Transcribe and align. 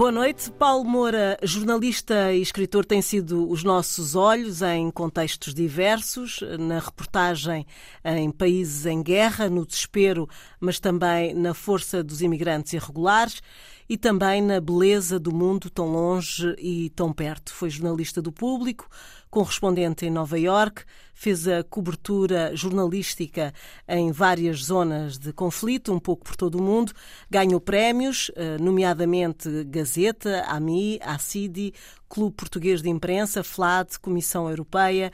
Boa 0.00 0.10
noite. 0.10 0.50
Paulo 0.52 0.82
Moura, 0.82 1.36
jornalista 1.42 2.32
e 2.32 2.40
escritor, 2.40 2.86
tem 2.86 3.02
sido 3.02 3.46
os 3.50 3.62
nossos 3.62 4.14
olhos 4.14 4.62
em 4.62 4.90
contextos 4.90 5.52
diversos, 5.52 6.40
na 6.58 6.78
reportagem 6.78 7.66
em 8.02 8.30
países 8.30 8.86
em 8.86 9.02
guerra, 9.02 9.50
no 9.50 9.66
desespero, 9.66 10.26
mas 10.58 10.80
também 10.80 11.34
na 11.34 11.52
força 11.52 12.02
dos 12.02 12.22
imigrantes 12.22 12.72
irregulares 12.72 13.42
e 13.90 13.98
também 13.98 14.40
na 14.40 14.60
beleza 14.60 15.18
do 15.18 15.34
mundo 15.34 15.68
tão 15.68 15.88
longe 15.88 16.54
e 16.60 16.90
tão 16.90 17.12
perto. 17.12 17.52
Foi 17.52 17.68
jornalista 17.68 18.22
do 18.22 18.30
público, 18.30 18.88
correspondente 19.28 20.06
em 20.06 20.10
Nova 20.10 20.38
York, 20.38 20.84
fez 21.12 21.48
a 21.48 21.64
cobertura 21.64 22.54
jornalística 22.54 23.52
em 23.88 24.12
várias 24.12 24.62
zonas 24.66 25.18
de 25.18 25.32
conflito, 25.32 25.92
um 25.92 25.98
pouco 25.98 26.22
por 26.22 26.36
todo 26.36 26.54
o 26.56 26.62
mundo, 26.62 26.92
ganhou 27.28 27.60
prémios, 27.60 28.30
eh, 28.36 28.58
nomeadamente 28.58 29.64
Gazeta, 29.64 30.44
AMI, 30.46 31.00
ACIDI, 31.02 31.74
Clube 32.08 32.36
Português 32.36 32.80
de 32.82 32.88
Imprensa, 32.88 33.42
FLAD, 33.42 33.98
Comissão 33.98 34.48
Europeia, 34.48 35.10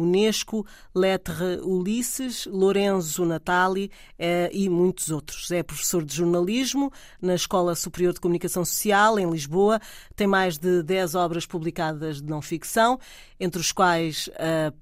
Unesco, 0.00 0.66
Lettre 0.94 1.60
Ulisses, 1.62 2.46
Lorenzo 2.46 3.24
Natali 3.24 3.90
eh, 4.18 4.50
e 4.52 4.68
muitos 4.68 5.10
outros. 5.10 5.50
É 5.50 5.62
professor 5.62 6.04
de 6.04 6.14
jornalismo 6.14 6.92
na 7.20 7.34
Escola 7.34 7.74
Superior 7.74 8.12
de 8.12 8.20
Comunicação 8.20 8.64
Social, 8.64 9.18
em 9.18 9.30
Lisboa. 9.30 9.80
Tem 10.16 10.26
mais 10.26 10.58
de 10.58 10.82
10 10.82 11.14
obras 11.14 11.46
publicadas 11.46 12.20
de 12.20 12.28
não 12.28 12.42
ficção, 12.42 12.98
entre 13.38 13.60
os 13.60 13.72
quais 13.72 14.28
uh, 14.28 14.74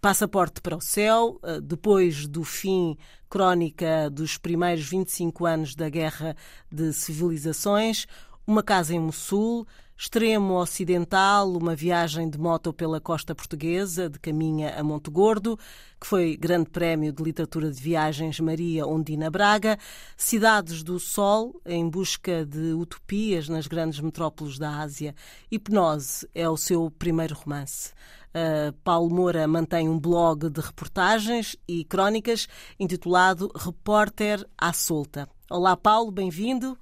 Passaporte 0.00 0.60
para 0.60 0.76
o 0.76 0.80
Céu, 0.80 1.40
uh, 1.42 1.60
depois 1.60 2.26
do 2.26 2.44
fim 2.44 2.96
crónica 3.28 4.10
dos 4.10 4.36
primeiros 4.36 4.86
25 4.86 5.46
anos 5.46 5.74
da 5.74 5.88
Guerra 5.88 6.36
de 6.70 6.92
Civilizações, 6.92 8.06
Uma 8.44 8.60
Casa 8.60 8.92
em 8.92 8.98
Mossul, 8.98 9.64
Extremo 9.96 10.54
Ocidental, 10.54 11.48
uma 11.52 11.76
viagem 11.76 12.28
de 12.28 12.36
moto 12.36 12.72
pela 12.72 13.00
costa 13.00 13.36
portuguesa, 13.36 14.10
de 14.10 14.18
Caminha 14.18 14.74
a 14.76 14.82
Monte 14.82 15.12
Gordo, 15.12 15.56
que 16.00 16.08
foi 16.08 16.36
Grande 16.36 16.68
Prémio 16.68 17.12
de 17.12 17.22
Literatura 17.22 17.70
de 17.70 17.80
Viagens 17.80 18.40
Maria 18.40 18.84
Ondina 18.84 19.30
Braga, 19.30 19.78
Cidades 20.16 20.82
do 20.82 20.98
Sol, 20.98 21.60
em 21.64 21.88
busca 21.88 22.44
de 22.44 22.72
utopias 22.72 23.48
nas 23.48 23.68
grandes 23.68 24.00
metrópoles 24.00 24.58
da 24.58 24.80
Ásia. 24.80 25.14
Hipnose 25.48 26.28
é 26.34 26.48
o 26.48 26.56
seu 26.56 26.90
primeiro 26.90 27.36
romance. 27.36 27.92
Uh, 28.34 28.72
Paulo 28.82 29.14
Moura 29.14 29.46
mantém 29.46 29.88
um 29.88 30.00
blog 30.00 30.50
de 30.50 30.60
reportagens 30.60 31.54
e 31.68 31.84
crónicas 31.84 32.48
intitulado 32.80 33.52
Repórter 33.54 34.44
à 34.58 34.72
Solta. 34.72 35.28
Olá, 35.48 35.76
Paulo, 35.76 36.10
bem-vindo. 36.10 36.76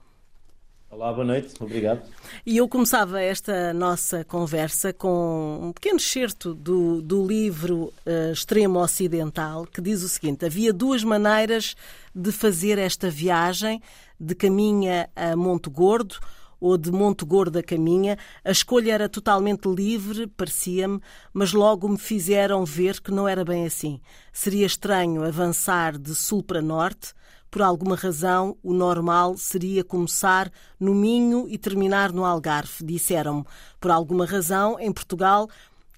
Olá, 0.92 1.12
boa 1.12 1.24
noite, 1.24 1.54
obrigado. 1.60 2.02
E 2.44 2.56
eu 2.56 2.68
começava 2.68 3.22
esta 3.22 3.72
nossa 3.72 4.24
conversa 4.24 4.92
com 4.92 5.60
um 5.62 5.72
pequeno 5.72 5.98
excerto 5.98 6.52
do, 6.52 7.00
do 7.00 7.24
livro 7.24 7.92
uh, 8.04 8.32
Extremo 8.32 8.80
Ocidental, 8.80 9.66
que 9.66 9.80
diz 9.80 10.02
o 10.02 10.08
seguinte: 10.08 10.44
havia 10.44 10.72
duas 10.72 11.04
maneiras 11.04 11.76
de 12.12 12.32
fazer 12.32 12.76
esta 12.76 13.08
viagem 13.08 13.80
de 14.18 14.34
Caminha 14.34 15.08
a 15.14 15.36
Monte 15.36 15.70
Gordo 15.70 16.18
ou 16.60 16.76
de 16.76 16.90
Monte 16.90 17.24
Gordo 17.24 17.60
a 17.60 17.62
Caminha. 17.62 18.18
A 18.44 18.50
escolha 18.50 18.92
era 18.92 19.08
totalmente 19.08 19.68
livre, 19.68 20.26
parecia-me, 20.26 21.00
mas 21.32 21.52
logo 21.52 21.88
me 21.88 21.98
fizeram 21.98 22.64
ver 22.64 23.00
que 23.00 23.12
não 23.12 23.28
era 23.28 23.44
bem 23.44 23.64
assim. 23.64 24.00
Seria 24.32 24.66
estranho 24.66 25.22
avançar 25.22 25.96
de 25.96 26.16
sul 26.16 26.42
para 26.42 26.60
norte 26.60 27.14
por 27.50 27.62
alguma 27.62 27.96
razão, 27.96 28.56
o 28.62 28.72
normal 28.72 29.36
seria 29.36 29.82
começar 29.82 30.50
no 30.78 30.94
Minho 30.94 31.46
e 31.48 31.58
terminar 31.58 32.12
no 32.12 32.24
Algarve, 32.24 32.84
disseram-me. 32.84 33.44
Por 33.80 33.90
alguma 33.90 34.24
razão, 34.24 34.78
em 34.78 34.92
Portugal, 34.92 35.48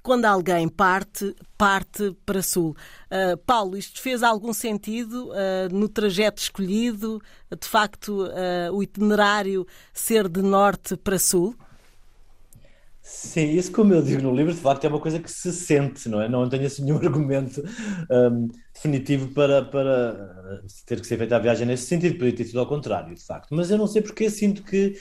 quando 0.03 0.25
alguém 0.25 0.69
parte, 0.69 1.35
parte 1.57 2.17
para 2.27 2.43
sul. 2.43 2.75
Uh, 3.07 3.37
Paulo, 3.47 3.77
isto 3.77 4.01
fez 4.01 4.23
algum 4.23 4.53
sentido 4.53 5.29
uh, 5.29 5.73
no 5.73 5.89
trajeto 5.89 6.43
escolhido? 6.43 7.21
De 7.61 7.69
facto, 7.69 8.25
uh, 8.25 8.73
o 8.73 8.83
itinerário 8.83 9.67
ser 9.93 10.29
de 10.29 10.43
norte 10.43 10.97
para 10.97 11.19
sul? 11.19 11.55
Sim, 13.05 13.51
isso 13.51 13.73
como 13.73 13.93
eu 13.93 14.01
digo 14.01 14.23
no 14.23 14.35
livro, 14.35 14.55
de 14.55 14.61
facto 14.61 14.85
é 14.85 14.89
uma 14.89 15.01
coisa 15.01 15.19
que 15.19 15.29
se 15.31 15.53
sente, 15.53 16.09
não 16.09 16.23
é? 16.23 16.29
Não 16.29 16.49
tenho 16.49 16.65
assim 16.67 16.85
nenhum 16.85 16.99
argumento 17.05 17.61
um, 18.09 18.49
definitivo 18.73 19.35
para, 19.35 19.65
para 19.65 20.63
ter 20.87 21.01
que 21.01 21.07
ser 21.07 21.19
feita 21.19 21.35
a 21.35 21.39
viagem 21.41 21.67
nesse 21.67 21.87
sentido, 21.87 22.15
poderia 22.15 22.37
ter 22.37 22.45
sido 22.45 22.61
ao 22.61 22.67
contrário, 22.67 23.13
de 23.13 23.25
facto. 23.25 23.49
Mas 23.55 23.71
eu 23.73 23.79
não 23.79 23.89
sei 23.89 24.03
porque 24.03 24.31
sinto 24.31 24.63
que 24.63 24.95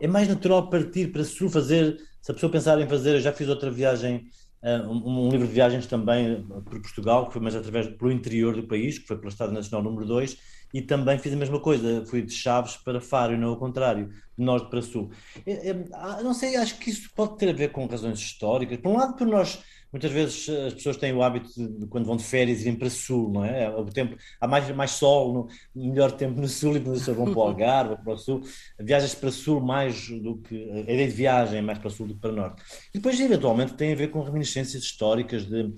é 0.00 0.08
mais 0.08 0.26
natural 0.26 0.68
partir 0.68 1.12
para 1.12 1.22
sul, 1.22 1.48
fazer, 1.48 1.96
se 2.20 2.32
a 2.32 2.34
pessoa 2.34 2.50
pensar 2.50 2.80
em 2.80 2.88
fazer, 2.88 3.14
eu 3.14 3.20
já 3.20 3.32
fiz 3.32 3.48
outra 3.48 3.70
viagem, 3.70 4.26
um, 4.64 5.26
um 5.26 5.28
livro 5.30 5.46
de 5.46 5.52
viagens 5.52 5.86
também 5.86 6.44
por 6.64 6.80
Portugal, 6.80 7.26
que 7.26 7.34
foi 7.34 7.42
mais 7.42 7.54
através, 7.54 7.86
pelo 7.86 8.10
interior 8.10 8.56
do 8.56 8.66
país, 8.66 8.98
que 8.98 9.06
foi 9.06 9.16
pelo 9.16 9.28
Estado 9.28 9.52
Nacional 9.52 9.84
número 9.84 10.06
2, 10.06 10.36
e 10.74 10.82
também 10.82 11.16
fiz 11.16 11.32
a 11.32 11.36
mesma 11.36 11.60
coisa, 11.60 12.04
fui 12.04 12.20
de 12.20 12.32
Chaves 12.32 12.76
para 12.76 13.00
Faro 13.00 13.32
e 13.32 13.36
não 13.36 13.50
ao 13.50 13.56
contrário, 13.56 14.08
de 14.36 14.44
norte 14.44 14.68
para 14.68 14.82
sul. 14.82 15.08
É, 15.46 15.70
é, 15.70 15.84
ah, 15.92 16.20
não 16.20 16.34
sei, 16.34 16.56
acho 16.56 16.76
que 16.80 16.90
isso 16.90 17.08
pode 17.14 17.38
ter 17.38 17.48
a 17.50 17.52
ver 17.52 17.70
com 17.70 17.86
razões 17.86 18.18
históricas. 18.18 18.78
Por 18.78 18.90
um 18.90 18.96
lado, 18.96 19.14
por 19.14 19.24
nós, 19.24 19.62
muitas 19.92 20.10
vezes 20.10 20.48
as 20.48 20.74
pessoas 20.74 20.96
têm 20.96 21.12
o 21.12 21.22
hábito 21.22 21.48
de, 21.54 21.86
quando 21.86 22.06
vão 22.06 22.16
de 22.16 22.24
férias, 22.24 22.62
irem 22.62 22.74
para 22.74 22.90
sul, 22.90 23.30
não 23.30 23.44
é? 23.44 23.70
O 23.70 23.84
tempo, 23.84 24.16
há 24.40 24.48
mais, 24.48 24.68
mais 24.74 24.90
sol, 24.90 25.32
no, 25.32 25.48
melhor 25.80 26.10
tempo 26.10 26.40
no 26.40 26.48
sul, 26.48 26.76
e 26.76 26.80
quando 26.80 26.94
as 26.94 26.98
pessoas 26.98 27.16
vão 27.18 27.26
para 27.26 27.38
o 27.38 27.42
Algarve 27.46 27.92
ou 27.92 27.98
para 27.98 28.12
o 28.14 28.18
sul, 28.18 28.42
viajas 28.80 29.14
para 29.14 29.30
sul 29.30 29.60
mais 29.60 30.08
do 30.08 30.38
que. 30.38 30.56
A 30.72 30.80
ideia 30.80 31.06
de 31.06 31.14
viagem 31.14 31.58
é 31.60 31.62
mais 31.62 31.78
para 31.78 31.90
sul 31.90 32.08
do 32.08 32.14
que 32.14 32.20
para 32.20 32.32
norte. 32.32 32.60
E 32.92 32.98
depois, 32.98 33.20
eventualmente, 33.20 33.74
tem 33.74 33.92
a 33.92 33.96
ver 33.96 34.08
com 34.08 34.20
reminiscências 34.22 34.82
históricas 34.82 35.44
de, 35.44 35.72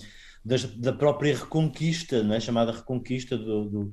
da 0.77 0.93
própria 0.93 1.37
reconquista, 1.37 2.23
não 2.23 2.35
é? 2.35 2.41
chamada 2.41 2.73
reconquista 2.73 3.37
do, 3.37 3.65
do, 3.65 3.93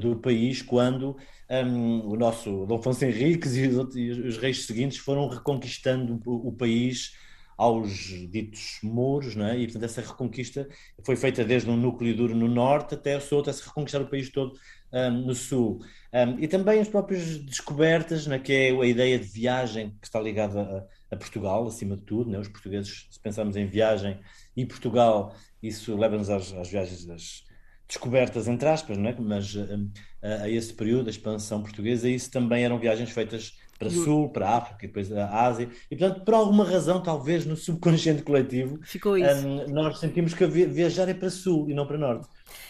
do 0.00 0.16
país 0.16 0.60
quando 0.62 1.16
um, 1.50 2.08
o 2.08 2.16
nosso 2.16 2.66
Dom 2.66 2.76
Afonso 2.76 3.04
Henriques 3.04 3.56
e 3.56 3.66
os, 3.66 3.96
e 3.96 4.10
os, 4.10 4.36
reis 4.36 4.66
seguintes 4.66 4.98
foram 4.98 5.28
reconquistando 5.28 6.20
o, 6.24 6.52
país 6.52 7.12
aos 7.56 7.90
ditos 8.30 8.78
mouros, 8.82 9.36
é? 9.36 9.58
e 9.58 9.64
portanto 9.64 9.84
essa 9.84 10.00
reconquista 10.00 10.68
foi 11.04 11.16
feita 11.16 11.44
desde 11.44 11.68
um 11.68 11.76
núcleo 11.76 12.16
duro 12.16 12.34
no 12.34 12.48
norte 12.48 12.94
até 12.94 13.16
o 13.16 13.20
sul, 13.20 13.40
até 13.40 13.52
se 13.52 13.66
reconquistar 13.66 14.00
o 14.00 14.08
país 14.08 14.30
todo 14.30 14.52
um, 14.92 15.10
no 15.26 15.34
sul. 15.34 15.80
Um, 16.12 16.38
e 16.38 16.48
também 16.48 16.80
as 16.80 16.88
próprias 16.88 17.38
descobertas, 17.38 18.26
né, 18.26 18.38
que 18.38 18.52
é 18.52 18.70
a 18.70 18.86
ideia 18.86 19.18
de 19.18 19.26
viagem 19.26 19.90
que 20.00 20.06
está 20.06 20.20
ligada 20.20 20.88
a, 21.10 21.14
a 21.14 21.16
Portugal, 21.16 21.66
acima 21.66 21.96
de 21.96 22.02
tudo. 22.02 22.30
Né? 22.30 22.38
Os 22.38 22.48
portugueses, 22.48 23.06
se 23.10 23.20
pensarmos 23.20 23.56
em 23.56 23.66
viagem 23.66 24.18
e 24.56 24.64
Portugal, 24.64 25.34
isso 25.62 25.96
leva-nos 25.96 26.30
às, 26.30 26.52
às 26.52 26.68
viagens 26.68 27.04
das, 27.04 27.44
descobertas, 27.90 28.46
entre 28.46 28.68
aspas, 28.68 28.96
não 28.96 29.10
é? 29.10 29.16
mas 29.18 29.54
a, 29.56 30.26
a, 30.26 30.42
a, 30.44 30.48
esse 30.48 30.72
período, 30.72 31.08
a 31.08 31.10
expansão 31.10 31.60
portuguesa, 31.60 32.08
isso 32.08 32.30
também 32.30 32.64
eram 32.64 32.78
viagens 32.78 33.10
feitas 33.10 33.58
para 33.80 33.88
o 33.88 33.90
Sul, 33.90 34.28
para 34.28 34.46
a 34.46 34.56
África 34.58 34.84
e 34.84 34.88
depois 34.88 35.10
a 35.10 35.42
Ásia, 35.46 35.70
e 35.90 35.96
portanto, 35.96 36.22
por 36.22 36.34
alguma 36.34 36.64
razão, 36.64 37.02
talvez 37.02 37.46
no 37.46 37.56
subconsciente 37.56 38.22
coletivo, 38.22 38.78
um, 39.06 39.72
nós 39.72 39.98
sentimos 39.98 40.34
que 40.34 40.46
viajar 40.46 41.08
é 41.08 41.14
para 41.14 41.30
Sul 41.30 41.70
e 41.70 41.72
não 41.72 41.86
para 41.86 41.96
Norte. 41.96 42.28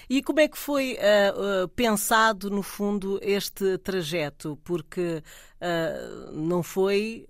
E 0.09 0.23
como 0.23 0.39
é 0.39 0.47
que 0.47 0.57
foi 0.57 0.97
uh, 0.97 1.65
uh, 1.65 1.69
pensado, 1.69 2.49
no 2.49 2.63
fundo, 2.63 3.19
este 3.23 3.77
trajeto? 3.79 4.57
Porque 4.63 5.21
uh, 5.61 6.33
não 6.33 6.63
foi 6.63 7.27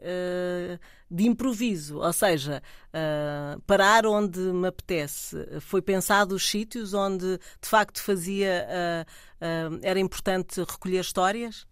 de 1.10 1.26
improviso, 1.26 1.98
ou 1.98 2.12
seja, 2.12 2.62
parar 3.66 4.06
onde 4.06 4.38
me 4.38 4.68
apetece. 4.68 5.36
Foi 5.60 5.82
pensado 5.82 6.34
os 6.34 6.48
sítios 6.48 6.94
onde, 6.94 7.36
de 7.36 7.68
facto, 7.68 8.00
fazia. 8.00 9.04
era 9.82 9.98
importante 9.98 10.60
recolher 10.60 11.00
histórias? 11.00 11.66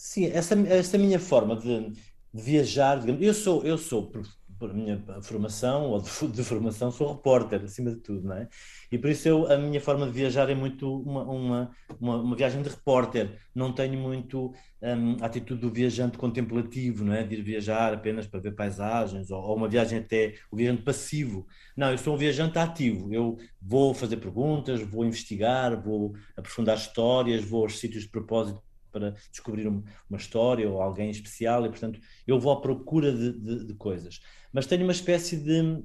Sim, 0.00 0.26
essa, 0.26 0.54
essa 0.68 0.96
minha 0.96 1.18
forma 1.18 1.56
de, 1.56 1.90
de 2.32 2.40
viajar, 2.40 3.00
digamos, 3.00 3.20
eu 3.20 3.34
sou, 3.34 3.64
eu 3.64 3.76
sou 3.76 4.08
por 4.56 4.72
minha 4.72 5.02
formação, 5.22 5.90
ou 5.90 6.00
de, 6.00 6.28
de, 6.28 6.44
formação, 6.44 6.92
sou 6.92 7.14
repórter, 7.14 7.64
acima 7.64 7.90
de 7.90 7.96
tudo, 7.96 8.28
não 8.28 8.36
é? 8.36 8.48
E 8.92 8.96
por 8.96 9.10
isso 9.10 9.26
eu, 9.28 9.50
a 9.50 9.58
minha 9.58 9.80
forma 9.80 10.06
de 10.06 10.12
viajar 10.12 10.48
é 10.50 10.54
muito 10.54 11.00
uma, 11.02 11.24
uma, 11.24 11.70
uma, 12.00 12.16
uma 12.22 12.36
viagem 12.36 12.62
de 12.62 12.68
repórter, 12.68 13.40
não 13.52 13.72
tenho 13.72 13.98
muito 13.98 14.54
um, 14.80 15.16
a 15.20 15.26
atitude 15.26 15.60
do 15.60 15.70
viajante 15.70 16.16
contemplativo, 16.16 17.04
não 17.04 17.12
é? 17.12 17.24
De 17.24 17.34
ir 17.34 17.42
viajar 17.42 17.92
apenas 17.92 18.24
para 18.24 18.38
ver 18.38 18.54
paisagens, 18.54 19.32
ou, 19.32 19.42
ou, 19.42 19.56
uma 19.56 19.68
viagem 19.68 19.98
até, 19.98 20.34
o 20.48 20.56
viajante 20.56 20.82
passivo. 20.82 21.44
Não, 21.76 21.90
eu 21.90 21.98
sou 21.98 22.14
um 22.14 22.16
viajante 22.16 22.56
ativo, 22.56 23.12
eu 23.12 23.36
vou 23.60 23.92
fazer 23.92 24.18
perguntas, 24.18 24.80
vou 24.80 25.04
investigar, 25.04 25.82
vou 25.82 26.14
aprofundar 26.36 26.76
histórias, 26.76 27.44
vou 27.44 27.64
aos 27.64 27.80
sítios 27.80 28.04
de 28.04 28.10
propósito 28.10 28.62
para 28.90 29.14
descobrir 29.30 29.66
uma 29.66 30.16
história 30.16 30.68
ou 30.68 30.80
alguém 30.80 31.10
especial 31.10 31.64
e, 31.66 31.68
portanto, 31.68 32.00
eu 32.26 32.38
vou 32.38 32.52
à 32.52 32.60
procura 32.60 33.12
de, 33.12 33.32
de, 33.32 33.66
de, 33.66 33.74
coisas. 33.74 34.20
Mas 34.52 34.66
tenho 34.66 34.84
uma 34.84 34.92
espécie 34.92 35.36
de 35.36 35.82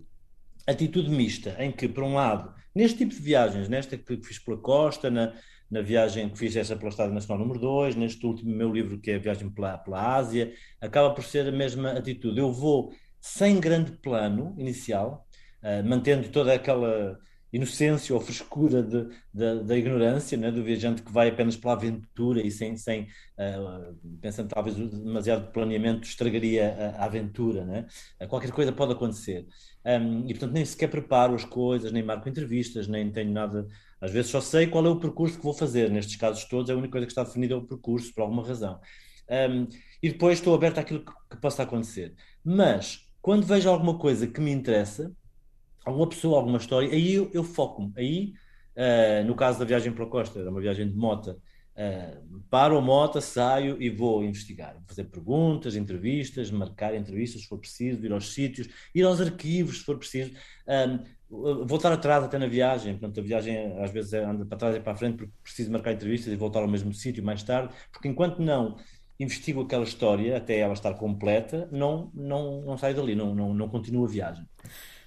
atitude 0.67 1.09
mista, 1.09 1.55
em 1.59 1.71
que, 1.71 1.87
por 1.87 2.03
um 2.03 2.15
lado, 2.15 2.53
neste 2.73 2.99
tipo 2.99 3.13
de 3.13 3.21
viagens, 3.21 3.67
nesta 3.67 3.97
que 3.97 4.21
fiz 4.23 4.39
pela 4.39 4.57
costa, 4.57 5.09
na, 5.11 5.33
na 5.69 5.81
viagem 5.81 6.29
que 6.29 6.37
fiz 6.37 6.55
essa 6.55 6.75
pela 6.75 6.89
Estrada 6.89 7.13
Nacional 7.13 7.39
número 7.39 7.59
2, 7.59 7.95
neste 7.95 8.25
último 8.25 8.55
meu 8.55 8.71
livro 8.71 8.99
que 8.99 9.11
é 9.11 9.15
a 9.15 9.19
viagem 9.19 9.49
pela, 9.49 9.77
pela 9.77 10.15
Ásia, 10.15 10.53
acaba 10.79 11.13
por 11.13 11.23
ser 11.23 11.47
a 11.47 11.51
mesma 11.51 11.91
atitude. 11.91 12.39
Eu 12.39 12.51
vou 12.51 12.93
sem 13.19 13.59
grande 13.59 13.91
plano 13.93 14.53
inicial, 14.57 15.27
uh, 15.63 15.87
mantendo 15.87 16.29
toda 16.29 16.53
aquela 16.53 17.17
inocência 17.53 18.15
ou 18.15 18.19
frescura 18.19 18.81
de, 18.81 19.07
de, 19.31 19.63
da 19.63 19.77
ignorância, 19.77 20.35
né, 20.35 20.51
do 20.51 20.63
viajante 20.63 21.03
que 21.03 21.11
vai 21.11 21.29
apenas 21.29 21.55
pela 21.55 21.73
aventura 21.73 22.41
e 22.41 22.49
sem, 22.49 22.75
sem 22.75 23.03
uh, 23.03 23.95
pensando 24.19 24.49
talvez 24.49 24.75
demasiado 24.75 25.51
planeamento 25.51 26.07
estragaria 26.07 26.75
a, 26.97 27.03
a 27.03 27.05
aventura, 27.05 27.63
né? 27.63 27.85
Uh, 28.19 28.27
qualquer 28.27 28.51
coisa 28.51 28.71
pode 28.71 28.93
acontecer. 28.93 29.45
Um, 29.85 30.27
e 30.27 30.33
portanto 30.33 30.53
nem 30.53 30.65
sequer 30.65 30.89
preparo 30.89 31.35
as 31.35 31.45
coisas, 31.45 31.91
nem 31.91 32.01
marco 32.01 32.27
entrevistas, 32.27 32.87
nem 32.87 33.11
tenho 33.11 33.31
nada. 33.31 33.67
Às 34.01 34.11
vezes 34.11 34.31
só 34.31 34.41
sei 34.41 34.65
qual 34.65 34.85
é 34.85 34.89
o 34.89 34.99
percurso 34.99 35.37
que 35.37 35.43
vou 35.43 35.53
fazer. 35.53 35.91
Nestes 35.91 36.15
casos 36.15 36.45
todos, 36.45 36.71
a 36.71 36.73
única 36.73 36.93
coisa 36.93 37.05
que 37.05 37.11
está 37.11 37.23
definida 37.23 37.53
é 37.53 37.57
o 37.57 37.67
percurso, 37.67 38.11
por 38.15 38.23
alguma 38.23 38.45
razão. 38.45 38.79
Um, 39.29 39.67
e 40.01 40.09
depois 40.09 40.39
estou 40.39 40.55
aberto 40.55 40.79
àquilo 40.79 41.05
que, 41.05 41.11
que 41.29 41.37
possa 41.37 41.63
acontecer. 41.63 42.15
Mas 42.43 43.07
quando 43.21 43.45
vejo 43.45 43.69
alguma 43.69 43.97
coisa 43.97 44.27
que 44.27 44.41
me 44.41 44.51
interessa, 44.51 45.15
alguma 45.85 46.07
pessoa, 46.07 46.37
alguma 46.37 46.57
história, 46.57 46.89
aí 46.89 47.13
eu, 47.13 47.29
eu 47.33 47.43
foco-me. 47.43 47.91
Aí, 47.97 48.33
uh, 48.75 49.25
no 49.25 49.35
caso 49.35 49.59
da 49.59 49.65
viagem 49.65 49.91
para 49.91 50.03
a 50.03 50.07
costa, 50.07 50.39
era 50.39 50.49
uma 50.49 50.61
viagem 50.61 50.87
de 50.87 50.95
moto, 50.95 51.31
uh, 51.31 52.39
paro 52.49 52.77
a 52.77 52.81
moto, 52.81 53.19
saio 53.21 53.81
e 53.81 53.89
vou 53.89 54.23
investigar, 54.23 54.75
fazer 54.87 55.05
perguntas, 55.05 55.75
entrevistas, 55.75 56.51
marcar 56.51 56.95
entrevistas 56.95 57.41
se 57.41 57.47
for 57.47 57.59
preciso, 57.59 58.05
ir 58.05 58.11
aos 58.11 58.33
sítios, 58.33 58.67
ir 58.93 59.03
aos 59.03 59.19
arquivos 59.21 59.79
se 59.79 59.83
for 59.83 59.97
preciso, 59.97 60.31
uh, 60.31 61.65
voltar 61.65 61.91
atrás 61.91 62.23
até 62.23 62.37
na 62.37 62.47
viagem, 62.47 62.93
portanto 62.93 63.19
a 63.19 63.23
viagem 63.23 63.81
às 63.81 63.91
vezes 63.91 64.13
anda 64.13 64.45
para 64.45 64.57
trás 64.57 64.75
e 64.75 64.79
para 64.79 64.93
a 64.93 64.95
frente 64.95 65.17
porque 65.17 65.33
preciso 65.41 65.71
marcar 65.71 65.91
entrevistas 65.93 66.31
e 66.31 66.35
voltar 66.35 66.59
ao 66.59 66.67
mesmo 66.67 66.93
sítio 66.93 67.23
mais 67.23 67.41
tarde, 67.41 67.73
porque 67.91 68.07
enquanto 68.07 68.39
não 68.39 68.77
investigo 69.19 69.61
aquela 69.61 69.83
história 69.83 70.37
até 70.37 70.59
ela 70.59 70.73
estar 70.73 70.93
completa, 70.95 71.67
não, 71.71 72.11
não, 72.13 72.61
não 72.61 72.77
saio 72.77 72.95
dali, 72.95 73.15
não, 73.15 73.33
não, 73.33 73.53
não 73.53 73.69
continuo 73.69 74.05
a 74.05 74.07
viagem. 74.07 74.45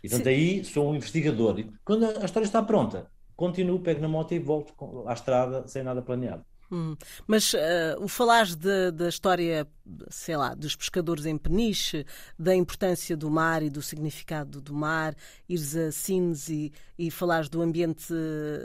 E 0.06 0.08
portanto, 0.08 0.28
aí 0.28 0.64
sou 0.64 0.90
um 0.90 0.94
investigador. 0.94 1.58
E 1.58 1.70
quando 1.84 2.04
a 2.04 2.24
história 2.24 2.46
está 2.46 2.62
pronta, 2.62 3.10
continuo, 3.36 3.80
pego 3.80 4.00
na 4.00 4.08
moto 4.08 4.32
e 4.32 4.38
volto 4.38 4.74
à 5.06 5.12
estrada 5.12 5.66
sem 5.66 5.82
nada 5.82 6.00
planeado. 6.00 6.44
Hum. 6.70 6.96
Mas 7.26 7.52
uh, 7.52 7.58
o 8.00 8.08
falares 8.08 8.56
da 8.56 9.08
história, 9.08 9.68
sei 10.10 10.36
lá, 10.36 10.52
dos 10.54 10.74
pescadores 10.74 11.24
em 11.24 11.38
Peniche, 11.38 12.04
da 12.36 12.54
importância 12.54 13.16
do 13.16 13.30
mar 13.30 13.62
e 13.62 13.70
do 13.70 13.80
significado 13.80 14.60
do 14.60 14.74
mar, 14.74 15.14
ires 15.48 15.76
a 15.76 15.92
Sines 15.92 16.48
e, 16.48 16.72
e 16.98 17.10
falares 17.10 17.48
do 17.48 17.62
ambiente, 17.62 18.12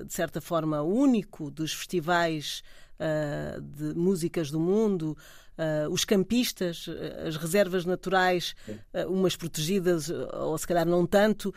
de 0.06 0.14
certa 0.14 0.42
forma, 0.42 0.82
único 0.82 1.52
dos 1.52 1.74
festivais 1.74 2.64
uh, 3.01 3.62
de 3.62 3.98
músicas 3.98 4.51
do 4.51 4.59
mundo, 4.59 5.18
uh, 5.57 5.92
os 5.92 6.06
campistas, 6.06 6.88
uh, 6.88 6.94
as 7.27 7.36
reservas 7.36 7.86
naturais, 7.86 8.56
uh, 8.68 9.12
umas 9.12 9.36
protegidas 9.36 10.09
ou 10.09 10.57
se 10.57 10.68
calhar 10.68 10.86
não 10.86 11.06
tanto, 11.06 11.53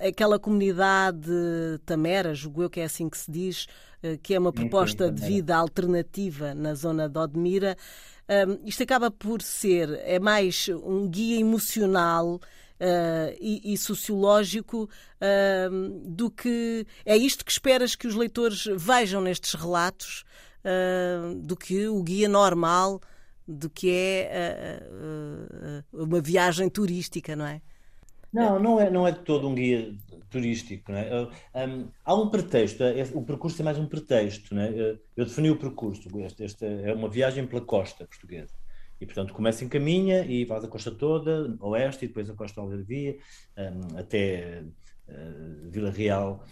aquela 0.00 0.38
comunidade 0.38 1.28
Tamera, 1.84 2.34
julgo 2.34 2.62
eu 2.62 2.70
que 2.70 2.80
é 2.80 2.84
assim 2.84 3.08
que 3.08 3.18
se 3.18 3.30
diz, 3.30 3.66
que 4.22 4.34
é 4.34 4.38
uma 4.38 4.50
proposta 4.50 5.10
de 5.12 5.20
vida 5.26 5.54
alternativa 5.54 6.54
na 6.54 6.74
zona 6.74 7.06
de 7.06 7.18
Odmira. 7.18 7.76
Isto 8.64 8.82
acaba 8.82 9.10
por 9.10 9.42
ser, 9.42 10.00
é 10.04 10.18
mais 10.18 10.70
um 10.70 11.08
guia 11.08 11.38
emocional 11.38 12.40
Uh, 12.80 13.30
e, 13.40 13.72
e, 13.72 13.78
sociológico 13.78 14.90
uh, 15.20 16.00
do 16.04 16.28
que 16.28 16.84
é 17.06 17.16
isto 17.16 17.44
que 17.44 17.52
esperas 17.52 17.94
que 17.94 18.08
os 18.08 18.16
leitores 18.16 18.64
vejam 18.76 19.20
nestes 19.20 19.54
relatos 19.54 20.24
uh, 20.64 21.34
do 21.34 21.56
que 21.56 21.86
o 21.86 22.02
guia 22.02 22.28
normal 22.28 23.00
do 23.46 23.68
que 23.68 23.90
é 23.90 24.82
uh, 24.90 25.94
uh, 25.94 26.04
uma 26.04 26.20
viagem 26.20 26.68
turística, 26.68 27.34
não 27.34 27.46
é? 27.46 27.60
Não, 28.32 28.58
não 28.58 28.80
é, 28.80 28.90
não 28.90 29.06
é 29.06 29.12
de 29.12 29.20
todo 29.20 29.46
um 29.46 29.54
guia 29.54 29.94
turístico. 30.30 30.90
É? 30.92 31.28
Um, 31.66 31.88
há 32.04 32.14
um 32.14 32.30
pretexto, 32.30 32.82
é, 32.82 33.02
o 33.12 33.22
percurso 33.22 33.60
é 33.60 33.64
mais 33.64 33.78
um 33.78 33.86
pretexto. 33.86 34.58
É? 34.58 34.96
Eu 35.16 35.26
defini 35.26 35.50
o 35.50 35.58
percurso, 35.58 36.08
este 36.40 36.64
é 36.64 36.94
uma 36.94 37.10
viagem 37.10 37.46
pela 37.46 37.60
costa 37.60 38.06
portuguesa. 38.06 38.54
E, 38.98 39.04
portanto, 39.04 39.34
começa 39.34 39.64
em 39.64 39.68
caminha 39.68 40.24
e 40.24 40.46
faz 40.46 40.64
a 40.64 40.68
costa 40.68 40.90
toda, 40.90 41.56
oeste, 41.60 42.04
e 42.04 42.08
depois 42.08 42.30
a 42.30 42.34
costa 42.34 42.60
Algarvia, 42.60 43.18
um, 43.58 43.98
até 43.98 44.62
uh, 45.08 45.70
Vila 45.70 45.90
Real, 45.90 46.44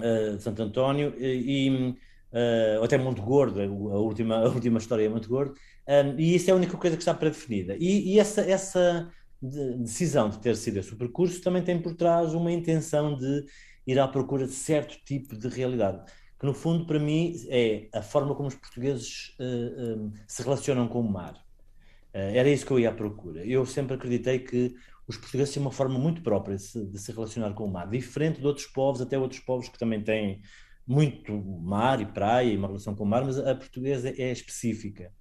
uh, 0.00 0.40
Santo 0.40 0.62
António, 0.62 1.14
e, 1.16 1.96
uh, 2.32 2.82
até 2.82 2.98
Monte 2.98 3.20
Gordo, 3.20 3.60
a 3.60 3.98
última, 3.98 4.36
a 4.36 4.48
última 4.48 4.78
história 4.78 5.04
é 5.04 5.08
Monte 5.08 5.28
Gordo, 5.28 5.54
um, 5.88 6.18
e 6.18 6.34
isso 6.34 6.50
é 6.50 6.52
a 6.52 6.56
única 6.56 6.76
coisa 6.76 6.96
que 6.96 7.02
está 7.02 7.14
pré-definida. 7.14 7.76
E, 7.78 8.14
e, 8.14 8.18
essa, 8.18 8.42
essa 8.42 9.10
decisão 9.40 10.28
de 10.28 10.38
ter 10.38 10.56
sido 10.56 10.78
esse 10.78 10.92
o 10.92 10.96
percurso 10.96 11.40
também 11.40 11.62
tem 11.62 11.80
por 11.80 11.94
trás 11.94 12.34
uma 12.34 12.50
intenção 12.50 13.16
de 13.16 13.44
ir 13.86 13.98
à 13.98 14.06
procura 14.06 14.46
de 14.46 14.52
certo 14.52 14.98
tipo 15.04 15.36
de 15.36 15.48
realidade, 15.48 16.04
que 16.38 16.44
no 16.44 16.52
fundo 16.52 16.86
para 16.86 16.98
mim 16.98 17.34
é 17.48 17.88
a 17.92 18.02
forma 18.02 18.34
como 18.34 18.48
os 18.48 18.54
portugueses 18.54 19.34
uh, 19.40 19.98
um, 19.98 20.12
se 20.26 20.42
relacionam 20.42 20.86
com 20.88 21.00
o 21.00 21.10
mar. 21.10 21.34
Uh, 22.14 22.34
era 22.34 22.48
isso 22.48 22.66
que 22.66 22.72
eu 22.72 22.78
ia 22.78 22.90
à 22.90 22.92
procura. 22.92 23.44
Eu 23.46 23.64
sempre 23.64 23.94
acreditei 23.94 24.40
que 24.40 24.74
os 25.06 25.16
portugueses 25.16 25.54
têm 25.54 25.62
uma 25.62 25.72
forma 25.72 25.98
muito 25.98 26.22
própria 26.22 26.56
de 26.56 26.62
se, 26.62 26.84
de 26.84 26.98
se 26.98 27.10
relacionar 27.10 27.54
com 27.54 27.64
o 27.64 27.72
mar, 27.72 27.88
diferente 27.88 28.40
de 28.40 28.46
outros 28.46 28.66
povos, 28.66 29.00
até 29.00 29.18
outros 29.18 29.40
povos 29.40 29.68
que 29.68 29.78
também 29.78 30.02
têm 30.02 30.42
muito 30.88 31.32
mar 31.62 32.00
e 32.00 32.06
praia 32.06 32.50
e 32.50 32.56
uma 32.56 32.66
relação 32.66 32.94
com 32.94 33.04
o 33.04 33.06
mar, 33.06 33.22
mas 33.22 33.38
a 33.38 33.54
portuguesa 33.54 34.08
é 34.08 34.32
específica. 34.32 35.12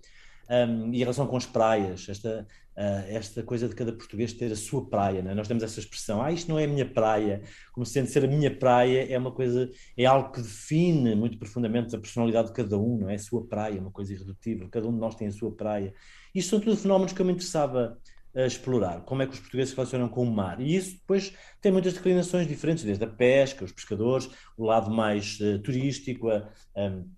Um, 0.50 0.94
e 0.94 0.98
em 0.98 1.00
relação 1.00 1.28
com 1.28 1.36
as 1.36 1.46
praias, 1.46 2.08
esta, 2.08 2.48
uh, 2.78 3.10
esta 3.10 3.44
coisa 3.44 3.68
de 3.68 3.76
cada 3.76 3.92
português 3.92 4.32
ter 4.32 4.50
a 4.50 4.56
sua 4.56 4.90
praia, 4.90 5.22
né? 5.22 5.34
nós 5.34 5.46
temos 5.46 5.62
essa 5.62 5.78
expressão, 5.78 6.24
ah, 6.24 6.32
isto 6.32 6.48
não 6.48 6.58
é 6.58 6.64
a 6.64 6.68
minha 6.68 6.90
praia, 6.90 7.42
como 7.74 7.86
sendo 7.86 8.08
ser 8.08 8.24
a 8.24 8.28
minha 8.28 8.56
praia 8.58 9.12
é 9.14 9.18
uma 9.18 9.34
coisa, 9.34 9.70
é 9.98 10.06
algo 10.06 10.32
que 10.32 10.42
define 10.42 11.16
muito 11.16 11.38
profundamente 11.38 11.94
a 11.94 12.00
personalidade 12.00 12.48
de 12.48 12.54
cada 12.54 12.78
um, 12.78 13.00
não 13.00 13.10
é? 13.10 13.16
A 13.16 13.20
sua 13.20 13.46
praia, 13.46 13.82
uma 13.82 13.92
coisa 13.92 14.14
irredutível, 14.14 14.70
cada 14.70 14.88
um 14.88 14.94
de 14.94 15.00
nós 15.00 15.16
tem 15.16 15.28
a 15.28 15.32
sua 15.32 15.52
praia. 15.52 15.94
Isto 16.34 16.52
são 16.52 16.60
tudo 16.62 16.78
fenómenos 16.78 17.12
que 17.12 17.22
eu 17.22 17.26
me 17.26 17.34
interessava 17.34 17.98
a 18.38 18.46
explorar, 18.46 19.02
como 19.02 19.24
é 19.24 19.28
que 19.28 19.34
os 19.34 19.40
portugueses 19.40 19.72
se 19.72 19.76
relacionam 19.76 20.08
com 20.08 20.22
o 20.22 20.32
mar. 20.32 20.62
E 20.62 20.76
isso 20.76 20.92
depois 20.92 21.34
tem 21.60 21.72
muitas 21.72 21.94
declinações 21.94 22.48
diferentes, 22.48 22.84
desde 22.84 23.04
a 23.04 23.08
pesca, 23.08 23.66
os 23.66 23.72
pescadores, 23.72 24.30
o 24.56 24.64
lado 24.64 24.92
mais 24.92 25.40
uh, 25.40 25.58
turístico, 25.60 26.30
a, 26.30 26.48
um, 26.76 27.10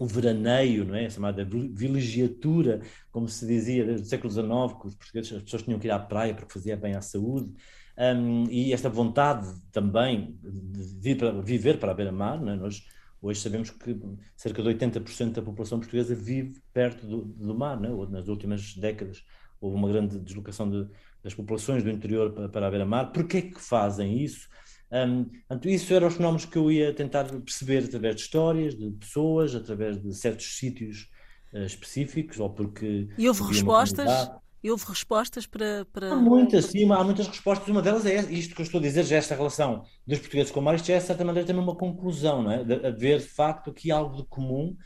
o 0.00 0.06
veraneio, 0.06 0.86
não 0.86 0.94
é? 0.94 1.06
a 1.06 1.10
chamada 1.10 1.44
vilegiatura, 1.44 2.80
como 3.10 3.28
se 3.28 3.46
dizia 3.46 3.84
desde 3.84 4.06
o 4.06 4.08
século 4.08 4.32
XIX, 4.32 4.80
que 4.80 4.86
os 4.86 4.94
portugueses, 4.94 5.32
as 5.32 5.42
pessoas 5.42 5.62
tinham 5.62 5.78
que 5.78 5.86
ir 5.86 5.90
à 5.90 5.98
praia 5.98 6.34
porque 6.34 6.52
fazia 6.52 6.76
bem 6.76 6.94
à 6.94 7.02
saúde. 7.02 7.52
Um, 7.98 8.44
e 8.50 8.72
esta 8.72 8.88
vontade 8.88 9.46
também 9.70 10.38
de 10.42 11.14
para, 11.14 11.42
viver 11.42 11.78
para 11.78 11.92
a 11.92 11.94
beira-mar, 11.94 12.38
é? 12.38 12.56
nós 12.56 12.82
hoje 13.20 13.40
sabemos 13.40 13.68
que 13.70 13.96
cerca 14.34 14.62
de 14.62 14.68
80% 14.70 15.32
da 15.32 15.42
população 15.42 15.78
portuguesa 15.78 16.14
vive 16.14 16.60
perto 16.72 17.06
do, 17.06 17.24
do 17.24 17.54
mar, 17.54 17.78
é? 17.84 18.10
nas 18.10 18.26
últimas 18.28 18.74
décadas 18.74 19.22
houve 19.62 19.76
uma 19.76 19.88
grande 19.88 20.18
deslocação 20.18 20.68
de, 20.68 20.86
das 21.22 21.32
populações 21.32 21.82
do 21.82 21.90
interior 21.90 22.32
para, 22.32 22.48
para 22.48 22.66
a 22.66 22.70
beira-mar. 22.70 23.12
Porquê 23.12 23.38
é 23.38 23.42
que 23.42 23.60
fazem 23.60 24.22
isso? 24.22 24.48
Um, 24.90 25.26
isso 25.64 25.94
eram 25.94 26.08
os 26.08 26.14
fenómenos 26.14 26.44
que 26.44 26.58
eu 26.58 26.70
ia 26.70 26.92
tentar 26.92 27.24
perceber 27.24 27.84
através 27.84 28.16
de 28.16 28.22
histórias, 28.22 28.76
de 28.76 28.90
pessoas, 28.90 29.54
através 29.54 30.02
de 30.02 30.12
certos 30.14 30.58
sítios 30.58 31.08
uh, 31.54 31.64
específicos, 31.64 32.38
ou 32.38 32.50
porque... 32.50 33.08
E 33.16 33.28
houve 33.28 33.42
respostas? 33.44 34.30
E 34.62 34.70
houve 34.70 34.84
respostas 34.86 35.44
para, 35.44 35.84
para. 35.92 36.12
Há 36.12 36.16
muitas, 36.16 36.66
sim, 36.66 36.88
há 36.92 37.02
muitas 37.02 37.26
respostas. 37.26 37.66
Uma 37.68 37.82
delas 37.82 38.06
é 38.06 38.20
isto 38.30 38.54
que 38.54 38.60
eu 38.60 38.64
estou 38.64 38.78
a 38.78 38.82
dizer, 38.82 39.02
já 39.02 39.16
esta 39.16 39.34
relação 39.34 39.84
dos 40.06 40.20
portugueses 40.20 40.52
com 40.52 40.60
o 40.60 40.62
mar. 40.62 40.76
Isto 40.76 40.92
é, 40.92 40.98
de 40.98 41.04
certa 41.04 41.24
maneira, 41.24 41.44
também 41.44 41.62
uma 41.62 41.74
conclusão, 41.74 42.44
não 42.44 42.52
é? 42.52 42.62
De 42.62 42.86
haver, 42.86 43.18
de 43.18 43.26
facto, 43.26 43.70
aqui 43.70 43.90
algo 43.90 44.18
de 44.18 44.24
comum 44.28 44.76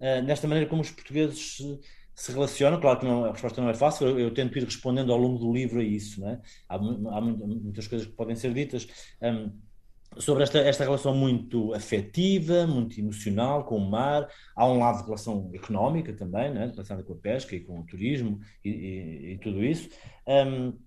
uh, 0.00 0.22
nesta 0.24 0.48
maneira 0.48 0.68
como 0.68 0.82
os 0.82 0.90
portugueses 0.90 1.60
se 2.22 2.30
relacionam. 2.30 2.80
Claro 2.80 3.00
que 3.00 3.04
não, 3.04 3.24
a 3.24 3.32
resposta 3.32 3.60
não 3.60 3.68
é 3.68 3.74
fácil, 3.74 4.06
eu, 4.06 4.20
eu, 4.20 4.32
tento 4.32 4.56
ir 4.56 4.64
respondendo 4.64 5.12
ao 5.12 5.18
longo 5.18 5.40
do 5.40 5.52
livro 5.52 5.80
a 5.80 5.82
isso. 5.82 6.20
Né? 6.20 6.40
Há, 6.68 6.76
há 6.76 7.20
muitas 7.20 7.88
coisas 7.88 8.06
que 8.06 8.14
podem 8.14 8.36
ser 8.36 8.54
ditas. 8.54 8.86
Um, 9.20 9.50
sobre 10.18 10.44
esta, 10.44 10.58
esta 10.58 10.84
relação 10.84 11.16
muito 11.16 11.74
afetiva, 11.74 12.64
muito 12.64 13.00
emocional 13.00 13.64
com 13.64 13.76
o 13.76 13.90
mar. 13.90 14.28
Há 14.54 14.68
um 14.68 14.78
lado 14.78 14.98
de 14.98 15.04
relação 15.04 15.50
económica 15.52 16.12
também, 16.12 16.54
né? 16.54 16.66
relacionada 16.66 17.04
com 17.04 17.14
a 17.14 17.16
pesca 17.16 17.56
e 17.56 17.60
com 17.60 17.80
o 17.80 17.86
turismo 17.86 18.38
e, 18.64 18.70
e, 18.70 19.32
e 19.32 19.38
tudo 19.38 19.64
isso. 19.64 19.88
Um, 20.24 20.78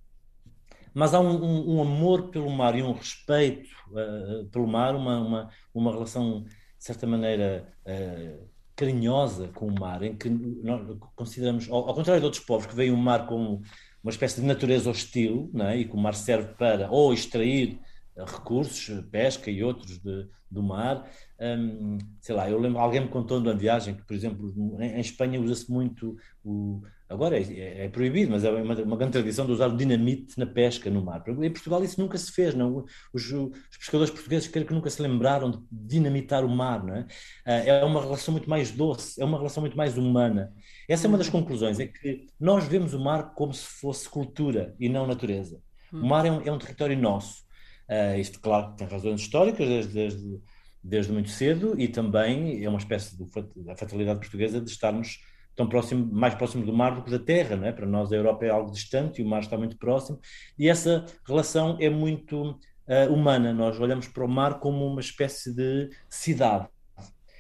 mas 0.94 1.14
há 1.14 1.20
um, 1.20 1.44
um, 1.44 1.76
um, 1.76 1.82
amor 1.82 2.30
pelo 2.30 2.50
mar 2.50 2.78
e 2.78 2.82
um 2.82 2.94
respeito 2.94 3.70
uh, 3.90 4.46
pelo 4.46 4.68
mar, 4.68 4.96
uma, 4.96 5.20
uma, 5.20 5.50
uma 5.74 5.92
relação, 5.92 6.44
de 6.44 6.86
certa 6.86 7.06
maneira, 7.06 7.68
uh, 7.86 8.55
carinhosa 8.76 9.48
com 9.50 9.68
o 9.68 9.80
mar, 9.80 10.04
em 10.04 10.16
que 10.16 10.30
nós 10.30 10.98
consideramos, 11.16 11.70
ao, 11.70 11.88
ao 11.88 11.96
contrário 11.96 12.20
de 12.20 12.26
outros 12.26 12.44
povos 12.44 12.66
que 12.66 12.76
veem 12.76 12.92
o 12.92 12.98
mar 12.98 13.26
como 13.26 13.62
uma 14.04 14.12
espécie 14.12 14.42
de 14.42 14.48
natureza 14.48 14.90
hostil, 14.90 15.50
não 15.54 15.68
é? 15.68 15.78
e 15.78 15.86
que 15.86 15.96
o 15.96 15.98
mar 15.98 16.14
serve 16.14 16.54
para 16.54 16.90
ou 16.92 17.14
extrair 17.14 17.80
recursos, 18.16 19.04
pesca 19.12 19.50
e 19.50 19.64
outros 19.64 19.98
de, 19.98 20.28
do 20.50 20.64
mar. 20.64 21.10
Um, 21.40 21.98
sei 22.22 22.36
lá, 22.36 22.50
eu 22.50 22.60
lembro, 22.60 22.80
alguém 22.80 23.02
me 23.02 23.08
contou 23.08 23.40
numa 23.40 23.56
viagem 23.56 23.96
que, 23.96 24.04
por 24.04 24.16
exemplo, 24.16 24.54
em, 24.80 24.96
em 24.96 25.00
Espanha 25.00 25.42
usa-se 25.42 25.70
muito 25.72 26.16
o. 26.44 26.82
Agora 27.08 27.38
é, 27.38 27.86
é, 27.86 27.90
proibido, 27.90 28.32
mas 28.32 28.44
é 28.44 28.50
uma, 28.50 28.74
uma, 28.82 28.98
grande 28.98 29.14
tradição 29.14 29.46
de 29.46 29.52
usar 29.52 29.68
o 29.68 29.78
dinamite 29.78 30.40
na 30.40 30.46
pesca 30.46 30.90
no 30.90 31.04
mar. 31.04 31.24
Em 31.28 31.52
Portugal 31.52 31.84
isso 31.84 32.02
nunca 32.02 32.18
se 32.18 32.32
fez, 32.32 32.56
não? 32.56 32.84
Os, 33.14 33.32
os 33.32 33.78
pescadores 33.78 34.12
portugueses 34.12 34.48
creio 34.48 34.66
que 34.66 34.74
nunca 34.74 34.90
se 34.90 35.00
lembraram 35.02 35.52
de 35.52 35.60
dinamitar 35.72 36.44
o 36.44 36.50
mar, 36.50 36.84
não 36.84 36.96
é? 36.96 37.06
Ah, 37.46 37.54
é 37.54 37.84
uma 37.86 38.02
relação 38.02 38.32
muito 38.32 38.50
mais 38.50 38.72
doce, 38.72 39.22
é 39.22 39.26
uma 39.26 39.38
relação 39.38 39.62
muito 39.62 39.78
mais 39.78 39.98
humana. 39.98 40.52
Essa 40.90 41.06
é 41.06 41.08
uma 41.08 41.20
das 41.20 41.30
conclusões, 41.30 41.80
é 41.80 41.86
que 41.86 42.26
nós 42.40 42.68
vemos 42.68 42.96
o 42.96 43.00
mar 43.00 43.36
como 43.36 43.54
se 43.54 43.66
fosse 43.66 44.10
cultura 44.10 44.76
e 44.80 44.90
não 44.90 45.06
natureza. 45.06 45.62
O 45.94 46.08
mar 46.08 46.26
é 46.26 46.32
um, 46.32 46.42
é 46.42 46.52
um 46.52 46.58
território 46.58 46.98
nosso. 46.98 47.44
Uh, 47.88 48.20
isto, 48.20 48.40
claro, 48.40 48.76
tem 48.76 48.88
razões 48.88 49.22
históricas 49.22 49.68
desde, 49.68 49.94
desde, 49.94 50.42
desde, 50.84 51.12
muito 51.12 51.30
cedo 51.30 51.80
e 51.80 51.88
também 51.88 52.64
é 52.64 52.68
uma 52.68 52.80
espécie 52.80 53.16
da 53.64 53.76
fatalidade 53.76 54.20
portuguesa 54.20 54.60
de 54.60 54.72
estarmos 54.72 55.20
tão 55.56 55.68
próximo, 55.68 56.06
mais 56.14 56.36
próximo 56.36 56.66
do 56.66 56.74
mar 56.74 56.96
do 56.96 57.04
que 57.04 57.12
da 57.12 57.20
terra, 57.20 57.56
não 57.56 57.66
é? 57.66 57.72
Para 57.72 57.86
nós 57.86 58.12
a 58.12 58.16
Europa 58.16 58.46
é 58.46 58.50
algo 58.50 58.72
distante 58.72 59.22
e 59.22 59.26
o 59.26 59.28
mar 59.28 59.42
está 59.42 59.58
muito 59.58 59.78
próximo 59.78 60.20
e 60.58 60.68
essa 60.68 61.06
relação 61.26 61.78
é 61.80 61.90
muito 61.90 62.52
uh, 62.52 63.14
humana. 63.14 63.54
Nós 63.54 63.80
olhamos 63.80 64.08
para 64.08 64.26
o 64.26 64.28
mar 64.28 64.60
como 64.60 64.86
uma 64.86 65.02
espécie 65.02 65.54
de 65.54 65.90
cidade. 66.10 66.68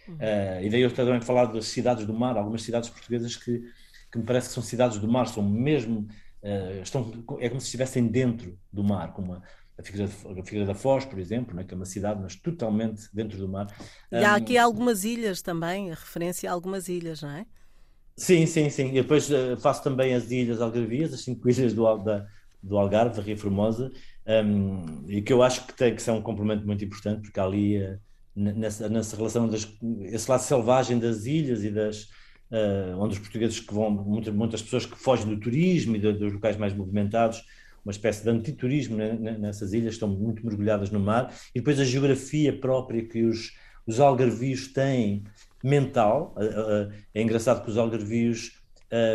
Uh, 0.07 0.61
e 0.61 0.69
daí 0.69 0.81
eu 0.81 0.91
também 0.93 1.19
falar 1.19 1.45
das 1.45 1.65
cidades 1.65 2.05
do 2.05 2.13
mar, 2.13 2.37
algumas 2.37 2.61
cidades 2.61 2.89
portuguesas 2.89 3.35
que, 3.35 3.61
que 4.11 4.17
me 4.17 4.23
parece 4.23 4.49
que 4.49 4.53
são 4.53 4.63
cidades 4.63 4.99
do 4.99 5.07
mar, 5.07 5.27
são 5.27 5.43
mesmo, 5.43 6.07
uh, 6.43 6.81
estão, 6.81 7.11
é 7.39 7.49
como 7.49 7.59
se 7.59 7.65
estivessem 7.65 8.07
dentro 8.07 8.57
do 8.71 8.83
mar, 8.83 9.13
como 9.13 9.33
uma, 9.33 9.43
a 9.77 9.83
Figueira, 9.83 10.09
a 10.09 10.43
Figueira 10.43 10.65
da 10.65 10.75
Foz, 10.75 11.05
por 11.05 11.19
exemplo, 11.19 11.55
né, 11.55 11.63
que 11.63 11.73
é 11.73 11.77
uma 11.77 11.85
cidade, 11.85 12.21
mas 12.21 12.35
totalmente 12.35 13.09
dentro 13.13 13.37
do 13.37 13.49
mar. 13.49 13.67
E 14.11 14.23
há 14.23 14.35
aqui 14.35 14.57
algumas 14.57 15.03
ilhas 15.03 15.41
também, 15.41 15.91
a 15.91 15.95
referência 15.95 16.49
a 16.49 16.53
algumas 16.53 16.87
ilhas, 16.87 17.21
não 17.21 17.31
é? 17.31 17.45
Sim, 18.17 18.45
sim, 18.45 18.69
sim. 18.69 18.89
E 18.89 18.93
depois 19.01 19.29
uh, 19.29 19.57
faço 19.59 19.83
também 19.83 20.13
as 20.13 20.31
ilhas 20.31 20.61
Algarvias, 20.61 21.13
as 21.13 21.21
cinco 21.21 21.49
ilhas 21.49 21.73
do, 21.73 21.97
da, 21.97 22.25
do 22.63 22.77
Algarve, 22.77 23.17
da 23.17 23.21
Ria 23.21 23.37
Formosa, 23.37 23.91
um, 24.25 25.03
e 25.07 25.21
que 25.21 25.33
eu 25.33 25.43
acho 25.43 25.67
que 25.67 25.73
tem 25.73 25.93
que 25.93 26.01
ser 26.01 26.11
um 26.11 26.21
complemento 26.21 26.65
muito 26.65 26.83
importante, 26.83 27.23
porque 27.23 27.39
ali, 27.39 27.77
uh, 27.77 27.99
nessa, 28.35 28.87
nessa 28.87 29.17
relação, 29.17 29.49
das, 29.49 29.67
esse 30.03 30.29
lado 30.31 30.41
selvagem 30.41 30.97
das 30.97 31.25
ilhas 31.25 31.63
e 31.65 31.69
das, 31.69 32.03
uh, 32.51 32.97
onde 32.97 33.15
os 33.15 33.19
portugueses 33.19 33.59
que 33.59 33.73
vão, 33.73 33.91
muitas, 33.91 34.33
muitas 34.33 34.61
pessoas 34.61 34.85
que 34.85 34.97
fogem 34.97 35.27
do 35.27 35.37
turismo 35.39 35.97
e 35.97 35.99
de, 35.99 36.13
dos 36.13 36.33
locais 36.33 36.55
mais 36.55 36.73
movimentados, 36.73 37.43
uma 37.83 37.91
espécie 37.91 38.23
de 38.23 38.29
antiturismo 38.29 38.97
nessas 38.97 39.73
ilhas, 39.73 39.93
estão 39.93 40.07
muito 40.07 40.43
mergulhadas 40.43 40.89
no 40.89 40.99
mar, 40.99 41.31
e 41.53 41.59
depois 41.59 41.79
a 41.79 41.85
geografia 41.85 42.57
própria 42.57 43.05
que 43.05 43.23
os, 43.23 43.51
os 43.85 43.99
algarvios 43.99 44.69
têm, 44.73 45.23
mental. 45.65 46.35
É 47.13 47.21
engraçado 47.21 47.63
que 47.63 47.69
os 47.69 47.77
algarvios 47.77 48.63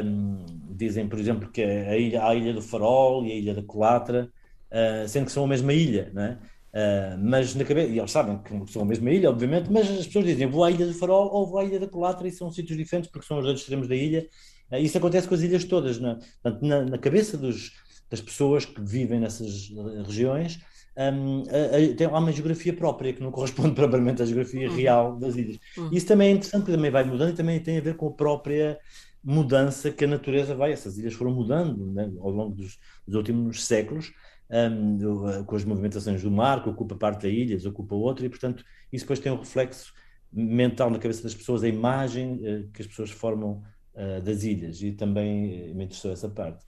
um, 0.04 0.45
dizem, 0.71 1.09
por 1.09 1.19
exemplo, 1.19 1.50
que 1.50 1.62
a 1.62 1.97
ilha, 1.97 2.26
a 2.26 2.35
ilha 2.35 2.52
do 2.52 2.62
Farol 2.62 3.25
e 3.25 3.33
a 3.33 3.35
ilha 3.35 3.54
da 3.54 3.62
Colatra, 3.62 4.30
uh, 4.71 5.09
sendo 5.09 5.26
que 5.26 5.33
são 5.33 5.45
a 5.45 5.49
mesma 5.49 5.73
ilha, 5.73 6.11
não 6.12 6.23
é? 6.23 6.38
Uh, 6.73 7.19
mas 7.19 7.54
na 7.54 7.64
cabeça, 7.64 7.88
e 7.88 7.99
eles 7.99 8.11
sabem 8.11 8.38
que 8.38 8.73
são 8.73 8.83
a 8.83 8.85
mesma 8.85 9.11
ilha, 9.11 9.28
obviamente, 9.28 9.71
mas 9.71 9.90
as 9.90 10.07
pessoas 10.07 10.25
dizem 10.25 10.47
vou 10.47 10.62
à 10.62 10.71
Ilha 10.71 10.87
do 10.87 10.95
Farol 10.95 11.28
ou 11.33 11.47
vou 11.47 11.59
à 11.59 11.64
Ilha 11.64 11.80
da 11.80 11.88
Colatra 11.88 12.28
e 12.28 12.30
são 12.30 12.50
sítios 12.52 12.78
diferentes 12.78 13.11
porque 13.11 13.26
são 13.26 13.38
os 13.38 13.45
dois 13.45 13.59
extremos 13.61 13.88
da 13.88 13.97
ilha. 13.97 14.28
Uh, 14.71 14.76
isso 14.76 14.97
acontece 14.99 15.28
com 15.28 15.35
as 15.35 15.42
ilhas 15.42 15.64
todas. 15.64 15.99
Na, 15.99 16.19
na, 16.45 16.85
na 16.85 16.99
cabeça 16.99 17.37
dos, 17.37 17.73
das 18.09 18.21
pessoas 18.21 18.64
que 18.64 18.80
vivem 18.80 19.19
nessas 19.19 19.71
regiões, 20.07 20.61
um, 20.97 21.42
a, 21.49 21.76
a, 21.76 21.97
tem, 21.97 22.06
há 22.06 22.18
uma 22.18 22.32
geografia 22.32 22.73
própria 22.73 23.12
que 23.12 23.23
não 23.23 23.30
corresponde 23.30 23.73
propriamente 23.75 24.23
à 24.23 24.25
geografia 24.25 24.68
uhum. 24.68 24.76
real 24.76 25.16
das 25.16 25.37
ilhas. 25.37 25.59
Uhum. 25.76 25.90
Isso 25.92 26.06
também 26.06 26.28
é 26.28 26.32
interessante, 26.32 26.62
porque 26.62 26.76
também 26.76 26.90
vai 26.90 27.04
mudando 27.04 27.30
e 27.30 27.37
também 27.37 27.61
tem 27.61 27.78
a 27.78 27.80
ver 27.80 27.97
com 27.97 28.09
a 28.09 28.12
própria 28.12 28.78
mudança 29.23 29.90
que 29.90 30.04
a 30.04 30.09
natureza 30.09 30.54
vai. 30.54 30.73
Essas 30.73 30.99
ilhas 30.99 31.14
foram 31.14 31.32
mudando 31.32 31.92
né, 31.92 32.11
ao 32.20 32.30
longo 32.30 32.54
dos, 32.54 32.78
dos 33.06 33.14
últimos 33.14 33.64
séculos. 33.64 34.12
Um, 34.52 35.44
com 35.44 35.54
as 35.54 35.64
movimentações 35.64 36.23
do 36.23 36.30
mar, 36.30 36.61
que 36.61 36.68
ocupa 36.68 36.97
parte 36.97 37.23
da 37.23 37.28
ilha, 37.28 37.56
ocupa 37.68 37.94
outra, 37.94 38.26
e 38.26 38.28
portanto 38.28 38.64
isso 38.92 39.04
depois 39.04 39.20
tem 39.20 39.30
um 39.30 39.38
reflexo 39.38 39.92
mental 40.32 40.90
na 40.90 40.99
cabeça 40.99 41.23
das 41.23 41.35
pessoas, 41.35 41.62
a 41.62 41.68
imagem 41.68 42.35
uh, 42.35 42.68
que 42.73 42.82
as 42.82 42.88
pessoas 42.88 43.11
formam 43.12 43.62
uh, 44.00 44.21
das 44.23 44.42
ilhas 44.42 44.83
e 44.83 44.92
também 44.92 45.75
me 45.75 45.85
interessou 45.85 46.12
essa 46.12 46.28
parte. 46.28 46.64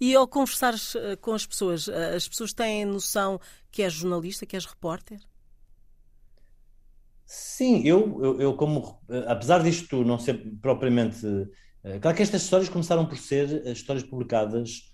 E 0.00 0.14
ao 0.14 0.28
conversar 0.28 0.74
uh, 0.74 1.16
com 1.20 1.32
as 1.32 1.46
pessoas, 1.46 1.86
uh, 1.86 2.14
as 2.14 2.28
pessoas 2.28 2.52
têm 2.52 2.84
noção 2.84 3.40
que 3.70 3.82
és 3.82 3.92
jornalista, 3.92 4.44
que 4.44 4.56
és 4.56 4.66
repórter? 4.66 5.20
Sim, 7.24 7.82
eu, 7.84 8.22
eu, 8.22 8.40
eu 8.40 8.54
como, 8.54 9.00
apesar 9.26 9.62
disto 9.62 10.04
não 10.04 10.18
ser 10.18 10.34
propriamente. 10.60 11.20
claro 12.00 12.14
que 12.14 12.22
estas 12.22 12.42
histórias 12.42 12.68
começaram 12.68 13.06
por 13.06 13.16
ser 13.16 13.66
histórias 13.66 14.04
publicadas 14.04 14.92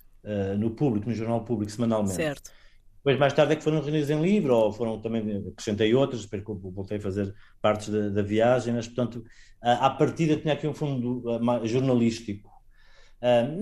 no 0.56 0.70
público, 0.70 1.08
no 1.08 1.14
jornal 1.14 1.44
público, 1.44 1.72
semanalmente. 1.72 2.14
Certo. 2.14 2.52
Depois, 3.00 3.18
mais 3.18 3.32
tarde, 3.32 3.54
é 3.54 3.56
que 3.56 3.64
foram 3.64 3.80
reunidas 3.80 4.10
em 4.10 4.20
livro, 4.20 4.54
ou 4.54 4.72
foram 4.72 5.00
também, 5.00 5.48
acrescentei 5.48 5.94
outras, 5.94 6.26
depois 6.26 6.42
voltei 6.74 6.98
a 6.98 7.00
fazer 7.00 7.34
partes 7.60 7.88
da, 7.88 8.10
da 8.10 8.22
viagem, 8.22 8.74
mas, 8.74 8.86
portanto, 8.86 9.24
à 9.62 9.88
partida 9.88 10.36
tinha 10.36 10.52
aqui 10.52 10.68
um 10.68 10.74
fundo 10.74 11.22
jornalístico, 11.64 12.50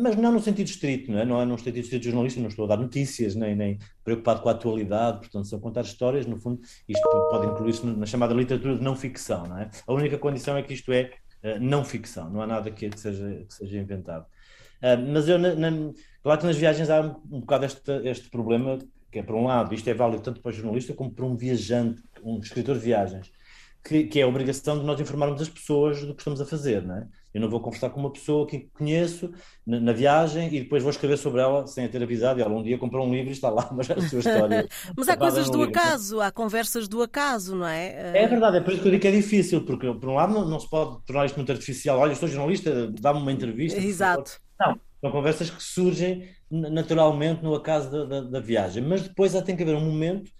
mas 0.00 0.16
não 0.16 0.33
no 0.33 0.40
sentido 0.40 0.66
estrito, 0.66 1.12
não 1.12 1.21
é? 1.21 1.25
Não 1.25 1.40
é 1.40 1.45
no 1.45 1.57
sentido 1.57 1.85
estrito 1.85 2.04
jornalista, 2.07 2.40
não 2.40 2.49
estou 2.49 2.64
a 2.64 2.68
dar 2.68 2.76
notícias, 2.78 3.37
nem, 3.37 3.54
nem 3.54 3.78
preocupado 4.02 4.40
com 4.42 4.49
a 4.49 4.52
atualidade, 4.52 5.18
portanto, 5.18 5.47
são 5.47 5.61
contar 5.61 5.83
histórias, 5.83 6.26
no 6.26 6.37
fundo, 6.37 6.61
isto 6.88 7.09
pode 7.30 7.47
incluir-se 7.47 7.87
na 7.87 8.07
chamada 8.07 8.35
literatura 8.35 8.76
de 8.76 8.83
não 8.83 8.97
ficção, 8.97 9.47
não 9.47 9.59
é? 9.59 9.71
A 9.87 9.92
única 9.92 10.18
condição 10.18 10.57
é 10.57 10.62
que 10.64 10.75
isto 10.75 10.92
é 10.92 11.12
não 11.61 11.85
ficção, 11.85 12.28
não 12.28 12.42
há 12.42 12.47
nada 12.47 12.71
que, 12.71 12.90
seja, 12.97 13.45
que 13.47 13.54
seja 13.54 13.78
inventado. 13.78 14.26
mas 15.12 15.28
eu, 15.28 15.38
na, 15.38 15.54
na, 15.54 15.92
claro 16.23 16.40
que 16.40 16.47
nas 16.47 16.57
viagens 16.57 16.90
há 16.90 17.00
um 17.30 17.40
bocado 17.40 17.64
este, 17.64 17.92
este 18.04 18.28
problema 18.28 18.78
que 19.10 19.18
é, 19.18 19.22
por 19.22 19.34
um 19.34 19.44
lado, 19.44 19.74
isto 19.74 19.88
é 19.88 19.94
válido 19.94 20.22
tanto 20.22 20.40
para 20.40 20.50
o 20.50 20.52
jornalista 20.52 20.92
como 20.92 21.10
para 21.10 21.24
um 21.24 21.36
viajante, 21.36 22.02
um 22.22 22.38
escritor 22.38 22.76
de 22.76 22.84
viagens, 22.84 23.30
que, 23.84 24.04
que 24.04 24.20
é 24.20 24.22
a 24.22 24.28
obrigação 24.28 24.78
de 24.78 24.84
nós 24.84 25.00
informarmos 25.00 25.40
as 25.40 25.48
pessoas 25.48 26.04
do 26.04 26.14
que 26.14 26.20
estamos 26.20 26.40
a 26.40 26.46
fazer, 26.46 26.82
não 26.82 26.96
é? 26.96 27.06
Eu 27.32 27.42
não 27.42 27.50
vou 27.50 27.60
conversar 27.60 27.90
com 27.90 28.00
uma 28.00 28.10
pessoa 28.10 28.46
que 28.46 28.68
conheço 28.72 29.30
na, 29.66 29.78
na, 29.78 29.92
viagem 29.92 30.52
e 30.52 30.60
depois 30.60 30.82
vou 30.82 30.90
escrever 30.90 31.18
sobre 31.18 31.40
ela 31.40 31.66
sem 31.66 31.84
a 31.84 31.88
ter 31.88 32.02
avisado 32.02 32.40
e 32.40 32.42
ela 32.42 32.52
um 32.52 32.62
dia 32.62 32.78
comprou 32.78 33.06
um 33.06 33.12
livro 33.12 33.28
e 33.28 33.32
está 33.32 33.50
lá, 33.50 33.68
mas 33.72 33.90
a 33.90 34.00
sua 34.08 34.18
história. 34.18 34.66
mas 34.96 35.08
há 35.08 35.16
coisas 35.16 35.48
do 35.50 35.64
livro. 35.64 35.78
acaso, 35.78 36.20
há 36.20 36.32
conversas 36.32 36.88
do 36.88 37.02
acaso, 37.02 37.54
não 37.54 37.66
é? 37.66 38.22
É 38.24 38.26
verdade, 38.26 38.56
é 38.56 38.60
por 38.60 38.72
isso 38.72 38.82
que 38.82 38.88
eu 38.88 38.92
digo 38.92 39.02
que 39.02 39.08
é 39.08 39.12
difícil, 39.12 39.64
porque 39.64 39.92
por 39.92 40.08
um 40.08 40.14
lado 40.14 40.32
não, 40.32 40.48
não 40.48 40.58
se 40.58 40.68
pode 40.68 41.04
tornar 41.04 41.26
isto 41.26 41.36
muito 41.36 41.52
artificial. 41.52 41.98
Olha, 41.98 42.12
eu 42.12 42.16
sou 42.16 42.28
jornalista, 42.28 42.90
dá-me 42.98 43.20
uma 43.20 43.32
entrevista. 43.32 43.78
Exato. 43.78 44.40
Não, 44.58 44.80
são 45.00 45.10
conversas 45.12 45.50
que 45.50 45.62
surgem 45.62 46.28
naturalmente 46.50 47.42
no 47.42 47.54
acaso 47.54 47.90
da, 47.90 48.04
da, 48.04 48.20
da 48.22 48.40
viagem, 48.40 48.82
mas 48.82 49.02
depois 49.02 49.34
há 49.34 49.42
tem 49.42 49.56
que 49.56 49.62
haver 49.62 49.76
um 49.76 49.84
momento 49.84 50.30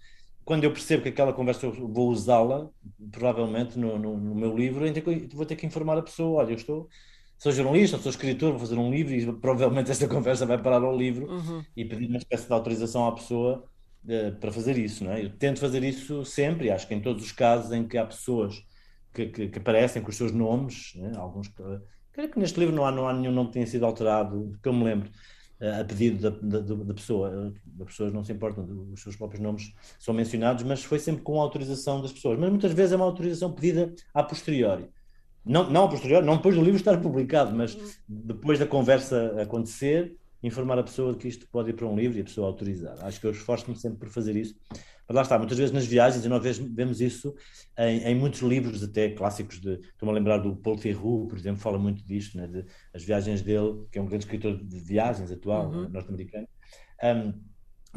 quando 0.45 0.65
eu 0.65 0.73
percebo 0.73 1.03
que 1.03 1.11
aquela 1.11 1.33
conversa 1.33 1.67
eu 1.67 1.73
vou 1.73 2.09
usá-la, 2.09 2.71
provavelmente 3.13 3.79
no, 3.79 3.99
no, 3.99 4.17
no, 4.17 4.35
meu 4.35 4.57
livro, 4.57 4.87
vou 5.35 5.45
ter 5.45 5.57
que 5.57 5.67
informar 5.67 5.99
a 5.99 6.03
pessoa: 6.03 6.41
olha, 6.41 6.53
eu 6.53 6.57
estou, 6.57 6.89
sou 7.37 7.53
jornalista, 7.53 7.99
sou 7.99 8.09
escritor, 8.09 8.53
vou 8.53 8.61
fazer 8.61 8.77
um 8.77 8.91
livro 8.91 9.15
e 9.15 9.31
provavelmente 9.41 9.91
esta 9.91 10.09
conversa 10.09 10.47
vai 10.47 10.57
parar 10.57 10.83
ao 10.83 10.97
livro 10.97 11.31
uhum. 11.31 11.63
e 11.77 11.85
pedir 11.85 12.09
uma 12.09 12.17
espécie 12.17 12.47
de 12.47 12.53
autorização 12.55 13.07
à 13.07 13.13
pessoa 13.13 13.63
uh, 14.05 14.37
para 14.41 14.51
fazer 14.51 14.79
isso. 14.79 15.05
Não 15.05 15.13
é? 15.13 15.23
Eu 15.23 15.37
tento 15.37 15.61
fazer 15.61 15.85
isso 15.85 16.25
sempre, 16.25 16.71
acho 16.71 16.89
que 16.89 16.95
em 16.95 17.01
todos 17.03 17.23
os 17.23 17.33
casos 17.33 17.71
em 17.71 17.87
que 17.87 17.99
há 17.99 18.07
pessoas 18.07 18.65
que, 19.13 19.27
que, 19.27 19.49
que 19.49 19.59
aparecem 19.59 20.01
com 20.01 20.09
os 20.09 20.17
seus 20.17 20.33
nomes, 20.33 20.95
né? 20.97 21.13
alguns 21.17 21.49
que 21.49 21.63
Creio 22.19 22.33
que 22.33 22.39
neste 22.41 22.59
livro 22.59 22.75
não 22.75 22.85
há, 22.85 22.91
não 22.91 23.07
há 23.07 23.13
nenhum 23.13 23.31
nome 23.31 23.49
que 23.49 23.53
tenha 23.53 23.67
sido 23.67 23.87
alterado, 23.87 24.59
que 24.61 24.69
eu 24.69 24.73
me 24.73 24.83
lembro, 24.83 25.09
eh, 25.09 25.13
a 25.61 25.85
pedido 25.85 26.31
da, 26.31 26.61
da, 26.61 26.75
da 26.75 26.95
pessoa. 26.95 27.53
As 27.81 27.87
pessoas 27.87 28.13
não 28.13 28.23
se 28.23 28.33
importam, 28.33 28.65
os 28.93 29.03
seus 29.03 29.17
próprios 29.17 29.43
nomes 29.43 29.73
são 29.99 30.15
mencionados, 30.15 30.63
mas 30.63 30.85
foi 30.85 30.99
sempre 30.99 31.23
com 31.23 31.41
a 31.41 31.43
autorização 31.43 32.01
das 32.01 32.13
pessoas. 32.13 32.39
Mas 32.39 32.51
muitas 32.51 32.73
vezes 32.73 32.93
é 32.93 32.97
uma 32.97 33.05
autorização 33.05 33.53
pedida 33.53 33.93
a 34.15 34.23
posteriori. 34.23 34.89
Não, 35.45 35.71
não 35.71 35.85
a 35.85 35.89
posteriori, 35.89 36.25
não 36.25 36.37
depois 36.37 36.55
do 36.55 36.63
livro 36.63 36.77
estar 36.77 37.01
publicado, 37.01 37.55
mas 37.55 37.77
depois 38.07 38.59
da 38.59 38.67
conversa 38.67 39.41
acontecer, 39.41 40.17
informar 40.43 40.79
a 40.79 40.83
pessoa 40.83 41.15
que 41.15 41.27
isto 41.27 41.49
pode 41.51 41.71
ir 41.71 41.73
para 41.73 41.87
um 41.87 41.97
livro 41.97 42.19
e 42.19 42.21
a 42.21 42.25
pessoa 42.25 42.47
autorizar. 42.47 42.97
Acho 43.03 43.21
que 43.21 43.27
eu 43.27 43.31
esforço-me 43.31 43.77
sempre 43.77 43.99
por 43.99 44.09
fazer 44.09 44.37
isso 44.37 44.55
mas 45.09 45.15
lá 45.15 45.23
está, 45.23 45.39
muitas 45.39 45.57
vezes 45.57 45.73
nas 45.73 45.87
viagens, 45.87 46.23
e 46.23 46.29
nós 46.29 46.59
vemos 46.59 47.01
isso 47.01 47.35
em, 47.79 48.01
em 48.03 48.15
muitos 48.15 48.41
livros, 48.43 48.83
até 48.83 49.09
clássicos 49.09 49.59
de. 49.59 49.81
Estou-me 49.81 50.11
a 50.11 50.13
lembrar 50.13 50.37
do 50.37 50.55
Paul 50.55 50.77
Theroux, 50.77 51.27
por 51.27 51.39
exemplo, 51.39 51.61
fala 51.61 51.79
muito 51.79 52.05
disto, 52.05 52.37
né, 52.37 52.47
de, 52.47 52.67
as 52.93 53.03
viagens 53.03 53.41
dele, 53.41 53.87
que 53.91 53.99
é 53.99 54.03
um 54.03 54.07
grande 54.07 54.25
escritor 54.25 54.63
de 54.63 54.79
viagens 54.81 55.33
atual, 55.33 55.71
uhum. 55.71 55.89
norte-americano. 55.89 56.47
Um, 57.03 57.33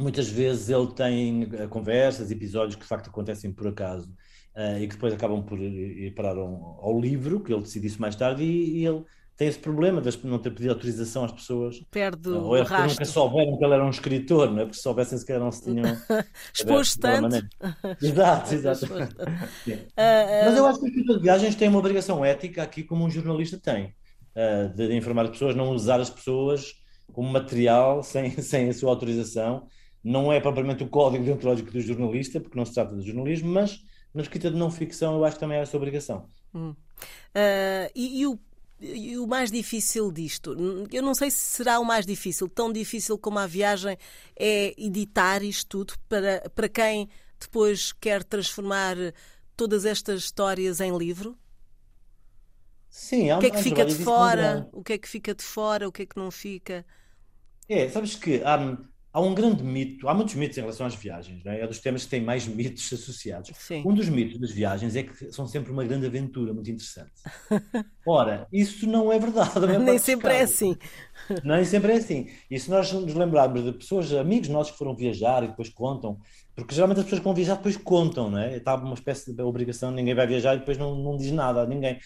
muitas 0.01 0.29
vezes 0.29 0.69
ele 0.69 0.87
tem 0.93 1.43
uh, 1.43 1.67
conversas, 1.67 2.31
episódios 2.31 2.75
que 2.75 2.83
de 2.83 2.87
facto 2.87 3.09
acontecem 3.09 3.51
por 3.51 3.67
acaso 3.67 4.09
uh, 4.55 4.77
e 4.79 4.87
que 4.87 4.93
depois 4.93 5.13
acabam 5.13 5.43
por 5.43 5.59
ir, 5.59 6.05
ir 6.05 6.15
parar 6.15 6.37
ao, 6.37 6.79
ao, 6.81 6.97
livro, 6.97 7.41
que 7.41 7.51
ele 7.51 7.61
decidisse 7.61 7.99
mais 7.99 8.15
tarde, 8.15 8.41
e, 8.41 8.79
e 8.79 8.85
ele 8.85 9.03
tem 9.41 9.48
esse 9.48 9.57
problema 9.57 10.00
de 10.00 10.27
não 10.27 10.38
ter 10.38 10.51
pedido 10.51 10.74
autorização 10.74 11.25
às 11.25 11.31
pessoas. 11.31 11.81
Perde 11.89 12.29
o 12.29 12.43
Ou 12.43 12.57
é 12.57 12.63
porque 12.63 12.79
nunca 12.79 13.05
souberam 13.05 13.57
que 13.57 13.65
ele 13.65 13.74
era 13.74 13.83
um 13.83 13.89
escritor, 13.89 14.51
não 14.51 14.60
é? 14.60 14.65
Porque 14.65 14.77
se 14.77 14.83
soubessem 14.83 15.17
se 15.17 15.25
calhar 15.25 15.41
não 15.41 15.51
se 15.51 15.63
tinham... 15.63 15.83
Expôs 16.53 16.95
tanto. 16.95 17.43
Exato, 18.00 18.53
exato. 18.53 18.86
uh, 18.86 19.01
uh... 19.01 20.45
Mas 20.45 20.57
eu 20.57 20.65
acho 20.67 20.79
que 20.79 20.86
o 20.86 20.88
escritor 20.89 21.17
de 21.17 21.24
viagens 21.24 21.55
tem 21.55 21.69
uma 21.69 21.79
obrigação 21.79 22.24
ética 22.24 22.62
aqui 22.62 22.83
como 22.83 23.03
um 23.03 23.10
jornalista 23.10 23.57
tem, 23.57 23.95
uh, 24.36 24.71
de 24.75 24.95
informar 24.95 25.24
as 25.24 25.31
pessoas, 25.31 25.55
não 25.55 25.71
usar 25.71 26.00
as 26.00 26.12
pessoas 26.12 26.75
como 27.12 27.27
material 27.27 28.03
sem, 28.05 28.29
sem 28.29 28.69
a 28.69 28.74
sua 28.75 28.91
autorização. 28.91 29.65
Não 30.03 30.31
é 30.31 30.39
propriamente 30.39 30.83
o 30.83 30.88
código 30.88 31.24
deontológico 31.24 31.71
do 31.71 31.81
jornalista, 31.81 32.39
porque 32.39 32.60
não 32.60 32.65
se 32.65 32.75
trata 32.75 32.95
de 32.95 33.07
jornalismo, 33.07 33.51
mas 33.51 33.79
na 34.13 34.21
escrita 34.21 34.51
de 34.51 34.57
não 34.57 34.69
ficção 34.69 35.15
eu 35.15 35.25
acho 35.25 35.38
que 35.38 35.39
também 35.39 35.57
é 35.57 35.62
essa 35.62 35.75
obrigação. 35.75 36.27
Hum. 36.53 36.75
Uh, 37.36 37.89
e, 37.95 38.21
e, 38.21 38.27
o, 38.27 38.38
e, 38.81 39.17
o, 39.17 39.27
mais 39.27 39.51
difícil 39.51 40.11
disto? 40.11 40.55
Eu 40.91 41.03
não 41.03 41.13
sei 41.13 41.29
se 41.29 41.38
será 41.38 41.79
o 41.79 41.85
mais 41.85 42.05
difícil, 42.05 42.47
tão 42.50 42.71
difícil 42.71 43.17
como 43.17 43.39
a 43.39 43.47
viagem 43.47 43.97
é 44.35 44.73
editar 44.77 45.43
isto 45.43 45.67
tudo 45.67 45.93
para, 46.09 46.50
para 46.55 46.67
quem 46.67 47.07
depois 47.39 47.91
quer 47.93 48.23
transformar 48.23 48.95
todas 49.55 49.85
estas 49.85 50.21
histórias 50.21 50.79
em 50.79 50.97
livro? 50.97 51.38
Sim, 52.89 53.29
há 53.29 53.38
O 53.38 53.39
que 53.39 53.47
é 53.47 53.50
que 53.51 53.63
fica 53.63 53.85
de 53.85 53.95
fora? 53.95 54.67
O 54.73 54.83
que 54.83 54.93
é 54.93 54.97
que 54.97 55.07
fica 55.07 55.33
de 55.33 55.43
fora? 55.43 55.88
O 55.88 55.91
que 55.91 56.01
é 56.01 56.05
que 56.05 56.17
não 56.17 56.29
fica? 56.29 56.85
É, 57.69 57.88
sabes 57.88 58.15
que 58.15 58.43
há, 58.43 58.77
há 59.13 59.19
um 59.19 59.33
grande 59.33 59.63
mito, 59.63 60.07
há 60.07 60.13
muitos 60.13 60.35
mitos 60.35 60.57
em 60.57 60.61
relação 60.61 60.85
às 60.85 60.95
viagens, 60.95 61.45
é? 61.45 61.61
é 61.61 61.67
dos 61.67 61.79
temas 61.79 62.03
que 62.05 62.09
têm 62.09 62.21
mais 62.21 62.47
mitos 62.47 62.91
associados. 62.93 63.51
Sim. 63.57 63.83
Um 63.85 63.93
dos 63.93 64.07
mitos 64.07 64.39
das 64.39 64.51
viagens 64.51 64.95
é 64.95 65.03
que 65.03 65.31
são 65.31 65.47
sempre 65.47 65.71
uma 65.71 65.83
grande 65.83 66.05
aventura, 66.05 66.53
muito 66.53 66.69
interessante. 66.69 67.11
Ora, 68.05 68.47
isso 68.51 68.87
não 68.87 69.11
é 69.11 69.19
verdade. 69.19 69.59
Nem 69.83 69.97
sempre 69.97 70.33
é 70.33 70.41
assim. 70.41 70.77
Nem 71.43 71.65
sempre 71.65 71.93
é 71.93 71.95
assim. 71.97 72.27
E 72.49 72.59
se 72.59 72.69
nós 72.69 72.91
nos 72.91 73.13
lembrarmos 73.13 73.63
de 73.63 73.73
pessoas, 73.73 74.13
amigos 74.13 74.49
nossos 74.49 74.71
que 74.71 74.77
foram 74.77 74.95
viajar 74.95 75.43
e 75.43 75.47
depois 75.47 75.69
contam, 75.69 76.19
porque 76.55 76.73
geralmente 76.73 76.99
as 76.99 77.03
pessoas 77.05 77.19
que 77.19 77.25
vão 77.25 77.33
viajar 77.33 77.55
depois 77.55 77.77
contam, 77.77 78.29
não 78.29 78.37
é? 78.37 78.57
Está 78.57 78.75
uma 78.75 78.93
espécie 78.93 79.33
de 79.33 79.41
obrigação, 79.41 79.91
ninguém 79.91 80.13
vai 80.13 80.27
viajar 80.27 80.55
e 80.55 80.59
depois 80.59 80.77
não, 80.77 80.95
não 80.95 81.17
diz 81.17 81.31
nada 81.31 81.61
a 81.61 81.65
ninguém. 81.65 81.99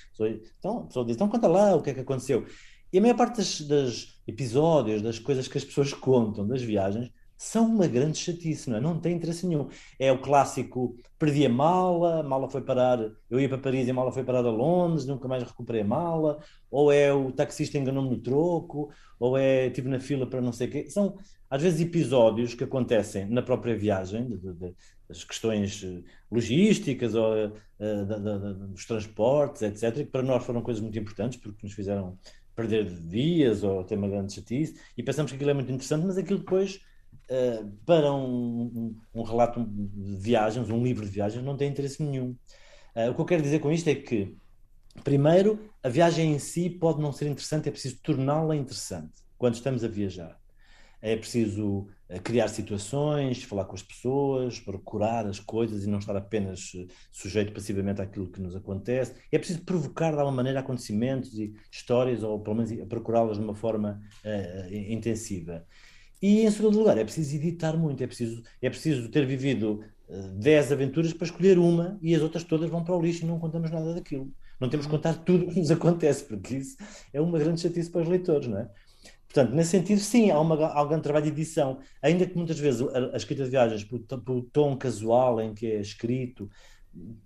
Então 0.59 0.79
a 0.79 0.83
pessoa 0.85 1.05
diz, 1.05 1.15
então 1.15 1.27
conta 1.27 1.47
lá 1.47 1.75
o 1.75 1.81
que 1.81 1.91
é 1.91 1.93
que 1.93 1.99
aconteceu. 1.99 2.45
E 2.91 2.97
a 2.97 3.01
maior 3.01 3.15
parte 3.15 3.37
das, 3.37 3.61
das 3.61 4.14
episódios, 4.27 5.01
das 5.01 5.19
coisas 5.19 5.47
que 5.47 5.57
as 5.57 5.63
pessoas 5.63 5.93
contam 5.93 6.47
das 6.47 6.61
viagens, 6.61 7.11
são 7.37 7.65
uma 7.65 7.87
grande 7.87 8.17
chatice, 8.17 8.69
não 8.69 8.77
é? 8.77 8.81
Não 8.81 8.99
tem 8.99 9.15
interesse 9.15 9.45
nenhum. 9.45 9.67
É 9.99 10.11
o 10.11 10.21
clássico, 10.21 10.95
perdi 11.19 11.45
a 11.45 11.49
mala, 11.49 12.21
a 12.21 12.23
mala 12.23 12.49
foi 12.49 12.61
parar, 12.61 12.99
eu 13.29 13.39
ia 13.39 13.49
para 13.49 13.57
Paris 13.57 13.87
e 13.87 13.91
a 13.91 13.93
mala 13.93 14.11
foi 14.11 14.23
parar 14.23 14.45
a 14.45 14.51
Londres, 14.51 15.05
nunca 15.05 15.27
mais 15.27 15.43
recuperei 15.43 15.81
a 15.81 15.85
mala, 15.85 16.39
ou 16.71 16.91
é 16.91 17.13
o 17.13 17.31
taxista 17.31 17.77
enganou-me 17.77 18.09
no 18.09 18.17
troco, 18.21 18.89
ou 19.19 19.37
é 19.37 19.67
estive 19.67 19.89
na 19.89 19.99
fila 19.99 20.25
para 20.25 20.41
não 20.41 20.53
sei 20.53 20.67
o 20.67 20.71
quê. 20.71 20.89
São, 20.89 21.17
às 21.49 21.61
vezes, 21.61 21.81
episódios 21.81 22.53
que 22.53 22.63
acontecem 22.63 23.25
na 23.25 23.41
própria 23.41 23.77
viagem, 23.77 24.27
de, 24.27 24.37
de, 24.37 24.73
das 25.07 25.23
questões 25.23 25.83
eh, 25.83 26.01
logísticas 26.31 27.13
ou 27.15 27.47
uh, 27.47 28.67
dos 28.69 28.85
transportes, 28.85 29.61
etc., 29.61 29.93
que 29.97 30.05
para 30.05 30.23
nós 30.23 30.43
foram 30.43 30.61
coisas 30.61 30.81
muito 30.81 30.97
importantes, 30.97 31.39
porque 31.39 31.59
nos 31.63 31.73
fizeram 31.73 32.17
perder 32.55 32.85
dias 32.85 33.63
ou 33.63 33.83
ter 33.83 33.97
uma 33.97 34.07
grande 34.07 34.33
chatice, 34.33 34.79
e 34.97 35.03
pensamos 35.03 35.31
que 35.31 35.35
aquilo 35.35 35.51
é 35.51 35.53
muito 35.53 35.71
interessante, 35.71 36.05
mas 36.05 36.17
aquilo 36.17 36.39
depois, 36.39 36.79
uh, 37.29 37.69
para 37.85 38.13
um, 38.13 38.61
um, 38.63 38.95
um, 39.13 39.23
relato 39.23 39.63
de 39.63 40.15
viagens, 40.17 40.69
um 40.69 40.83
livro 40.83 41.05
de 41.05 41.11
viagens, 41.11 41.43
não 41.43 41.57
tem 41.57 41.69
interesse 41.69 42.01
nenhum. 42.01 42.35
Uh, 42.95 43.11
o 43.11 43.15
que 43.15 43.21
eu 43.21 43.25
quero 43.25 43.43
dizer 43.43 43.59
com 43.59 43.71
isto 43.71 43.89
é 43.89 43.95
que, 43.95 44.37
primeiro, 45.03 45.59
a 45.83 45.89
viagem 45.89 46.33
em 46.33 46.39
si 46.39 46.69
pode 46.69 47.01
não 47.01 47.11
ser 47.11 47.27
interessante, 47.27 47.67
é 47.67 47.71
preciso 47.71 47.99
torná-la 48.01 48.55
interessante 48.55 49.13
quando 49.37 49.55
estamos 49.55 49.83
a 49.83 49.87
viajar. 49.87 50.39
É 51.05 51.15
preciso 51.15 51.87
eh, 52.09 52.17
criar 52.17 52.47
situações, 52.47 53.43
falar 53.43 53.65
com 53.65 53.75
as 53.75 53.83
pessoas, 53.83 54.59
procurar 54.59 55.27
as 55.27 55.39
coisas 55.39 55.83
e 55.83 55.87
não 55.87 55.99
estar 55.99 56.15
apenas 56.15 56.71
eh, 56.75 56.87
sujeito 57.11 57.53
passivamente 57.53 58.01
àquilo 58.01 58.27
que 58.31 58.41
nos 58.41 58.55
acontece. 58.55 59.13
É 59.31 59.37
preciso 59.37 59.61
provocar 59.63 60.13
de 60.13 60.17
alguma 60.17 60.35
maneira 60.37 60.61
acontecimentos 60.61 61.37
e 61.37 61.53
histórias, 61.71 62.23
ou 62.23 62.39
pelo 62.39 62.55
menos 62.55 62.87
procurá-las 62.89 63.37
de 63.37 63.43
uma 63.43 63.53
forma 63.53 64.01
uh, 64.25 64.73
intensiva. 64.73 65.63
E 66.19 66.41
em 66.41 66.49
segundo 66.49 66.79
lugar, 66.79 66.97
é 66.97 67.03
preciso 67.03 67.35
editar 67.35 67.77
muito, 67.77 68.03
é 68.03 68.07
preciso, 68.07 68.41
é 68.59 68.67
preciso 68.67 69.07
ter 69.11 69.27
vivido 69.27 69.83
uh, 70.09 70.29
10 70.39 70.71
aventuras 70.71 71.13
para 71.13 71.25
escolher 71.25 71.59
uma 71.59 71.99
e 72.01 72.15
as 72.15 72.21
outras 72.23 72.43
todas 72.43 72.67
vão 72.67 72.83
para 72.83 72.97
o 72.97 73.01
lixo 73.01 73.25
e 73.25 73.27
não 73.27 73.37
contamos 73.37 73.69
nada 73.69 73.93
daquilo. 73.93 74.33
Não 74.59 74.69
temos 74.69 74.87
que 74.87 74.91
contar 74.91 75.13
tudo 75.23 75.45
o 75.45 75.49
que 75.49 75.59
nos 75.59 75.69
acontece, 75.69 76.23
porque 76.23 76.55
isso 76.55 76.77
é 77.13 77.21
uma 77.21 77.37
grande 77.37 77.61
chatice 77.61 77.91
para 77.91 78.01
os 78.01 78.07
leitores, 78.07 78.47
não 78.47 78.57
é? 78.57 78.69
Portanto, 79.35 79.53
nesse 79.53 79.71
sentido, 79.71 79.99
sim, 79.99 80.31
há, 80.31 80.39
uma, 80.39 80.55
há 80.65 80.81
um 80.81 80.87
grande 80.87 81.03
trabalho 81.03 81.25
de 81.25 81.31
edição, 81.31 81.79
ainda 82.01 82.25
que 82.25 82.37
muitas 82.37 82.57
vezes 82.57 82.81
a, 82.81 83.15
a 83.15 83.17
escrita 83.17 83.43
de 83.43 83.49
viagens, 83.49 83.83
pelo, 83.83 84.43
tom 84.43 84.77
casual 84.77 85.41
em 85.41 85.53
que 85.53 85.67
é 85.67 85.81
escrito, 85.81 86.49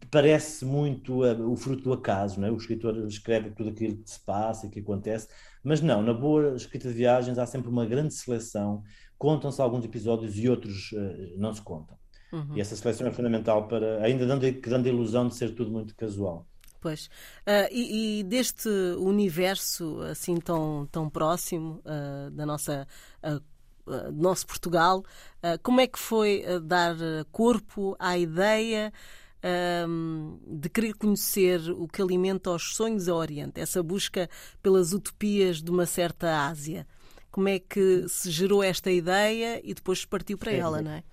parece 0.09 0.65
muito 0.65 1.23
uh, 1.23 1.51
o 1.51 1.55
fruto 1.55 1.83
do 1.83 1.93
acaso, 1.93 2.43
é? 2.43 2.49
o 2.49 2.57
escritor 2.57 2.97
escreve 3.07 3.51
tudo 3.51 3.69
aquilo 3.69 3.97
que 3.97 4.09
se 4.09 4.19
passa 4.21 4.65
e 4.65 4.71
que 4.71 4.79
acontece, 4.79 5.27
mas 5.63 5.81
não, 5.81 6.01
na 6.01 6.11
boa 6.11 6.55
escrita 6.55 6.87
de 6.87 6.95
viagens 6.95 7.37
há 7.37 7.45
sempre 7.45 7.69
uma 7.69 7.85
grande 7.85 8.15
seleção, 8.15 8.81
contam-se 9.15 9.61
alguns 9.61 9.85
episódios 9.85 10.35
e 10.35 10.49
outros 10.49 10.91
uh, 10.93 11.37
não 11.37 11.53
se 11.53 11.61
contam. 11.61 11.95
Uhum. 12.33 12.57
E 12.57 12.61
essa 12.61 12.75
seleção 12.75 13.05
é 13.05 13.11
fundamental 13.11 13.67
para, 13.67 14.03
ainda 14.03 14.25
dando, 14.25 14.51
dando 14.51 14.87
a 14.87 14.89
ilusão 14.89 15.27
de 15.27 15.35
ser 15.35 15.53
tudo 15.53 15.69
muito 15.69 15.95
casual. 15.95 16.47
Pois. 16.79 17.07
Uh, 17.45 17.67
e, 17.71 18.19
e, 18.19 18.23
deste 18.23 18.69
universo 18.97 20.01
assim 20.03 20.37
tão, 20.37 20.87
tão 20.91 21.09
próximo 21.09 21.81
uh, 21.85 22.31
da 22.31 22.45
nossa. 22.45 22.87
Uh, 23.23 23.41
do 24.11 24.21
nosso 24.21 24.45
Portugal, 24.45 25.03
como 25.63 25.81
é 25.81 25.87
que 25.87 25.97
foi 25.97 26.45
dar 26.61 26.95
corpo 27.31 27.95
à 27.97 28.15
ideia 28.19 28.93
de 30.45 30.69
querer 30.69 30.93
conhecer 30.93 31.59
o 31.71 31.87
que 31.87 31.99
alimenta 31.99 32.51
os 32.51 32.75
sonhos 32.75 33.09
ao 33.09 33.17
Oriente, 33.17 33.59
essa 33.59 33.81
busca 33.81 34.29
pelas 34.61 34.93
utopias 34.93 35.59
de 35.59 35.71
uma 35.71 35.87
certa 35.87 36.45
Ásia? 36.45 36.85
Como 37.31 37.49
é 37.49 37.57
que 37.57 38.05
se 38.07 38.29
gerou 38.29 38.61
esta 38.61 38.91
ideia 38.91 39.59
e 39.63 39.73
depois 39.73 40.05
partiu 40.05 40.37
para 40.37 40.51
ela, 40.51 40.83
não 40.83 40.91
é? 40.91 41.03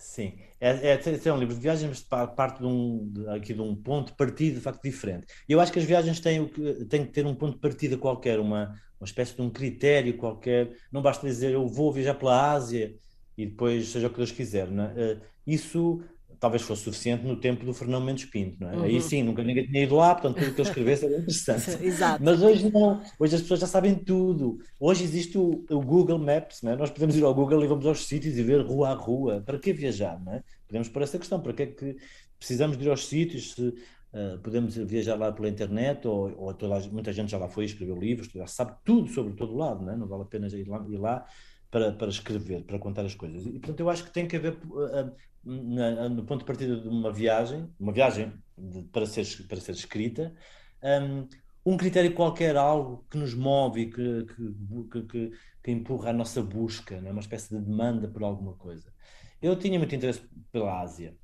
Sim, 0.00 0.38
é, 0.60 0.92
é, 0.92 1.00
é, 1.24 1.32
um 1.32 1.38
livro 1.38 1.54
de 1.56 1.60
viagens, 1.60 1.88
mas 1.88 2.28
parte 2.28 2.60
de 2.60 2.66
um, 2.66 3.10
de, 3.12 3.28
aqui 3.30 3.52
de 3.52 3.60
um 3.60 3.74
ponto 3.74 4.12
de 4.12 4.16
partida 4.16 4.54
de 4.54 4.60
facto 4.62 4.80
diferente. 4.80 5.26
Eu 5.48 5.60
acho 5.60 5.72
que 5.72 5.78
as 5.80 5.84
viagens 5.84 6.20
têm, 6.20 6.46
têm 6.88 7.04
que 7.04 7.12
ter 7.12 7.26
um 7.26 7.34
ponto 7.34 7.54
de 7.54 7.60
partida 7.60 7.98
qualquer, 7.98 8.38
uma, 8.38 8.72
uma 9.00 9.04
espécie 9.04 9.34
de 9.34 9.42
um 9.42 9.50
critério 9.50 10.16
qualquer. 10.16 10.70
Não 10.92 11.02
basta 11.02 11.26
dizer 11.26 11.52
eu 11.52 11.66
vou 11.66 11.92
viajar 11.92 12.14
pela 12.14 12.52
Ásia 12.52 12.94
e 13.36 13.46
depois 13.46 13.88
seja 13.88 14.06
o 14.06 14.10
que 14.10 14.18
Deus 14.18 14.30
quiser. 14.30 14.70
Não 14.70 14.84
é? 14.84 14.94
Eh, 14.96 15.20
isso 15.44 16.00
talvez 16.40 16.62
fosse 16.62 16.82
suficiente 16.82 17.24
no 17.24 17.36
tempo 17.36 17.64
do 17.64 17.74
Fernão 17.74 18.00
Mendes 18.00 18.24
Pinto, 18.26 18.56
não 18.60 18.70
é? 18.70 18.76
Uhum. 18.76 18.82
Aí 18.84 19.00
sim, 19.00 19.22
nunca 19.22 19.42
ninguém 19.42 19.66
tinha 19.66 19.82
ido 19.82 19.96
lá, 19.96 20.14
portanto 20.14 20.36
tudo 20.36 20.54
que 20.54 20.60
ele 20.60 20.68
escrevesse 20.68 21.04
era 21.06 21.18
interessante. 21.18 21.84
Exato. 21.84 22.22
Mas 22.22 22.42
hoje 22.42 22.70
não, 22.70 23.02
hoje 23.18 23.34
as 23.34 23.42
pessoas 23.42 23.60
já 23.60 23.66
sabem 23.66 23.94
tudo. 23.94 24.58
Hoje 24.78 25.04
existe 25.04 25.36
o, 25.36 25.64
o, 25.70 25.80
Google 25.80 26.18
Maps, 26.18 26.62
não 26.62 26.72
é? 26.72 26.76
Nós 26.76 26.90
podemos 26.90 27.16
ir 27.16 27.24
ao 27.24 27.34
Google 27.34 27.64
e 27.64 27.66
vamos 27.66 27.86
aos 27.86 28.06
sítios 28.06 28.36
e 28.36 28.42
ver 28.42 28.60
rua 28.60 28.90
a 28.90 28.94
rua. 28.94 29.42
Para 29.44 29.58
que 29.58 29.72
viajar, 29.72 30.22
não 30.24 30.32
é? 30.32 30.42
Podemos 30.66 30.88
pôr 30.88 31.02
essa 31.02 31.18
questão, 31.18 31.40
para 31.40 31.52
que 31.52 31.62
é 31.62 31.66
que 31.66 31.96
precisamos 32.38 32.76
de 32.76 32.84
ir 32.84 32.90
aos 32.90 33.08
sítios, 33.08 33.54
se 33.54 33.62
uh, 33.62 34.38
podemos 34.42 34.76
viajar 34.76 35.16
lá 35.16 35.32
pela 35.32 35.48
internet 35.48 36.06
ou, 36.06 36.32
ou 36.38 36.54
toda, 36.54 36.78
muita 36.90 37.12
gente 37.12 37.30
já 37.30 37.38
lá 37.38 37.48
foi, 37.48 37.64
escreveu 37.64 37.96
livros, 37.96 38.28
já 38.32 38.46
sabe 38.46 38.74
tudo 38.84 39.08
sobre 39.08 39.32
todo 39.34 39.56
lado, 39.56 39.84
não 39.84 39.92
é? 39.92 39.96
Não 39.96 40.06
vale 40.06 40.22
a 40.22 40.26
pena 40.26 40.46
ir 40.46 40.68
lá, 40.68 40.86
ir 40.88 40.98
lá 40.98 41.26
para, 41.70 41.92
para 41.92 42.08
escrever, 42.08 42.64
para 42.64 42.78
contar 42.78 43.04
as 43.04 43.14
coisas. 43.14 43.44
E, 43.46 43.58
portanto, 43.58 43.80
eu 43.80 43.90
acho 43.90 44.04
que 44.04 44.10
tem 44.10 44.26
que 44.26 44.36
haver, 44.36 44.54
uh, 44.54 45.14
na, 45.44 46.08
no 46.08 46.24
ponto 46.24 46.40
de 46.40 46.46
partida 46.46 46.76
de 46.80 46.88
uma 46.88 47.12
viagem, 47.12 47.68
uma 47.78 47.92
viagem 47.92 48.32
de, 48.56 48.82
para, 48.84 49.06
ser, 49.06 49.26
para 49.46 49.60
ser 49.60 49.72
escrita, 49.72 50.34
um, 50.82 51.28
um 51.64 51.76
critério 51.76 52.14
qualquer, 52.14 52.56
algo 52.56 53.04
que 53.10 53.18
nos 53.18 53.34
move 53.34 53.82
e 53.82 53.90
que, 53.90 54.26
que, 54.26 55.02
que, 55.02 55.32
que 55.62 55.70
empurra 55.70 56.10
a 56.10 56.14
nossa 56.14 56.42
busca, 56.42 57.00
né? 57.00 57.10
uma 57.10 57.20
espécie 57.20 57.54
de 57.54 57.62
demanda 57.62 58.08
por 58.08 58.22
alguma 58.22 58.54
coisa. 58.54 58.92
Eu 59.40 59.56
tinha 59.56 59.78
muito 59.78 59.94
interesse 59.94 60.22
pela 60.50 60.80
Ásia. 60.80 61.16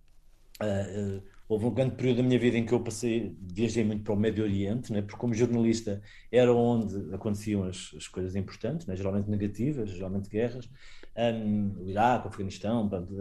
Uh, 0.63 1.19
uh, 1.19 1.34
houve 1.49 1.67
um 1.67 1.71
grande 1.75 1.95
período 1.95 2.19
da 2.19 2.23
minha 2.23 2.39
vida 2.39 2.57
em 2.57 2.65
que 2.65 2.73
eu 2.73 2.81
passei, 2.81 3.37
viajei 3.41 3.85
muito 3.85 4.03
para 4.03 4.15
o 4.15 4.17
Médio 4.17 4.45
Oriente, 4.45 4.93
né? 4.93 5.03
porque 5.03 5.17
como 5.17 5.35
jornalista 5.35 6.01
era 6.33 6.53
onde 6.53 7.15
aconteciam 7.15 7.65
as, 7.65 7.95
as 7.97 8.09
coisas 8.09 8.35
importantes, 8.35 8.87
né? 8.87 8.97
geralmente 8.97 9.29
negativas, 9.29 9.91
geralmente 9.91 10.29
guerras, 10.29 10.69
um, 11.17 11.85
o 11.85 11.91
Iraque, 11.91 12.27
o 12.27 12.29
Afeganistão, 12.29 12.89
pronto, 12.89 13.13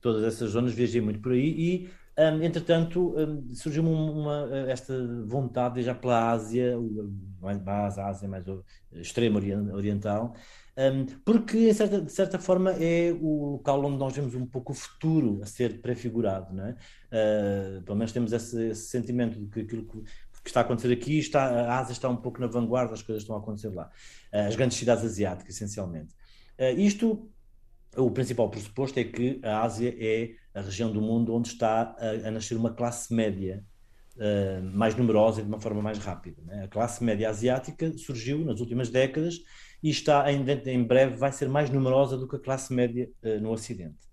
todas 0.00 0.24
essas 0.24 0.50
zonas 0.50 0.72
viajei 0.72 1.00
muito 1.00 1.20
por 1.20 1.32
aí 1.32 1.48
e 1.48 1.90
um, 2.18 2.42
entretanto, 2.42 3.14
um, 3.18 3.54
surgiu 3.54 3.84
uma, 3.84 4.48
esta 4.68 4.94
vontade 5.26 5.74
de 5.74 5.82
viajar 5.82 6.00
pela 6.00 6.30
Ásia, 6.30 6.74
mais, 7.40 7.98
a 7.98 8.08
Ásia 8.08 8.28
mais 8.28 8.44
extrema 8.92 9.38
oriental, 9.38 10.34
um, 10.78 11.06
porque, 11.24 11.72
certa, 11.72 12.00
de 12.02 12.12
certa 12.12 12.38
forma, 12.38 12.72
é 12.72 13.10
o 13.12 13.52
local 13.52 13.82
onde 13.84 13.96
nós 13.96 14.14
vemos 14.14 14.34
um 14.34 14.44
pouco 14.44 14.72
o 14.72 14.74
futuro 14.74 15.40
a 15.42 15.46
ser 15.46 15.80
prefigurado, 15.80 16.54
não 16.54 16.66
é? 16.66 16.76
Uh, 17.06 17.82
pelo 17.82 17.96
menos 17.96 18.12
temos 18.12 18.32
esse, 18.32 18.68
esse, 18.68 18.88
sentimento 18.88 19.40
de 19.40 19.46
que 19.46 19.60
aquilo 19.60 19.86
que 19.86 20.02
que 20.46 20.50
está 20.50 20.60
a 20.60 20.62
acontecer 20.62 20.92
aqui, 20.92 21.18
está, 21.18 21.42
a 21.42 21.80
Ásia 21.80 21.92
está 21.92 22.08
um 22.08 22.16
pouco 22.16 22.40
na 22.40 22.46
vanguarda, 22.46 22.94
as 22.94 23.02
coisas 23.02 23.24
estão 23.24 23.34
a 23.34 23.40
acontecer 23.40 23.68
lá. 23.70 23.90
As 24.30 24.54
grandes 24.54 24.76
cidades 24.76 25.04
asiáticas, 25.04 25.56
essencialmente. 25.56 26.14
Isto, 26.76 27.28
o 27.96 28.12
principal 28.12 28.48
pressuposto 28.48 28.96
é 29.00 29.02
que 29.02 29.40
a 29.42 29.62
Ásia 29.62 29.92
é 29.98 30.36
a 30.54 30.60
região 30.60 30.92
do 30.92 31.00
mundo 31.02 31.34
onde 31.34 31.48
está 31.48 31.96
a, 31.98 32.28
a 32.28 32.30
nascer 32.30 32.56
uma 32.56 32.72
classe 32.72 33.12
média 33.12 33.64
mais 34.72 34.94
numerosa 34.94 35.40
e 35.40 35.42
de 35.42 35.48
uma 35.48 35.60
forma 35.60 35.82
mais 35.82 35.98
rápida. 35.98 36.40
Né? 36.44 36.62
A 36.62 36.68
classe 36.68 37.02
média 37.02 37.28
asiática 37.28 37.92
surgiu 37.98 38.44
nas 38.44 38.60
últimas 38.60 38.88
décadas 38.88 39.40
e 39.82 39.90
está 39.90 40.30
em, 40.32 40.44
em 40.66 40.82
breve 40.82 41.16
vai 41.16 41.32
ser 41.32 41.48
mais 41.48 41.70
numerosa 41.70 42.16
do 42.16 42.28
que 42.28 42.36
a 42.36 42.38
classe 42.38 42.72
média 42.72 43.08
uh, 43.22 43.40
no 43.40 43.50
Ocidente. 43.50 44.06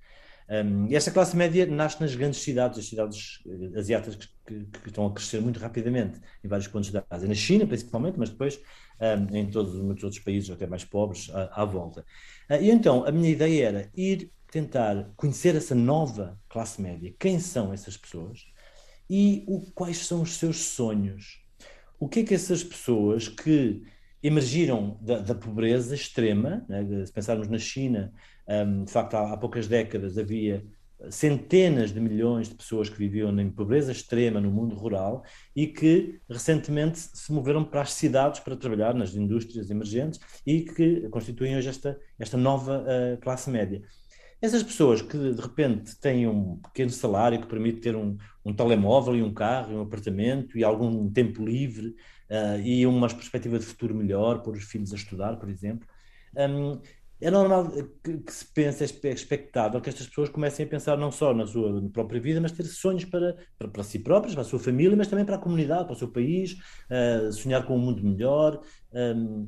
Um, 0.50 0.94
esta 0.94 1.10
classe 1.10 1.36
média 1.38 1.66
nasce 1.66 2.02
nas 2.02 2.14
grandes 2.16 2.42
cidades, 2.42 2.78
as 2.78 2.86
cidades 2.86 3.40
uh, 3.46 3.80
asiáticas 3.80 4.16
que, 4.16 4.28
que, 4.46 4.66
que, 4.66 4.88
estão 4.88 5.08
a 5.08 5.14
crescer 5.14 5.42
muito 5.42 5.60
rapidamente 5.60 6.20
em 6.44 6.48
vários 6.48 6.68
pontos 6.68 6.92
da 6.92 7.04
Ásia, 7.10 7.28
na 7.28 7.34
China 7.34 7.66
principalmente, 7.66 8.20
mas 8.20 8.30
depois 8.30 8.60
um, 9.00 9.36
em 9.36 9.50
todos 9.50 9.74
muitos 9.76 10.04
outros 10.04 10.22
países, 10.22 10.50
até 10.50 10.68
mais 10.68 10.84
pobres, 10.84 11.30
à, 11.34 11.62
à 11.62 11.66
volta. 11.66 12.06
Uh, 12.50 12.62
e 12.62 12.70
então 12.70 13.06
a 13.06 13.12
minha 13.12 13.30
ideia 13.30 13.68
era 13.68 13.92
ir 13.96 14.32
tentar 14.52 15.12
conhecer 15.16 15.56
essa 15.56 15.74
nova 15.74 16.40
classe 16.48 16.82
média, 16.82 17.14
quem 17.18 17.40
são 17.40 17.74
essas 17.74 17.98
pessoas, 17.98 18.46
e 19.10 19.44
o, 19.48 19.62
quais 19.72 20.06
são 20.06 20.22
os 20.22 20.38
seus 20.38 20.58
sonhos. 20.58 21.42
O 22.00 22.08
que 22.08 22.20
é 22.20 22.24
que 22.24 22.34
essas 22.34 22.64
pessoas 22.64 23.28
que 23.28 23.84
emergiram 24.24 24.98
da, 25.02 25.20
da 25.20 25.36
pobreza 25.36 25.94
extrema, 25.94 26.66
né? 26.70 27.06
se 27.06 27.12
pensarmos 27.12 27.50
na 27.50 27.60
China, 27.60 28.14
um, 28.48 28.86
de 28.86 28.92
facto 28.92 29.16
há, 29.16 29.34
há, 29.34 29.38
poucas 29.38 29.68
décadas 29.68 30.18
havia 30.18 30.66
centenas 31.10 31.92
de 31.92 32.00
milhões 32.00 32.48
de 32.48 32.56
pessoas 32.56 32.88
que 32.88 32.98
viviam 32.98 33.38
em 33.38 33.50
pobreza 33.50 33.92
extrema 33.92 34.40
no 34.40 34.50
mundo 34.50 34.74
rural 34.74 35.24
e 35.54 35.68
que 35.68 36.22
recentemente 36.30 36.98
se 36.98 37.34
moveram 37.34 37.66
para 37.66 37.82
as 37.82 37.92
cidades 37.92 38.40
para 38.40 38.56
trabalhar 38.56 38.94
nas 38.94 39.14
indústrias 39.14 39.70
emergentes 39.70 40.20
e 40.46 40.62
que 40.62 41.10
constituem 41.10 41.58
hoje 41.58 41.68
esta, 41.68 42.00
esta 42.18 42.38
nova 42.38 42.84
uh, 42.84 43.18
classe 43.20 43.50
média. 43.50 43.82
Essas 44.42 44.64
pessoas 44.64 45.02
que 45.02 45.18
de 45.18 45.42
repente 45.42 45.98
têm 46.00 46.28
um 46.28 46.58
pequeno 46.58 46.90
salário 46.90 47.40
que 47.40 47.48
permite 47.48 47.80
ter 47.80 47.96
um, 47.96 48.18
um 48.44 48.54
telemóvel 48.54 49.16
e 49.16 49.24
um 49.24 49.34
carro 49.34 49.74
e 49.74 49.76
um 49.76 49.82
apartamento 49.82 50.58
e 50.58 50.64
algum 50.64 51.10
tempo 51.10 51.46
livre 51.46 51.96
uh, 52.34 52.60
e 52.60 52.86
uma 52.88 53.08
perspectiva 53.08 53.60
de 53.60 53.66
futuro 53.66 53.94
melhor, 53.94 54.42
pôr 54.42 54.56
os 54.56 54.64
filhos 54.64 54.92
a 54.92 54.96
estudar, 54.96 55.38
por 55.38 55.50
exemplo, 55.50 55.88
um, 56.36 56.82
é 57.22 57.32
normal 57.32 57.72
que, 58.04 58.18
que, 58.18 58.34
se 58.34 58.46
pense, 58.46 58.84
é 58.84 59.10
expectável 59.10 59.80
que 59.80 59.88
estas 59.88 60.08
pessoas 60.08 60.28
comecem 60.28 60.66
a 60.66 60.70
pensar 60.70 60.98
não 60.98 61.10
só 61.10 61.34
na 61.34 61.48
sua 61.48 61.82
própria 61.90 62.20
vida, 62.20 62.42
mas 62.42 62.52
ter 62.52 62.66
sonhos 62.66 63.06
para, 63.06 63.38
para, 63.58 63.70
para, 63.70 63.84
si 63.84 64.00
próprias, 64.00 64.34
para 64.34 64.42
a 64.42 64.46
sua 64.46 64.60
família, 64.60 64.98
mas 64.98 65.08
também 65.08 65.24
para 65.24 65.36
a 65.36 65.40
comunidade, 65.40 65.86
para 65.86 65.94
o 65.94 65.98
seu 65.98 66.10
país, 66.10 66.58
uh, 66.90 67.32
sonhar 67.32 67.66
com 67.66 67.78
um 67.78 67.80
mundo 67.80 68.04
melhor, 68.04 68.62
um, 68.92 69.48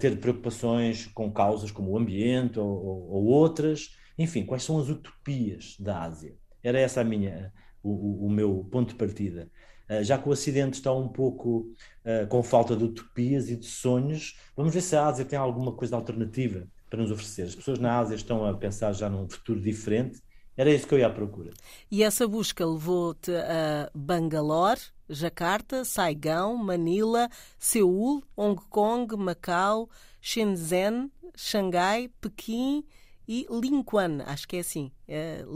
ter 0.00 0.18
preocupações 0.18 1.06
com 1.14 1.32
causas 1.32 1.70
como 1.70 1.92
o 1.92 1.98
ambiente 1.98 2.58
ou, 2.58 2.66
ou, 2.66 3.10
ou 3.10 3.24
outras. 3.26 3.96
Enfim, 4.18 4.44
quais 4.44 4.64
são 4.64 4.80
as 4.80 4.88
utopias 4.88 5.76
da 5.78 6.02
Ásia? 6.02 6.34
Era 6.60 6.80
essa 6.80 7.02
a 7.02 7.04
minha, 7.04 7.52
o, 7.84 8.26
o 8.26 8.30
meu 8.30 8.66
ponto 8.70 8.90
de 8.90 8.94
partida. 8.96 9.48
Uh, 9.88 10.02
já 10.02 10.18
que 10.18 10.28
o 10.28 10.32
Ocidente 10.32 10.74
está 10.74 10.92
um 10.92 11.08
pouco 11.08 11.72
uh, 12.04 12.26
com 12.28 12.42
falta 12.42 12.76
de 12.76 12.84
utopias 12.84 13.48
e 13.48 13.56
de 13.56 13.66
sonhos, 13.66 14.38
vamos 14.56 14.72
ver 14.72 14.80
se 14.80 14.96
a 14.96 15.06
Ásia 15.06 15.24
tem 15.24 15.38
alguma 15.38 15.72
coisa 15.72 15.96
alternativa 15.96 16.66
para 16.88 17.00
nos 17.00 17.10
oferecer. 17.10 17.42
As 17.42 17.54
pessoas 17.54 17.78
na 17.78 17.98
Ásia 17.98 18.14
estão 18.14 18.44
a 18.44 18.54
pensar 18.54 18.92
já 18.92 19.08
num 19.08 19.28
futuro 19.28 19.60
diferente. 19.60 20.20
Era 20.56 20.70
isso 20.70 20.86
que 20.86 20.94
eu 20.94 20.98
ia 20.98 21.06
à 21.06 21.10
procura. 21.10 21.50
E 21.90 22.02
essa 22.02 22.28
busca 22.28 22.66
levou-te 22.66 23.34
a 23.34 23.90
Bangalore, 23.94 24.80
Jakarta, 25.08 25.84
Saigão, 25.84 26.56
Manila, 26.56 27.30
Seul, 27.58 28.22
Hong 28.36 28.60
Kong, 28.68 29.16
Macau, 29.16 29.88
Shenzhen, 30.20 31.10
Xangai, 31.34 32.10
Pequim 32.20 32.84
e 33.26 33.46
Linquan, 33.50 34.22
acho 34.26 34.46
que 34.46 34.56
é 34.56 34.60
assim, 34.60 34.92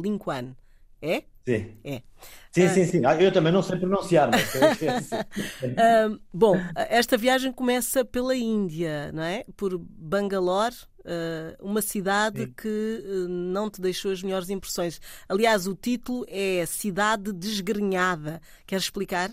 Linquan. 0.00 0.56
É? 1.02 1.24
Sim. 1.46 1.76
É. 1.84 2.02
Sim, 2.50 2.68
sim, 2.70 2.86
sim. 2.86 3.04
Ah, 3.04 3.14
eu 3.20 3.30
também 3.30 3.52
não 3.52 3.62
sei 3.62 3.78
pronunciar, 3.78 4.30
mas 4.30 4.54
é 4.54 6.12
uh, 6.12 6.20
Bom, 6.32 6.56
esta 6.74 7.16
viagem 7.16 7.52
começa 7.52 8.04
pela 8.04 8.34
Índia, 8.34 9.12
não 9.12 9.22
é? 9.22 9.44
Por 9.56 9.78
Bangalore, 9.78 10.74
uh, 11.00 11.64
uma 11.64 11.80
cidade 11.82 12.46
sim. 12.46 12.54
que 12.56 13.26
não 13.28 13.70
te 13.70 13.80
deixou 13.80 14.10
as 14.10 14.22
melhores 14.22 14.50
impressões. 14.50 15.00
Aliás, 15.28 15.66
o 15.66 15.74
título 15.76 16.24
é 16.28 16.64
Cidade 16.66 17.32
Desgrenhada. 17.32 18.40
Queres 18.66 18.84
explicar? 18.84 19.30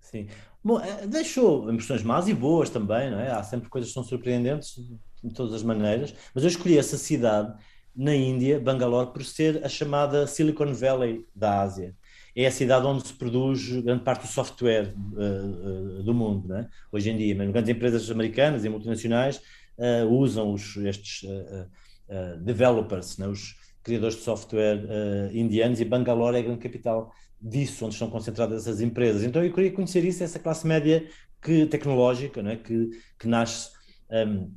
Sim. 0.00 0.28
Bom, 0.62 0.80
eh, 0.80 1.06
deixou 1.06 1.72
impressões 1.72 2.02
más 2.02 2.28
e 2.28 2.34
boas 2.34 2.70
também, 2.70 3.10
não 3.10 3.18
é? 3.18 3.30
Há 3.30 3.42
sempre 3.42 3.68
coisas 3.68 3.90
que 3.90 3.94
são 3.94 4.04
surpreendentes 4.04 4.76
de 5.22 5.34
todas 5.34 5.54
as 5.54 5.62
maneiras, 5.62 6.14
mas 6.34 6.44
eu 6.44 6.48
escolhi 6.48 6.78
essa 6.78 6.96
cidade 6.96 7.52
na 7.98 8.14
Índia, 8.14 8.60
Bangalore, 8.60 9.12
por 9.12 9.24
ser 9.24 9.64
a 9.64 9.68
chamada 9.68 10.24
Silicon 10.28 10.72
Valley 10.72 11.26
da 11.34 11.62
Ásia. 11.62 11.96
É 12.36 12.46
a 12.46 12.50
cidade 12.52 12.86
onde 12.86 13.04
se 13.04 13.12
produz 13.12 13.68
grande 13.82 14.04
parte 14.04 14.22
do 14.22 14.28
software 14.28 14.94
uh, 14.94 15.98
uh, 15.98 16.02
do 16.04 16.14
mundo, 16.14 16.46
né? 16.46 16.68
hoje 16.92 17.10
em 17.10 17.16
dia. 17.16 17.34
Mesmo 17.34 17.52
grandes 17.52 17.74
empresas 17.74 18.08
americanas 18.08 18.64
e 18.64 18.68
multinacionais 18.68 19.42
uh, 19.76 20.06
usam 20.08 20.52
os, 20.52 20.76
estes 20.76 21.28
developers, 22.40 23.18
né? 23.18 23.26
os 23.26 23.56
criadores 23.82 24.16
de 24.16 24.22
software 24.22 24.80
indianos, 25.32 25.80
e 25.80 25.84
Bangalore 25.84 26.36
é 26.36 26.38
a 26.38 26.42
grande 26.42 26.60
capital 26.60 27.12
disso, 27.40 27.84
onde 27.84 27.94
estão 27.94 28.08
concentradas 28.08 28.62
essas 28.62 28.80
empresas. 28.80 29.24
Então 29.24 29.42
eu 29.42 29.52
queria 29.52 29.72
conhecer 29.72 30.04
isso, 30.04 30.22
essa 30.22 30.38
classe 30.38 30.64
média 30.66 31.08
que, 31.42 31.66
tecnológica, 31.66 32.42
né? 32.42 32.56
que, 32.56 32.90
que 33.18 33.26
nasce. 33.26 33.70
Um, 34.08 34.52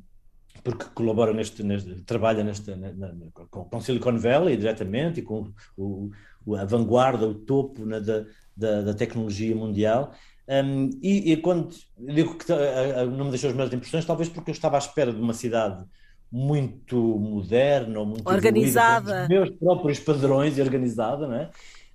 porque 0.63 0.85
colabora 0.93 1.33
neste, 1.33 1.63
neste 1.63 2.01
trabalha 2.03 2.43
neste, 2.43 2.75
na, 2.75 2.91
na, 2.93 3.13
com, 3.33 3.65
com, 3.65 3.81
Silicon 3.81 4.17
Valley 4.17 4.57
diretamente 4.57 5.19
e 5.19 5.23
com 5.23 5.51
o, 5.77 6.11
o, 6.45 6.55
a 6.55 6.65
vanguarda, 6.65 7.27
o 7.27 7.33
topo 7.33 7.85
né, 7.85 7.99
da, 7.99 8.25
da, 8.55 8.81
da, 8.81 8.93
tecnologia 8.93 9.55
mundial. 9.55 10.13
Um, 10.47 10.89
e, 11.01 11.31
e, 11.31 11.37
quando 11.37 11.73
digo 11.97 12.37
que 12.37 12.51
a, 12.51 13.01
a, 13.01 13.05
não 13.05 13.25
me 13.25 13.31
deixou 13.31 13.49
as 13.49 13.55
melhores 13.55 13.73
impressões, 13.73 14.05
talvez 14.05 14.29
porque 14.29 14.51
eu 14.51 14.53
estava 14.53 14.75
à 14.75 14.79
espera 14.79 15.13
de 15.13 15.21
uma 15.21 15.33
cidade 15.33 15.85
muito 16.31 16.97
moderna 16.97 17.99
ou 17.99 18.05
muito 18.05 18.27
organizada, 18.27 19.23
os 19.23 19.29
meus 19.29 19.49
próprios 19.51 19.99
padrões 19.99 20.57
e 20.57 20.61
organizada, 20.61 21.27
não 21.27 21.35
é? 21.35 21.49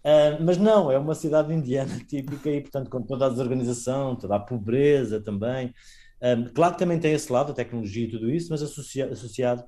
Uh, 0.07 0.39
mas 0.41 0.57
não, 0.57 0.93
é 0.93 0.99
uma 0.99 1.15
cidade 1.17 1.53
indiana 1.53 1.99
típica 2.07 2.49
e, 2.49 2.61
portanto, 2.61 2.89
com 2.89 3.03
toda 3.03 3.27
a 3.27 3.29
desorganização, 3.29 4.15
toda 4.15 4.37
a 4.37 4.41
pobreza 4.41 5.21
também. 5.21 5.75
Um, 6.23 6.45
claro 6.47 6.75
que 6.75 6.79
também 6.79 6.99
tem 6.99 7.13
esse 7.13 7.31
lado, 7.31 7.53
a 7.53 7.55
tecnologia 7.55 8.05
e 8.05 8.11
tudo 8.11 8.31
isso, 8.31 8.49
mas 8.51 8.63
associa 8.63 9.11
associado 9.11 9.65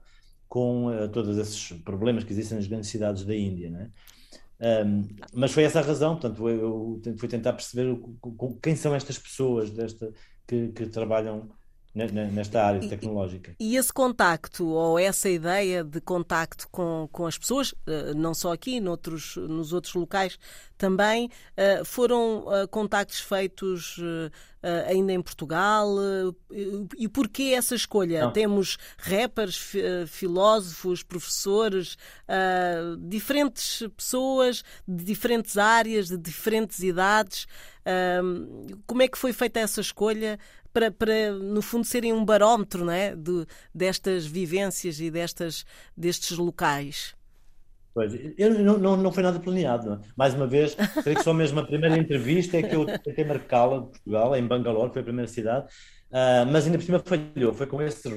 com 0.48 0.86
uh, 0.86 1.08
todos 1.08 1.36
esses 1.36 1.72
problemas 1.82 2.24
que 2.24 2.32
existem 2.32 2.56
nas 2.56 2.66
grandes 2.66 2.88
cidades 2.88 3.24
da 3.24 3.36
Índia, 3.36 3.70
né? 3.70 3.90
Um, 4.60 5.06
mas 5.32 5.52
foi 5.52 5.62
essa 5.62 5.78
a 5.78 5.82
razão, 5.82 6.16
portanto, 6.16 6.48
eu, 6.48 7.00
eu 7.04 7.18
fui 7.18 7.28
tentar 7.28 7.52
perceber 7.52 7.90
o, 7.90 8.16
o, 8.22 8.54
quem 8.60 8.74
são 8.74 8.94
estas 8.94 9.18
pessoas 9.18 9.70
desta, 9.70 10.12
que, 10.46 10.68
que 10.68 10.86
trabalham 10.86 11.50
nesta 12.06 12.64
área 12.64 12.88
tecnológica. 12.88 13.54
E, 13.58 13.72
e, 13.72 13.76
esse 13.76 13.92
contacto, 13.92 14.66
ou 14.66 14.98
essa 14.98 15.28
ideia 15.28 15.82
de 15.82 16.00
contacto 16.00 16.68
com, 16.70 17.08
com 17.10 17.26
as 17.26 17.36
pessoas, 17.36 17.74
eh, 17.86 18.14
não 18.14 18.34
só 18.34 18.52
aqui, 18.52 18.80
noutros, 18.80 19.36
nos 19.36 19.72
outros 19.72 19.94
locais 19.94 20.38
também, 20.76 21.28
eh, 21.56 21.82
foram 21.84 22.44
eh, 22.52 22.66
contactos 22.66 23.20
feitos 23.20 23.96
ainda 24.88 25.12
em 25.12 25.22
Portugal? 25.22 25.88
E 26.98 27.08
porquê 27.08 27.54
essa 27.56 27.76
escolha? 27.76 28.22
Não. 28.22 28.32
Temos 28.32 28.76
rappers, 28.98 29.56
filósofos, 30.08 31.04
professores, 31.04 31.96
diferentes 32.98 33.84
pessoas 33.96 34.64
de 34.86 35.04
diferentes 35.04 35.56
áreas, 35.56 36.08
de 36.08 36.18
diferentes 36.18 36.80
idades. 36.80 37.46
Como 38.84 39.00
é 39.00 39.06
que 39.06 39.16
foi 39.16 39.32
feita 39.32 39.60
essa 39.60 39.80
escolha 39.80 40.38
para, 40.78 40.92
para, 40.92 41.32
no 41.32 41.60
fundo, 41.60 41.84
serem 41.84 42.12
um 42.12 42.24
barómetro 42.24 42.84
não 42.84 42.92
é? 42.92 43.16
De, 43.16 43.44
destas 43.74 44.26
vivências 44.26 45.00
e 45.00 45.10
destas, 45.10 45.64
destes 45.96 46.38
locais. 46.38 47.16
Pois, 47.92 48.14
eu, 48.36 48.60
não, 48.60 48.78
não, 48.78 48.96
não 48.96 49.12
foi 49.12 49.24
nada 49.24 49.40
planeado. 49.40 50.00
Mais 50.16 50.34
uma 50.34 50.46
vez, 50.46 50.76
creio 51.02 51.18
que 51.18 51.24
só 51.24 51.34
mesmo 51.34 51.58
a 51.58 51.66
primeira 51.66 51.98
entrevista 51.98 52.56
é 52.56 52.62
que 52.62 52.76
eu 52.76 52.86
tentei 52.86 53.24
marcá-la 53.24 53.80
de 53.80 53.86
Portugal, 53.86 54.36
em 54.36 54.46
Bangalore, 54.46 54.92
foi 54.92 55.02
a 55.02 55.04
primeira 55.04 55.28
cidade, 55.28 55.66
uh, 56.10 56.46
mas 56.52 56.66
ainda 56.66 56.78
por 56.78 56.84
cima 56.84 57.00
falhou. 57.00 57.52
Foi 57.52 57.66
com 57.66 57.82
esse 57.82 58.08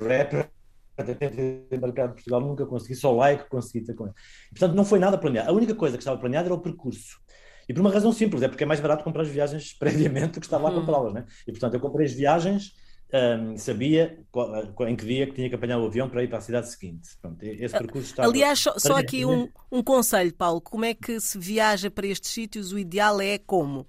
rapper 0.00 0.48
tentei 0.96 1.66
embarcar 1.70 2.08
de 2.08 2.14
Portugal, 2.14 2.40
nunca 2.40 2.64
consegui, 2.64 2.94
só 2.94 3.12
lá 3.12 3.30
é 3.30 3.36
que 3.36 3.48
consegui 3.50 3.84
ter 3.84 3.94
com 3.94 4.04
ele. 4.04 4.14
Portanto, 4.50 4.74
não 4.74 4.84
foi 4.84 4.98
nada 4.98 5.18
planeado. 5.18 5.50
A 5.50 5.52
única 5.52 5.74
coisa 5.74 5.96
que 5.96 6.02
estava 6.02 6.18
planeada 6.18 6.46
era 6.46 6.54
o 6.54 6.60
percurso. 6.60 7.20
E 7.68 7.74
por 7.74 7.80
uma 7.80 7.90
razão 7.90 8.12
simples, 8.12 8.42
é 8.42 8.48
porque 8.48 8.64
é 8.64 8.66
mais 8.66 8.80
barato 8.80 9.04
comprar 9.04 9.22
as 9.22 9.28
viagens 9.28 9.72
previamente 9.78 10.34
do 10.34 10.40
que 10.40 10.46
estar 10.46 10.58
lá 10.58 10.70
a 10.70 10.72
comprá-las, 10.72 11.12
né? 11.12 11.24
E 11.46 11.52
portanto 11.52 11.74
eu 11.74 11.80
comprei 11.80 12.06
as 12.06 12.12
viagens, 12.12 12.74
um, 13.12 13.56
sabia 13.56 14.18
qual, 14.30 14.88
em 14.88 14.96
que 14.96 15.04
dia 15.04 15.26
que 15.26 15.34
tinha 15.34 15.48
que 15.48 15.54
apanhar 15.54 15.78
o 15.78 15.86
avião 15.86 16.08
para 16.08 16.22
ir 16.22 16.28
para 16.28 16.38
a 16.38 16.40
cidade 16.40 16.70
seguinte. 16.70 17.10
Pronto, 17.20 17.42
esse 17.42 17.76
percurso 17.76 18.10
estava... 18.10 18.28
Aliás, 18.28 18.58
só, 18.58 18.78
só 18.78 18.96
aqui 18.96 19.24
um, 19.24 19.48
um 19.70 19.82
conselho, 19.82 20.34
Paulo, 20.34 20.60
como 20.60 20.84
é 20.84 20.94
que 20.94 21.20
se 21.20 21.38
viaja 21.38 21.90
para 21.90 22.06
estes 22.06 22.30
sítios? 22.30 22.72
O 22.72 22.78
ideal 22.78 23.20
é 23.20 23.38
como? 23.38 23.86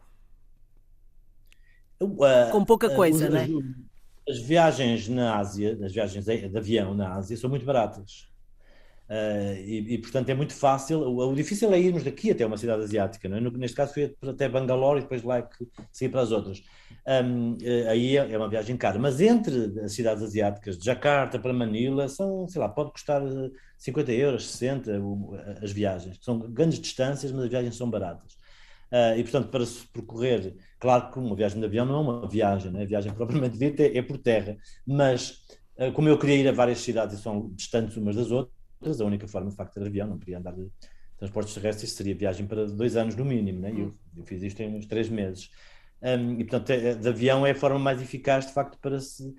Uh, 2.02 2.52
Com 2.52 2.66
pouca 2.66 2.90
coisa, 2.90 3.30
uh, 3.30 3.32
né? 3.32 3.48
As 4.28 4.40
viagens 4.40 5.08
na 5.08 5.38
Ásia, 5.38 5.78
as 5.84 5.94
viagens 5.94 6.26
de 6.26 6.58
avião 6.58 6.94
na 6.94 7.16
Ásia, 7.16 7.38
são 7.38 7.50
muito 7.50 7.66
baratas. 7.66 8.28
Uh, 9.14 9.54
e, 9.60 9.94
e, 9.94 9.98
portanto 10.00 10.30
é 10.30 10.34
muito 10.34 10.54
fácil. 10.54 11.02
O, 11.02 11.30
o, 11.30 11.36
difícil 11.36 11.72
é 11.72 11.80
irmos 11.80 12.04
daqui 12.04 12.32
até 12.32 12.44
uma 12.44 12.58
cidade 12.58 12.82
asiática, 12.82 13.30
não 13.30 13.38
é? 13.38 13.42
neste 13.42 13.78
caso 13.78 13.94
fui 13.94 14.16
até 14.28 14.50
Bangalore 14.50 15.00
e 15.00 15.02
depois 15.04 15.22
lá 15.22 15.38
é 15.38 15.42
que 15.44 15.68
saí 15.92 16.10
para 16.10 16.22
as 16.22 16.32
outras. 16.32 16.64
Um, 17.08 17.52
uh, 17.52 17.90
aí 17.90 18.18
é, 18.18 18.32
é, 18.32 18.38
uma 18.38 18.50
viagem 18.50 18.76
cara, 18.76 18.98
mas 18.98 19.22
entre 19.22 19.80
as 19.82 19.92
cidades 19.94 20.24
asiáticas, 20.24 20.80
de 20.80 20.86
Jakarta 20.86 21.38
para 21.38 21.54
Manila, 21.54 22.08
são, 22.08 22.48
sei 22.48 22.60
lá, 22.60 22.68
pode 22.68 22.92
custar 22.92 23.22
50 23.78 24.12
euros, 24.14 24.50
60 24.50 24.92
as 25.62 25.72
viagens. 25.72 26.18
São 26.20 26.40
grandes 26.40 26.80
distâncias, 26.80 27.32
mas 27.32 27.44
as 27.44 27.50
viagens 27.52 27.76
são 27.76 27.88
baratas. 27.88 28.34
Uh, 28.92 29.18
e 29.18 29.22
portanto, 29.22 29.50
para 29.50 29.64
se 29.64 29.86
percorrer, 29.90 30.56
claro 30.80 31.12
que 31.12 31.20
uma 31.20 31.36
viagem 31.36 31.60
de 31.60 31.66
avião 31.68 31.86
não 31.86 31.96
é 31.96 32.00
uma 32.00 32.28
viagem, 32.28 32.72
né? 32.72 32.82
a 32.82 32.86
viagem 32.86 33.14
propriamente 33.14 33.60
dita 33.60 33.84
é, 33.84 33.96
é 33.96 34.02
por 34.02 34.18
terra, 34.18 34.58
mas 34.88 35.44
como 35.96 36.08
eu 36.08 36.20
queria 36.20 36.36
ir 36.36 36.48
a 36.48 36.52
várias 36.52 36.80
cidades 36.80 37.20
e 37.20 37.22
são 37.22 37.50
distantes 37.56 37.98
umas 37.98 38.16
das 38.16 38.30
outras 38.30 38.63
a 38.88 39.06
única 39.06 39.28
forma 39.28 39.50
de 39.50 39.56
facto 39.56 39.78
era 39.78 39.88
avião, 39.88 40.08
não 40.08 40.18
podia 40.18 40.38
andar 40.38 40.54
de 40.54 40.70
transportes 41.18 41.54
terrestres, 41.54 41.92
seria 41.94 42.16
viagem 42.16 42.46
para 42.46 42.66
dois 42.66 42.96
anos 42.96 43.16
no 43.16 43.24
mínimo, 43.24 43.60
né? 43.60 43.72
eu, 43.72 43.94
eu 44.18 44.26
fiz 44.26 44.44
isto 44.44 44.62
em 44.62 44.76
uns 44.76 44.86
três 44.86 45.10
meses. 45.10 45.50
Um, 46.02 46.34
e 46.34 46.44
portanto, 46.44 46.70
é, 46.72 46.96
de 46.96 47.08
avião 47.08 47.46
é 47.46 47.52
a 47.52 47.56
forma 47.56 47.80
mais 47.80 48.02
eficaz 48.02 48.46
de 48.46 48.54
facto 48.54 48.78
para 48.80 49.00
se, 49.00 49.34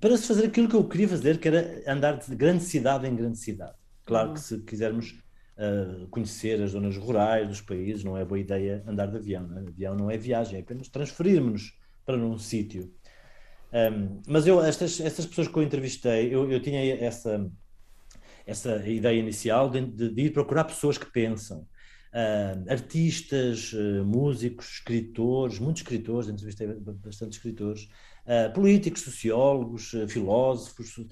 para 0.00 0.16
se 0.16 0.26
fazer 0.26 0.46
aquilo 0.46 0.68
que 0.68 0.74
eu 0.74 0.84
queria 0.88 1.08
fazer, 1.08 1.38
que 1.38 1.48
era 1.48 1.82
andar 1.86 2.18
de 2.18 2.34
grande 2.34 2.64
cidade 2.64 3.06
em 3.06 3.14
grande 3.14 3.38
cidade. 3.38 3.76
Claro 4.06 4.28
uhum. 4.28 4.34
que 4.34 4.40
se 4.40 4.58
quisermos 4.62 5.18
uh, 5.58 6.08
conhecer 6.08 6.62
as 6.62 6.70
zonas 6.70 6.96
rurais 6.96 7.46
dos 7.46 7.60
países, 7.60 8.04
não 8.04 8.16
é 8.16 8.24
boa 8.24 8.38
ideia 8.38 8.82
andar 8.86 9.06
de 9.06 9.18
avião. 9.18 9.46
Né? 9.46 9.64
Avião 9.68 9.94
não 9.94 10.10
é 10.10 10.16
viagem, 10.16 10.56
é 10.56 10.62
apenas 10.62 10.88
transferirmos-nos 10.88 11.76
para 12.06 12.16
um 12.16 12.38
sítio. 12.38 12.90
Um, 13.70 14.22
mas 14.26 14.46
eu, 14.46 14.64
estas, 14.64 14.98
estas 14.98 15.26
pessoas 15.26 15.46
que 15.46 15.58
eu 15.58 15.62
entrevistei, 15.62 16.34
eu, 16.34 16.50
eu 16.50 16.58
tinha 16.60 16.82
essa 16.96 17.50
essa 18.48 18.76
ideia 18.88 19.18
inicial 19.18 19.68
de, 19.68 19.82
de, 19.82 20.22
ir 20.22 20.32
procurar 20.32 20.64
pessoas 20.64 20.96
que 20.96 21.06
pensam. 21.06 21.66
Uh, 22.08 22.72
artistas, 22.72 23.74
uh, 23.74 24.02
músicos, 24.02 24.76
escritores, 24.76 25.58
muitos 25.58 25.82
escritores, 25.82 26.30
entrevistei 26.30 26.66
bastante 27.04 27.32
escritores, 27.32 27.86
uh, 28.24 28.50
políticos, 28.54 29.02
sociólogos, 29.02 29.92
filósofos, 30.08 31.06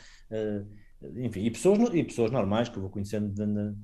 enfim, 1.16 1.44
e 1.44 1.51
pessoas, 1.51 1.94
e 1.94 2.03
pessoas 2.03 2.31
normais 2.31 2.70
que 2.70 2.79
eu 2.79 2.81
vou 2.81 2.90
conhecendo 2.90 3.29
de, 3.29 3.44
de, 3.44 3.75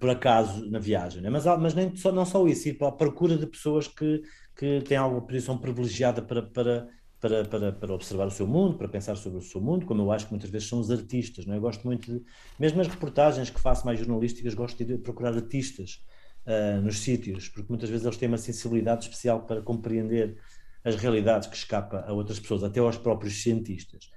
por 0.00 0.10
acaso 0.10 0.68
na 0.68 0.80
viagem. 0.80 1.22
Né? 1.22 1.30
Mas, 1.30 1.44
mas 1.44 1.74
nem 1.74 1.94
só, 1.94 2.10
não 2.10 2.26
só 2.26 2.44
isso, 2.48 2.68
ir 2.68 2.74
para 2.74 2.88
a 2.88 2.92
procura 2.92 3.36
de 3.36 3.46
pessoas 3.46 3.86
que, 3.86 4.22
que 4.56 4.80
têm 4.80 4.96
alguma 4.96 5.24
posição 5.24 5.56
privilegiada 5.56 6.20
para, 6.20 6.42
para 6.42 6.88
para, 7.20 7.44
para, 7.44 7.72
para 7.72 7.94
observar 7.94 8.26
o 8.26 8.30
seu 8.30 8.46
mundo, 8.46 8.76
para 8.76 8.88
pensar 8.88 9.16
sobre 9.16 9.38
o 9.38 9.42
seu 9.42 9.60
mundo, 9.60 9.86
como 9.86 10.02
eu 10.02 10.12
acho 10.12 10.26
que 10.26 10.32
muitas 10.32 10.50
vezes 10.50 10.68
são 10.68 10.78
os 10.78 10.90
artistas. 10.90 11.46
Não 11.46 11.54
é? 11.54 11.56
Eu 11.56 11.60
gosto 11.60 11.84
muito, 11.84 12.12
de, 12.12 12.24
mesmo 12.58 12.80
as 12.80 12.86
reportagens 12.86 13.50
que 13.50 13.60
faço 13.60 13.84
mais 13.84 13.98
jornalísticas, 13.98 14.54
gosto 14.54 14.84
de 14.84 14.98
procurar 14.98 15.34
artistas 15.34 16.00
uh, 16.46 16.80
nos 16.80 17.00
sítios, 17.00 17.48
porque 17.48 17.68
muitas 17.68 17.90
vezes 17.90 18.06
eles 18.06 18.16
têm 18.16 18.28
uma 18.28 18.38
sensibilidade 18.38 19.04
especial 19.04 19.42
para 19.42 19.60
compreender 19.60 20.36
as 20.84 20.94
realidades 20.96 21.48
que 21.48 21.56
escapa 21.56 22.04
a 22.06 22.12
outras 22.12 22.38
pessoas, 22.38 22.62
até 22.62 22.80
aos 22.80 22.96
próprios 22.96 23.42
cientistas. 23.42 24.10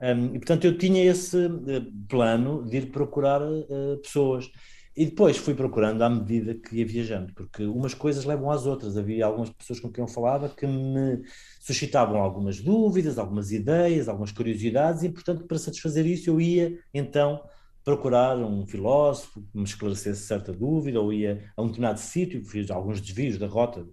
Um, 0.00 0.36
e 0.36 0.38
portanto 0.38 0.64
eu 0.64 0.78
tinha 0.78 1.04
esse 1.04 1.36
uh, 1.36 1.92
plano 2.08 2.64
de 2.64 2.78
ir 2.78 2.90
procurar 2.90 3.42
uh, 3.42 3.98
pessoas. 4.02 4.50
E 4.98 5.04
depois 5.06 5.36
fui 5.36 5.54
procurando 5.54 6.02
à 6.02 6.10
medida 6.10 6.56
que 6.56 6.74
ia 6.74 6.84
viajando, 6.84 7.32
porque 7.32 7.62
umas 7.62 7.94
coisas 7.94 8.24
levam 8.24 8.50
às 8.50 8.66
outras. 8.66 8.96
Havia 8.96 9.26
algumas 9.26 9.48
pessoas 9.48 9.78
com 9.78 9.92
quem 9.92 10.02
eu 10.02 10.08
falava 10.08 10.48
que 10.48 10.66
me 10.66 11.22
suscitavam 11.60 12.20
algumas 12.20 12.60
dúvidas, 12.60 13.16
algumas 13.16 13.52
ideias, 13.52 14.08
algumas 14.08 14.32
curiosidades, 14.32 15.04
e 15.04 15.08
portanto, 15.08 15.46
para 15.46 15.56
satisfazer 15.56 16.04
isso, 16.04 16.28
eu 16.28 16.40
ia 16.40 16.76
então 16.92 17.40
procurar 17.84 18.38
um 18.38 18.66
filósofo 18.66 19.40
que 19.40 19.56
me 19.56 19.62
esclarecesse 19.62 20.26
certa 20.26 20.52
dúvida, 20.52 21.00
ou 21.00 21.12
ia 21.12 21.48
a 21.56 21.62
um 21.62 21.66
determinado 21.66 22.00
sítio, 22.00 22.44
fiz 22.44 22.68
alguns 22.68 23.00
desvios 23.00 23.38
da 23.38 23.46
rota, 23.46 23.86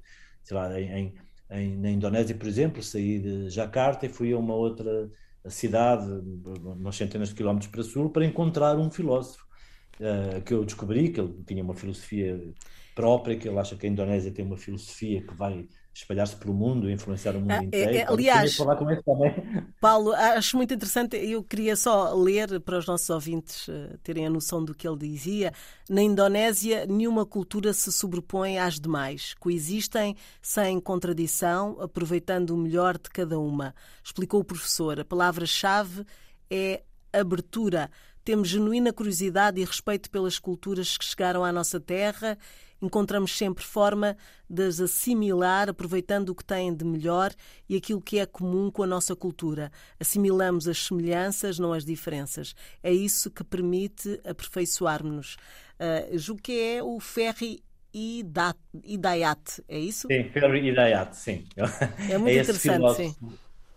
sei 0.43 0.57
lá, 0.57 0.81
em, 0.81 1.13
em, 1.51 1.77
na 1.77 1.91
Indonésia, 1.91 2.35
por 2.35 2.47
exemplo, 2.47 2.81
saí 2.81 3.19
de 3.19 3.51
Jakarta 3.51 4.07
e 4.07 4.09
fui 4.09 4.33
a 4.33 4.39
uma 4.39 4.55
outra 4.55 5.07
cidade, 5.49 6.09
umas 6.63 6.95
centenas 6.95 7.29
de 7.29 7.35
quilómetros 7.35 7.69
para 7.69 7.83
sul, 7.83 8.09
para 8.09 8.25
encontrar 8.25 8.75
um 8.79 8.89
filósofo 8.89 9.44
uh, 9.99 10.41
que 10.41 10.53
eu 10.53 10.63
descobri 10.65 11.09
que 11.09 11.19
ele 11.19 11.33
tinha 11.45 11.63
uma 11.63 11.73
filosofia 11.73 12.41
própria, 12.93 13.37
que 13.37 13.47
ele 13.47 13.59
acha 13.59 13.75
que 13.75 13.85
a 13.85 13.89
Indonésia 13.89 14.31
tem 14.31 14.45
uma 14.45 14.57
filosofia 14.57 15.21
que 15.21 15.33
vai 15.33 15.67
espalhar-se 15.95 16.35
pelo 16.35 16.53
mundo, 16.53 16.91
influenciar 16.91 17.37
o 17.37 17.39
mundo 17.39 17.51
ah, 17.51 17.63
inteiro. 17.63 17.91
É, 17.91 17.97
é, 17.99 18.05
aliás, 18.05 18.57
Paulo, 19.79 20.11
acho 20.11 20.57
muito 20.57 20.73
interessante, 20.73 21.15
eu 21.15 21.41
queria 21.41 21.77
só 21.77 22.13
ler 22.13 22.59
para 22.59 22.77
os 22.77 22.85
nossos 22.85 23.09
ouvintes 23.09 23.69
uh, 23.69 23.97
terem 24.03 24.25
a 24.25 24.29
noção 24.29 24.63
do 24.63 24.75
que 24.75 24.85
ele 24.85 24.97
dizia. 24.97 25.53
Na 25.89 26.01
Indonésia, 26.01 26.85
nenhuma 26.85 27.25
cultura 27.25 27.71
se 27.71 27.93
sobrepõe 27.93 28.57
às 28.57 28.77
demais. 28.77 29.35
Coexistem 29.39 30.17
sem 30.41 30.81
contradição, 30.81 31.77
aproveitando 31.79 32.49
o 32.49 32.57
melhor 32.57 32.97
de 32.97 33.09
cada 33.09 33.39
uma. 33.39 33.73
Explicou 34.03 34.41
o 34.41 34.45
professor. 34.45 34.99
A 34.99 35.05
palavra-chave 35.05 36.05
é 36.49 36.83
abertura. 37.13 37.89
Temos 38.25 38.49
genuína 38.49 38.91
curiosidade 38.91 39.61
e 39.61 39.63
respeito 39.63 40.09
pelas 40.09 40.39
culturas 40.39 40.97
que 40.97 41.05
chegaram 41.05 41.45
à 41.45 41.51
nossa 41.51 41.79
terra. 41.79 42.35
Encontramos 42.81 43.37
sempre 43.37 43.63
forma 43.63 44.17
de 44.49 44.63
as 44.63 44.81
assimilar, 44.81 45.69
aproveitando 45.69 46.29
o 46.29 46.35
que 46.35 46.43
têm 46.43 46.73
de 46.73 46.83
melhor 46.83 47.31
e 47.69 47.75
aquilo 47.75 48.01
que 48.01 48.17
é 48.17 48.25
comum 48.25 48.71
com 48.71 48.81
a 48.81 48.87
nossa 48.87 49.15
cultura. 49.15 49.71
Assimilamos 49.99 50.67
as 50.67 50.87
semelhanças, 50.87 51.59
não 51.59 51.71
as 51.71 51.85
diferenças. 51.85 52.55
É 52.81 52.91
isso 52.91 53.29
que 53.29 53.43
permite 53.43 54.19
aperfeiçoarmos-nos. 54.25 55.35
Uh, 55.79 56.17
julgo 56.17 56.41
que 56.41 56.59
é 56.59 56.81
o 56.81 56.99
Ferri 56.99 57.63
Idayat, 57.93 59.63
é 59.69 59.77
isso? 59.77 60.07
Sim, 60.07 60.23
Ferri 60.31 60.67
Idayat, 60.69 61.15
sim. 61.15 61.45
É 62.09 62.17
muito 62.17 62.33
é 62.35 62.41
interessante, 62.41 62.95
sim. 62.95 63.15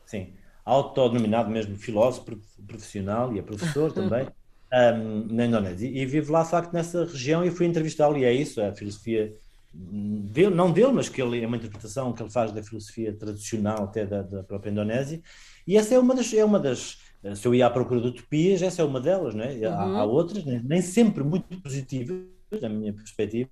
Sim, 0.06 0.32
autodenominado 0.64 1.50
mesmo 1.50 1.76
filósofo 1.76 2.34
profissional 2.66 3.34
e 3.34 3.38
é 3.38 3.42
professor 3.42 3.92
também 3.92 4.26
um, 4.72 5.34
na 5.34 5.46
Indonésia. 5.46 5.88
E, 5.88 5.98
e 5.98 6.06
vivo 6.06 6.32
lá, 6.32 6.42
de 6.42 6.50
facto, 6.50 6.72
nessa 6.72 7.04
região 7.04 7.44
e 7.44 7.50
fui 7.50 7.66
entrevistá-lo, 7.66 8.16
e 8.18 8.24
é 8.24 8.32
isso, 8.32 8.60
é 8.60 8.68
a 8.68 8.74
filosofia 8.74 9.34
dele, 9.72 10.54
não 10.54 10.72
dele, 10.72 10.92
mas 10.92 11.08
que 11.08 11.20
ele 11.20 11.42
é 11.42 11.46
uma 11.46 11.56
interpretação 11.56 12.12
que 12.12 12.22
ele 12.22 12.30
faz 12.30 12.52
da 12.52 12.62
filosofia 12.62 13.12
tradicional 13.12 13.84
até 13.84 14.06
da, 14.06 14.22
da 14.22 14.42
própria 14.42 14.70
Indonésia. 14.70 15.20
E 15.66 15.76
essa 15.76 15.94
é 15.94 15.98
uma 15.98 16.14
das, 16.14 16.32
é 16.32 16.44
uma 16.44 16.58
das 16.58 16.98
se 17.34 17.46
eu 17.46 17.54
ia 17.54 17.66
à 17.66 17.70
procura 17.70 18.00
de 18.00 18.08
utopias, 18.08 18.62
essa 18.62 18.82
é 18.82 18.84
uma 18.84 19.00
delas, 19.00 19.34
não 19.34 19.44
é? 19.44 19.54
Uhum. 19.54 19.66
Há, 19.66 20.00
há, 20.00 20.04
outras, 20.04 20.44
nem 20.44 20.80
sempre 20.80 21.24
muito 21.24 21.60
positivas, 21.60 22.18
da 22.60 22.68
minha 22.68 22.92
perspectiva, 22.92 23.50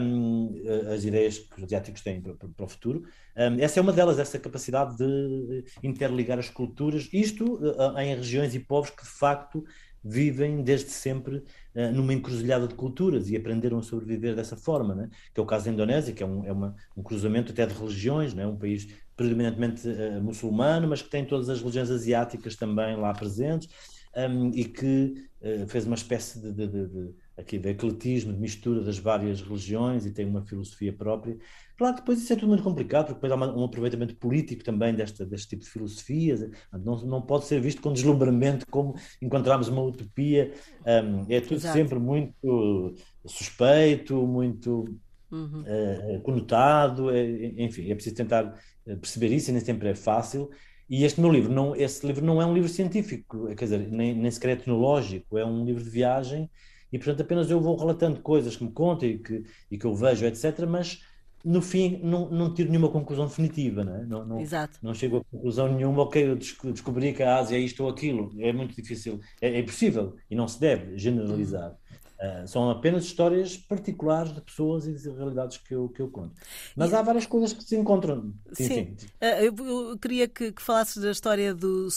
um, 0.00 0.54
as 0.92 1.04
ideias 1.04 1.38
que 1.38 1.58
os 1.58 1.64
asiáticos 1.64 2.00
têm 2.00 2.20
para, 2.20 2.34
para 2.34 2.64
o 2.64 2.68
futuro. 2.68 3.04
Um, 3.36 3.60
essa 3.60 3.78
é 3.78 3.82
uma 3.82 3.92
delas, 3.92 4.18
essa 4.18 4.38
capacidade 4.38 4.96
de 4.96 5.64
interligar 5.82 6.38
as 6.38 6.48
culturas, 6.48 7.08
isto 7.12 7.56
uh, 7.56 7.98
em 7.98 8.14
regiões 8.14 8.54
e 8.54 8.60
povos 8.60 8.90
que 8.90 9.02
de 9.02 9.10
facto 9.10 9.64
vivem 10.04 10.62
desde 10.62 10.90
sempre 10.90 11.36
uh, 11.74 11.92
numa 11.92 12.12
encruzilhada 12.12 12.68
de 12.68 12.74
culturas 12.74 13.30
e 13.30 13.36
aprenderam 13.36 13.78
a 13.78 13.82
sobreviver 13.82 14.36
dessa 14.36 14.56
forma, 14.56 14.94
né? 14.94 15.08
que 15.32 15.40
é 15.40 15.42
o 15.42 15.46
caso 15.46 15.64
da 15.64 15.70
Indonésia, 15.72 16.12
que 16.12 16.22
é 16.22 16.26
um, 16.26 16.44
é 16.44 16.52
uma, 16.52 16.76
um 16.96 17.02
cruzamento 17.02 17.52
até 17.52 17.64
de 17.64 17.74
religiões, 17.74 18.34
né? 18.34 18.46
um 18.46 18.56
país 18.56 18.86
predominantemente 19.16 19.88
uh, 19.88 20.22
muçulmano, 20.22 20.88
mas 20.88 21.00
que 21.00 21.08
tem 21.08 21.24
todas 21.24 21.48
as 21.48 21.60
religiões 21.60 21.90
asiáticas 21.90 22.56
também 22.56 22.96
lá 22.96 23.12
presentes 23.14 23.68
um, 24.16 24.50
e 24.50 24.64
que 24.64 25.26
uh, 25.40 25.66
fez 25.68 25.86
uma 25.86 25.96
espécie 25.96 26.40
de, 26.40 26.52
de, 26.52 26.66
de 26.68 27.14
aqui 27.36 27.58
de 27.58 27.68
ecletismo, 27.68 28.32
de 28.32 28.38
mistura 28.38 28.80
das 28.80 28.98
várias 28.98 29.40
religiões 29.40 30.06
e 30.06 30.12
tem 30.12 30.24
uma 30.24 30.42
filosofia 30.42 30.92
própria. 30.92 31.36
Claro 31.76 31.94
que 31.94 32.00
depois 32.02 32.20
isso 32.20 32.32
é 32.32 32.36
tudo 32.36 32.48
muito 32.48 32.62
complicado, 32.62 33.06
porque 33.06 33.26
depois 33.26 33.32
há 33.32 33.52
um 33.54 33.64
aproveitamento 33.64 34.14
político 34.16 34.62
também 34.62 34.94
desta, 34.94 35.26
deste 35.26 35.48
tipo 35.48 35.64
de 35.64 35.70
filosofias, 35.70 36.48
não, 36.72 36.96
não 37.04 37.22
pode 37.22 37.46
ser 37.46 37.60
visto 37.60 37.82
com 37.82 37.92
deslumbramento 37.92 38.66
como 38.70 38.94
encontramos 39.20 39.68
uma 39.68 39.82
utopia, 39.82 40.52
um, 40.86 41.26
é 41.28 41.40
tudo 41.40 41.56
Exato. 41.56 41.76
sempre 41.76 41.98
muito 41.98 42.94
suspeito, 43.26 44.24
muito 44.26 44.84
uhum. 45.32 45.62
uh, 45.62 46.20
conotado, 46.20 47.10
é, 47.10 47.24
enfim, 47.62 47.90
é 47.90 47.94
preciso 47.94 48.14
tentar 48.14 48.54
eh, 48.86 48.94
perceber 48.94 49.32
isso 49.32 49.50
e 49.50 49.52
nem 49.52 49.60
sempre 49.60 49.88
é 49.88 49.94
fácil. 49.94 50.50
E 50.88 51.02
este 51.02 51.20
meu 51.20 51.32
livro, 51.32 51.52
não, 51.52 51.74
esse 51.74 52.06
livro 52.06 52.24
não 52.24 52.40
é 52.40 52.46
um 52.46 52.54
livro 52.54 52.68
científico, 52.68 53.46
quer 53.56 53.64
dizer, 53.64 53.90
nem, 53.90 54.14
nem 54.14 54.30
sequer 54.30 54.50
é 54.50 54.56
tecnológico, 54.56 55.38
é 55.38 55.44
um 55.44 55.64
livro 55.64 55.82
de 55.82 55.90
viagem 55.90 56.48
e 56.94 56.98
portanto 56.98 57.22
apenas 57.22 57.50
eu 57.50 57.60
vou 57.60 57.76
relatando 57.76 58.20
coisas 58.20 58.56
que 58.56 58.62
me 58.62 58.70
contam 58.70 59.08
e 59.08 59.18
que, 59.18 59.44
e 59.68 59.76
que 59.76 59.84
eu 59.84 59.92
vejo, 59.96 60.24
etc. 60.24 60.60
Mas 60.68 61.02
no 61.44 61.60
fim 61.60 61.98
não, 62.04 62.30
não 62.30 62.54
tiro 62.54 62.70
nenhuma 62.70 62.88
conclusão 62.88 63.26
definitiva, 63.26 63.82
não, 63.82 63.96
é? 63.96 64.06
não, 64.06 64.24
não, 64.24 64.40
Exato. 64.40 64.78
não 64.80 64.94
chego 64.94 65.16
a 65.16 65.24
conclusão 65.24 65.74
nenhuma, 65.74 66.02
ok, 66.02 66.30
eu 66.30 66.36
descobri 66.36 67.12
que 67.12 67.22
a 67.24 67.38
Ásia 67.38 67.56
é 67.56 67.58
isto 67.58 67.82
ou 67.82 67.90
aquilo, 67.90 68.32
é 68.38 68.52
muito 68.52 68.76
difícil, 68.76 69.20
é, 69.42 69.48
é 69.48 69.58
impossível 69.58 70.14
e 70.30 70.36
não 70.36 70.46
se 70.46 70.60
deve 70.60 70.96
generalizar. 70.96 71.76
Uh, 72.24 72.48
são 72.48 72.70
apenas 72.70 73.04
histórias 73.04 73.56
particulares 73.56 74.32
de 74.32 74.40
pessoas 74.40 74.86
e 74.86 74.94
de 74.94 75.10
realidades 75.10 75.58
que 75.58 75.74
eu, 75.74 75.88
que 75.90 76.00
eu 76.00 76.08
conto. 76.08 76.34
Mas 76.74 76.92
e... 76.92 76.94
há 76.94 77.02
várias 77.02 77.26
coisas 77.26 77.52
que 77.52 77.62
se 77.62 77.76
encontram. 77.76 78.32
Sim. 78.52 78.68
Sim. 78.68 78.96
Uh, 79.20 79.24
eu, 79.42 79.90
eu, 79.90 79.98
queria 79.98 80.26
que, 80.26 80.52
que 80.52 80.62
falasses 80.62 81.02
da 81.02 81.10
história 81.10 81.54
do. 81.54 81.88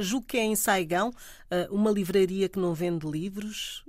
Julgo 0.00 0.26
que 0.26 0.36
é 0.38 0.42
em 0.42 0.56
Saigão, 0.56 1.10
uh, 1.10 1.72
uma 1.74 1.90
livraria 1.90 2.48
que 2.48 2.58
não 2.58 2.74
vende 2.74 3.06
livros. 3.06 3.84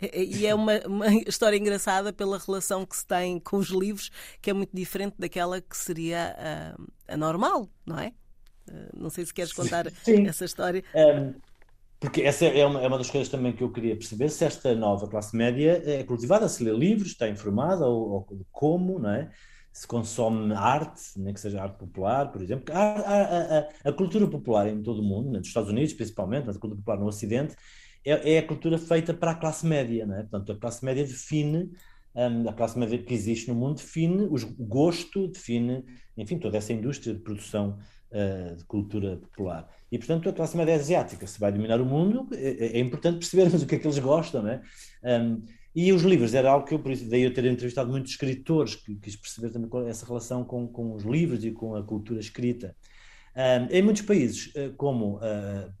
e 0.00 0.46
é 0.46 0.54
uma, 0.54 0.78
uma, 0.86 1.06
história 1.26 1.56
engraçada 1.56 2.12
pela 2.12 2.38
relação 2.38 2.84
que 2.84 2.96
se 2.96 3.06
tem 3.06 3.38
com 3.38 3.56
os 3.56 3.68
livros, 3.68 4.10
que 4.42 4.50
é 4.50 4.52
muito 4.52 4.76
diferente 4.76 5.14
daquela 5.18 5.60
que 5.60 5.76
seria 5.76 6.76
a 7.08 7.16
normal, 7.16 7.68
não 7.86 7.98
é? 7.98 8.12
não 8.94 9.10
sei 9.10 9.24
se 9.26 9.34
queres 9.34 9.52
contar 9.52 9.90
Sim. 10.04 10.26
essa 10.26 10.44
história. 10.44 10.84
Um 10.94 11.51
porque 12.02 12.22
essa 12.22 12.44
é 12.46 12.66
uma, 12.66 12.82
é 12.82 12.88
uma 12.88 12.98
das 12.98 13.08
coisas 13.08 13.28
também 13.28 13.52
que 13.52 13.62
eu 13.62 13.70
queria 13.70 13.94
perceber, 13.94 14.28
se 14.28 14.44
esta 14.44 14.74
nova 14.74 15.06
classe 15.06 15.36
média 15.36 15.80
é 15.86 16.02
cultivada, 16.02 16.48
se 16.48 16.64
lê 16.64 16.72
livros, 16.72 17.12
está 17.12 17.28
informada, 17.28 17.86
ou, 17.86 18.10
ou 18.10 18.46
como, 18.50 18.98
não 18.98 19.10
é? 19.10 19.30
se 19.72 19.86
consome 19.86 20.52
arte, 20.52 21.00
nem 21.16 21.32
que 21.32 21.40
seja 21.40 21.62
arte 21.62 21.78
popular, 21.78 22.30
por 22.32 22.42
exemplo. 22.42 22.74
A, 22.74 22.80
a, 22.80 23.58
a, 23.58 23.68
a, 23.84 23.92
cultura 23.92 24.26
popular 24.26 24.68
em 24.68 24.82
todo 24.82 24.98
o 24.98 25.04
mundo, 25.04 25.30
nos 25.30 25.46
Estados 25.46 25.70
Unidos 25.70 25.94
principalmente, 25.94 26.44
mas 26.44 26.56
a 26.56 26.58
cultura 26.58 26.80
popular 26.80 26.98
no 26.98 27.06
Ocidente, 27.06 27.54
é, 28.04 28.34
é, 28.34 28.38
a 28.38 28.46
cultura 28.46 28.76
feita 28.78 29.14
para 29.14 29.30
a 29.30 29.34
classe 29.36 29.64
média. 29.64 30.04
Não 30.04 30.16
é? 30.16 30.22
Portanto, 30.22 30.52
a 30.52 30.56
classe 30.56 30.84
média 30.84 31.04
define, 31.04 31.70
um, 32.16 32.48
a 32.48 32.52
classe 32.52 32.76
média 32.76 32.98
que 32.98 33.14
existe 33.14 33.48
no 33.48 33.54
mundo 33.54 33.76
define 33.76 34.24
o 34.24 34.36
gosto, 34.66 35.28
define, 35.28 35.84
enfim, 36.18 36.36
toda 36.36 36.58
essa 36.58 36.72
indústria 36.72 37.14
de 37.14 37.20
produção 37.20 37.78
uh, 38.12 38.56
de 38.56 38.64
cultura 38.64 39.16
popular. 39.16 39.68
E, 39.90 39.98
portanto, 39.98 40.28
a 40.28 40.32
classe 40.32 40.56
média 40.56 40.74
asiática, 40.74 41.26
se 41.26 41.40
vai 41.40 41.50
dominar 41.50 41.80
o 41.80 41.84
mundo, 41.84 42.28
é, 42.32 42.78
é 42.78 42.80
importante 42.80 43.18
percebermos 43.18 43.60
o 43.62 43.66
que 43.66 43.74
é 43.74 43.78
que 43.78 43.86
eles 43.86 43.98
gostam, 43.98 44.42
não 44.42 44.50
é? 44.50 44.62
Um, 45.02 45.42
e 45.74 45.92
os 45.92 46.02
livros 46.02 46.34
era 46.34 46.50
algo 46.50 46.66
que 46.66 46.74
eu, 46.74 46.78
por 46.78 46.92
isso, 46.92 47.08
daí 47.08 47.22
eu 47.22 47.32
ter 47.32 47.44
entrevistado 47.46 47.90
muitos 47.90 48.12
escritores, 48.12 48.74
que 48.74 48.94
quis 48.96 49.16
perceber 49.16 49.50
também 49.50 49.70
essa 49.88 50.04
relação 50.04 50.44
com, 50.44 50.68
com 50.68 50.94
os 50.94 51.02
livros 51.02 51.42
e 51.44 51.50
com 51.50 51.74
a 51.74 51.82
cultura 51.82 52.20
escrita. 52.20 52.76
Um, 53.34 53.74
em 53.74 53.80
muitos 53.80 54.02
países, 54.02 54.52
eh, 54.54 54.70
como, 54.76 55.16
uh, 55.16 55.72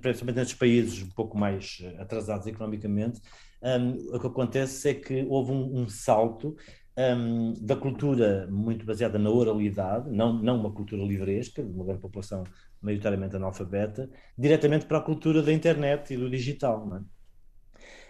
principalmente 0.00 0.36
nesses 0.36 0.54
países 0.54 1.02
um 1.02 1.10
pouco 1.10 1.36
mais 1.36 1.82
atrasados 1.98 2.46
economicamente, 2.46 3.20
um, 3.62 4.16
o 4.16 4.20
que 4.20 4.26
acontece 4.26 4.88
é 4.88 4.94
que 4.94 5.26
houve 5.28 5.52
um, 5.52 5.82
um 5.82 5.88
salto 5.88 6.56
um, 6.98 7.52
da 7.60 7.76
cultura 7.76 8.46
muito 8.50 8.86
baseada 8.86 9.18
na 9.18 9.30
oralidade, 9.30 10.10
não, 10.10 10.32
não 10.32 10.58
uma 10.58 10.72
cultura 10.72 11.02
livresca, 11.02 11.62
de 11.62 11.70
uma 11.70 11.84
grande 11.84 12.00
população 12.00 12.44
maioritariamente 12.80 13.36
analfabeta, 13.36 14.08
diretamente 14.36 14.86
para 14.86 14.98
a 14.98 15.02
cultura 15.02 15.42
da 15.42 15.52
internet 15.52 16.14
e 16.14 16.16
do 16.16 16.30
digital. 16.30 16.88
É? 16.96 17.16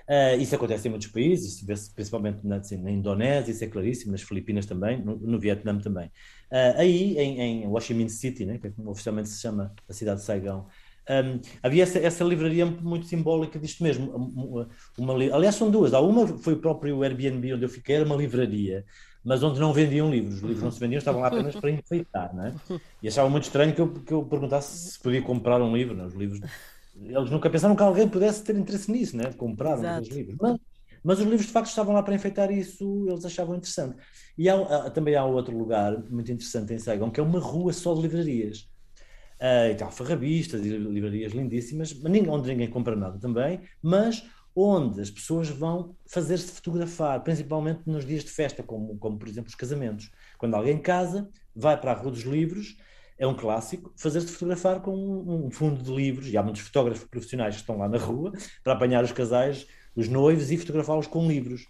Uh, 0.08 0.40
isso 0.40 0.54
acontece 0.54 0.86
em 0.86 0.90
muitos 0.90 1.08
países, 1.08 1.60
isso 1.60 1.94
principalmente 1.94 2.46
na, 2.46 2.56
assim, 2.56 2.76
na, 2.76 2.92
Indonésia, 2.92 3.50
isso 3.50 3.64
é 3.64 3.66
claríssimo, 3.66 4.12
nas 4.12 4.22
Filipinas 4.22 4.64
também, 4.64 5.02
no, 5.02 5.16
no 5.16 5.38
Vietnã 5.38 5.76
também. 5.78 6.06
Uh, 6.48 6.78
aí, 6.78 7.18
em, 7.18 7.40
em 7.40 7.66
Ho 7.66 7.80
Chi 7.80 7.92
Minh 7.92 8.08
City, 8.08 8.44
né, 8.44 8.58
que 8.58 8.68
é 8.68 8.72
oficialmente 8.84 9.28
se 9.28 9.40
chama 9.40 9.74
a 9.88 9.92
cidade 9.92 10.20
de 10.20 10.26
Saigão, 10.26 10.68
um, 11.08 11.40
havia 11.62 11.84
essa, 11.84 11.98
essa, 11.98 12.24
livraria 12.24 12.66
muito 12.66 13.06
simbólica 13.06 13.58
disto 13.58 13.82
mesmo. 13.82 14.10
Uma, 14.10 14.68
uma, 14.98 15.12
aliás, 15.12 15.54
são 15.54 15.70
duas. 15.70 15.94
Há 15.94 16.00
uma 16.00 16.26
foi 16.26 16.54
o 16.54 16.58
próprio 16.58 17.02
Airbnb 17.02 17.54
onde 17.54 17.64
eu 17.64 17.68
fiquei, 17.68 17.96
era 17.96 18.04
uma 18.04 18.16
livraria, 18.16 18.84
mas 19.24 19.42
onde 19.42 19.60
não 19.60 19.72
vendiam 19.72 20.10
livros. 20.10 20.36
Os 20.36 20.42
livros 20.42 20.62
não 20.62 20.70
se 20.70 20.80
vendiam, 20.80 20.98
estavam 20.98 21.20
lá 21.20 21.28
apenas 21.28 21.54
para 21.54 21.70
enfeitar. 21.70 22.34
Não 22.34 22.46
é? 22.46 22.54
E 23.02 23.08
achava 23.08 23.28
muito 23.28 23.44
estranho 23.44 23.72
que 23.72 23.80
eu, 23.80 23.88
que 23.88 24.12
eu 24.12 24.24
perguntasse 24.24 24.92
se 24.92 24.98
podia 24.98 25.22
comprar 25.22 25.62
um 25.62 25.76
livro. 25.76 26.00
É? 26.00 26.06
Os 26.06 26.14
livros, 26.14 26.40
eles 27.00 27.30
nunca 27.30 27.48
pensaram 27.48 27.76
que 27.76 27.82
alguém 27.82 28.08
pudesse 28.08 28.42
ter 28.42 28.56
interesse 28.56 28.90
nisso, 28.90 29.16
né? 29.16 29.32
comprar 29.36 29.78
os 30.00 30.08
livros. 30.08 30.36
Mas, 30.40 30.58
mas, 31.04 31.18
os 31.20 31.24
livros 31.24 31.46
de 31.46 31.52
facto 31.52 31.68
estavam 31.68 31.94
lá 31.94 32.02
para 32.02 32.16
enfeitar 32.16 32.50
e 32.50 32.58
isso 32.58 33.06
eles 33.08 33.24
achavam 33.24 33.54
interessante. 33.54 33.96
E 34.36 34.48
há, 34.48 34.90
também 34.90 35.14
há 35.14 35.24
outro 35.24 35.56
lugar 35.56 35.96
muito 36.10 36.32
interessante 36.32 36.74
em 36.74 36.78
Saigon, 36.80 37.12
que 37.12 37.20
é 37.20 37.22
uma 37.22 37.38
rua 37.38 37.72
só 37.72 37.94
de 37.94 38.02
livrarias 38.02 38.68
uh, 39.40 39.70
e 39.70 39.74
tal, 39.74 39.90
e 40.20 40.68
livrarias 40.68 41.32
lindíssimas, 41.32 41.94
onde 42.28 42.48
ninguém 42.48 42.68
compra 42.68 42.96
nada 42.96 43.18
também, 43.18 43.60
mas 43.82 44.24
onde 44.54 45.02
as 45.02 45.10
pessoas 45.10 45.50
vão 45.50 45.94
fazer-se 46.06 46.50
fotografar, 46.52 47.22
principalmente 47.22 47.82
nos 47.84 48.06
dias 48.06 48.24
de 48.24 48.30
festa, 48.30 48.62
como, 48.62 48.96
como 48.96 49.18
por 49.18 49.28
exemplo 49.28 49.50
os 49.50 49.54
casamentos. 49.54 50.10
Quando 50.38 50.54
alguém 50.54 50.78
casa, 50.78 51.28
vai 51.54 51.78
para 51.78 51.92
a 51.92 51.94
Rua 51.94 52.10
dos 52.10 52.22
Livros, 52.22 52.76
é 53.18 53.26
um 53.26 53.34
clássico, 53.34 53.92
fazer-se 53.96 54.28
fotografar 54.28 54.80
com 54.80 54.94
um, 54.94 55.46
um 55.46 55.50
fundo 55.50 55.82
de 55.82 55.94
livros, 55.94 56.28
e 56.28 56.36
há 56.36 56.42
muitos 56.42 56.62
fotógrafos 56.62 57.04
profissionais 57.04 57.54
que 57.54 57.60
estão 57.60 57.78
lá 57.78 57.88
na 57.88 57.98
rua 57.98 58.32
para 58.64 58.72
apanhar 58.72 59.04
os 59.04 59.12
casais, 59.12 59.66
os 59.94 60.08
noivos 60.08 60.50
e 60.50 60.56
fotografá-los 60.56 61.06
com 61.06 61.26
livros. 61.26 61.66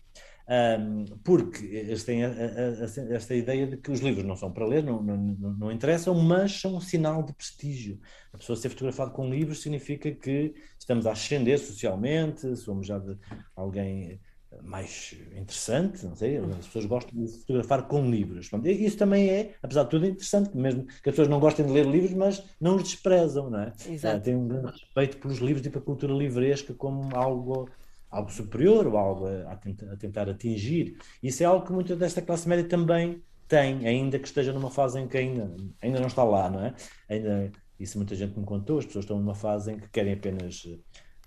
Porque 1.25 1.65
eles 1.65 2.05
têm 2.05 2.23
esta 2.23 3.35
ideia 3.35 3.67
de 3.67 3.77
que 3.77 3.91
os 3.91 4.01
livros 4.01 4.25
não 4.25 4.37
são 4.37 4.53
para 4.53 4.67
ler, 4.67 4.83
não, 4.83 5.03
não, 5.03 5.17
não, 5.17 5.73
interessam, 5.73 6.15
mas 6.15 6.61
são 6.61 6.77
um 6.77 6.81
sinal 6.81 7.23
de 7.23 7.33
prestígio. 7.33 7.99
A 8.33 8.39
pessoa 8.39 8.57
ser 8.57 8.69
fotografada 8.69 9.11
com 9.11 9.29
livros 9.29 9.61
significa 9.61 10.11
que 10.11 10.55
estamos 10.79 11.07
a 11.07 11.13
ascender 11.13 11.59
socialmente, 11.59 12.57
somos 12.57 12.87
já 12.87 12.99
de 12.99 13.17
alguém 13.57 14.21
mais 14.63 15.15
interessante, 15.35 16.05
não 16.07 16.15
sei, 16.15 16.39
as 16.39 16.67
pessoas 16.67 16.87
gostam 16.87 17.25
de 17.25 17.31
fotografar 17.41 17.87
com 17.89 18.09
livros. 18.09 18.49
Isso 18.65 18.97
também 18.97 19.29
é, 19.29 19.55
apesar 19.63 19.85
de 19.85 19.91
tudo, 19.91 20.07
interessante, 20.07 20.57
mesmo 20.57 20.85
que 20.87 20.93
as 21.09 21.15
pessoas 21.15 21.29
não 21.29 21.41
gostem 21.41 21.67
de 21.67 21.73
ler 21.73 21.87
livros, 21.87 22.15
mas 22.15 22.43
não 22.61 22.77
os 22.77 22.85
desprezam, 22.85 23.51
não 23.51 23.61
é? 23.61 23.73
Exato. 23.89 24.23
Tem 24.23 24.35
um 24.35 24.49
grande 24.49 24.71
respeito 24.71 25.19
pelos 25.19 25.39
livros 25.39 25.67
e 25.67 25.71
pela 25.71 25.85
cultura 25.85 26.13
livresca 26.15 26.73
como 26.73 27.15
algo 27.15 27.69
algo 28.11 28.31
superior 28.31 28.87
ou 28.87 28.97
algo 28.97 29.27
a, 29.27 29.53
a, 29.53 29.97
tentar 29.97 30.29
atingir. 30.29 30.97
Isso 31.23 31.42
é 31.42 31.47
algo 31.47 31.66
que 31.66 31.73
muita 31.73 31.97
desta 31.97 32.23
classe 32.23 32.49
média 32.49 32.69
também 32.69 33.23
tem, 33.49 33.87
ainda 33.87 34.19
que 34.19 34.27
esteja 34.27 34.53
numa 34.53 34.71
fase 34.71 34.99
em 34.99 35.07
que 35.07 35.16
ainda, 35.16 35.55
ainda 35.81 36.01
não 36.01 36.07
está 36.07 36.25
lá, 36.25 36.51
não 36.51 36.64
é? 36.64 36.75
Ainda, 37.09 37.53
isso 37.79 37.99
muita 37.99 38.14
gente 38.14 38.38
me 38.38 38.45
contou, 38.45 38.79
as 38.79 38.87
pessoas 38.87 39.05
estão 39.05 39.19
numa 39.19 39.35
fase 39.35 39.73
em 39.73 39.79
que 39.79 39.88
querem 39.88 40.14
apenas 40.14 40.64
eh, 40.66 40.79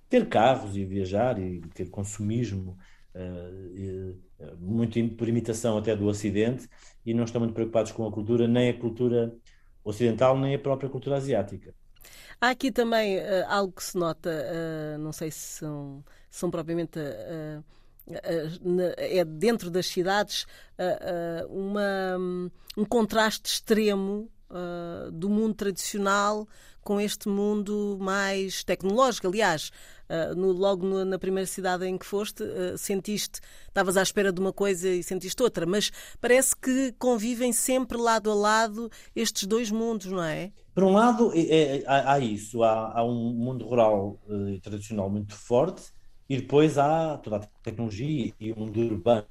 ter 0.09 0.27
carros 0.27 0.75
e 0.75 0.83
viajar 0.83 1.39
e 1.39 1.61
ter 1.73 1.89
consumismo, 1.89 2.77
uh, 3.13 3.77
e, 3.77 4.15
uh, 4.39 4.57
muito 4.59 4.99
por 5.15 5.27
imitação 5.29 5.77
até 5.77 5.95
do 5.95 6.07
Ocidente, 6.07 6.67
e 7.05 7.13
não 7.13 7.23
estão 7.23 7.39
muito 7.39 7.53
preocupados 7.53 7.91
com 7.91 8.05
a 8.07 8.11
cultura, 8.11 8.47
nem 8.47 8.69
a 8.69 8.77
cultura 8.77 9.33
ocidental, 9.83 10.37
nem 10.37 10.55
a 10.55 10.59
própria 10.59 10.89
cultura 10.89 11.17
asiática. 11.17 11.73
Há 12.41 12.49
aqui 12.49 12.71
também 12.71 13.17
uh, 13.17 13.45
algo 13.47 13.71
que 13.71 13.83
se 13.83 13.97
nota, 13.97 14.97
não 14.97 15.11
sei 15.11 15.29
se 15.29 15.59
são 15.59 16.03
são 16.29 16.49
propriamente 16.51 16.99
uh, 16.99 17.63
é 18.97 19.23
dentro 19.23 19.69
das 19.69 19.85
cidades 19.87 20.47
uma, 21.47 22.17
um 22.75 22.85
contraste 22.85 23.53
extremo 23.53 24.29
do 25.13 25.29
mundo 25.29 25.53
tradicional 25.53 26.47
com 26.81 26.99
este 26.99 27.29
mundo 27.29 27.99
mais 28.01 28.63
tecnológico. 28.63 29.27
Aliás, 29.27 29.71
no, 30.35 30.51
logo 30.51 31.05
na 31.05 31.19
primeira 31.19 31.45
cidade 31.45 31.85
em 31.85 31.99
que 31.99 32.05
foste, 32.05 32.43
sentiste, 32.77 33.41
estavas 33.67 33.95
à 33.95 34.01
espera 34.01 34.33
de 34.33 34.39
uma 34.39 34.51
coisa 34.51 34.89
e 34.89 35.03
sentiste 35.03 35.43
outra, 35.43 35.67
mas 35.67 35.91
parece 36.19 36.55
que 36.55 36.91
convivem 36.97 37.53
sempre 37.53 37.95
lado 37.95 38.31
a 38.31 38.33
lado 38.33 38.89
estes 39.15 39.45
dois 39.45 39.69
mundos, 39.69 40.07
não 40.07 40.23
é? 40.23 40.51
Por 40.73 40.83
um 40.83 40.93
lado, 40.93 41.31
é, 41.35 41.41
é, 41.41 41.83
há, 41.85 42.13
há, 42.13 42.19
isso, 42.19 42.63
há, 42.63 42.97
há, 42.97 43.03
um 43.03 43.33
mundo 43.33 43.67
rural 43.67 44.19
tradicional 44.63 45.11
muito 45.11 45.35
forte, 45.35 45.91
e 46.29 46.37
depois 46.37 46.77
há 46.77 47.17
toda 47.17 47.37
a 47.37 47.39
tecnologia 47.63 48.31
e 48.39 48.51
o 48.51 48.59
mundo 48.59 48.79
urbano, 48.79 49.25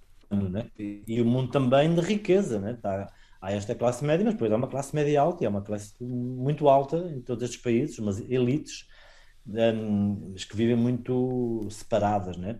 né? 0.50 0.68
e, 0.76 1.20
o 1.22 1.24
mundo 1.24 1.50
também 1.50 1.94
de 1.94 2.00
riqueza. 2.00 2.58
Né? 2.58 2.74
Tá, 2.74 3.06
há 3.40 3.52
esta 3.52 3.74
classe 3.74 4.04
média, 4.04 4.24
mas 4.24 4.34
depois 4.34 4.50
há 4.50 4.56
uma 4.56 4.66
classe 4.66 4.94
média 4.94 5.20
alta 5.20 5.44
e 5.44 5.46
há 5.46 5.50
uma 5.50 5.62
classe 5.62 5.94
muito 6.00 6.68
alta 6.68 6.96
em 6.96 7.20
todos 7.20 7.44
estes 7.44 7.62
países, 7.62 7.98
umas 7.98 8.18
elites 8.28 8.86
um, 9.46 10.34
que 10.34 10.56
vivem 10.56 10.76
muito 10.76 11.66
separadas 11.70 12.36
né? 12.36 12.58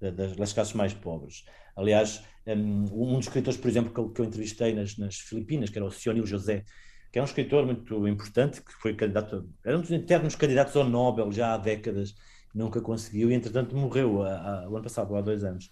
É 0.00 0.10
das, 0.10 0.36
das 0.36 0.52
classes 0.52 0.74
mais 0.74 0.92
pobres. 0.92 1.44
Aliás, 1.74 2.22
um, 2.46 2.84
um 2.92 3.16
dos 3.16 3.26
escritores, 3.26 3.58
por 3.58 3.68
exemplo, 3.68 3.92
que 3.92 3.98
eu, 3.98 4.10
que 4.10 4.20
eu 4.20 4.26
entrevistei 4.26 4.74
nas, 4.74 4.96
nas, 4.98 5.16
Filipinas, 5.16 5.70
que 5.70 5.78
era 5.78 5.86
o 5.86 5.90
Sionil 5.90 6.26
José, 6.26 6.62
que 7.10 7.18
é 7.18 7.22
um 7.22 7.24
escritor 7.24 7.64
muito 7.64 8.06
importante, 8.06 8.60
que 8.60 8.72
foi 8.72 8.94
candidato, 8.94 9.48
era 9.64 9.78
um 9.78 9.80
dos 9.80 9.90
internos 9.90 10.36
candidatos 10.36 10.76
ao 10.76 10.84
Nobel 10.84 11.32
já 11.32 11.54
há 11.54 11.56
décadas, 11.56 12.14
nunca 12.54 12.80
conseguiu 12.80 13.30
e 13.30 13.34
entretanto 13.34 13.76
morreu 13.76 14.18
o 14.18 14.22
ano 14.22 14.82
passado, 14.82 15.14
há 15.16 15.20
dois 15.20 15.42
anos. 15.42 15.70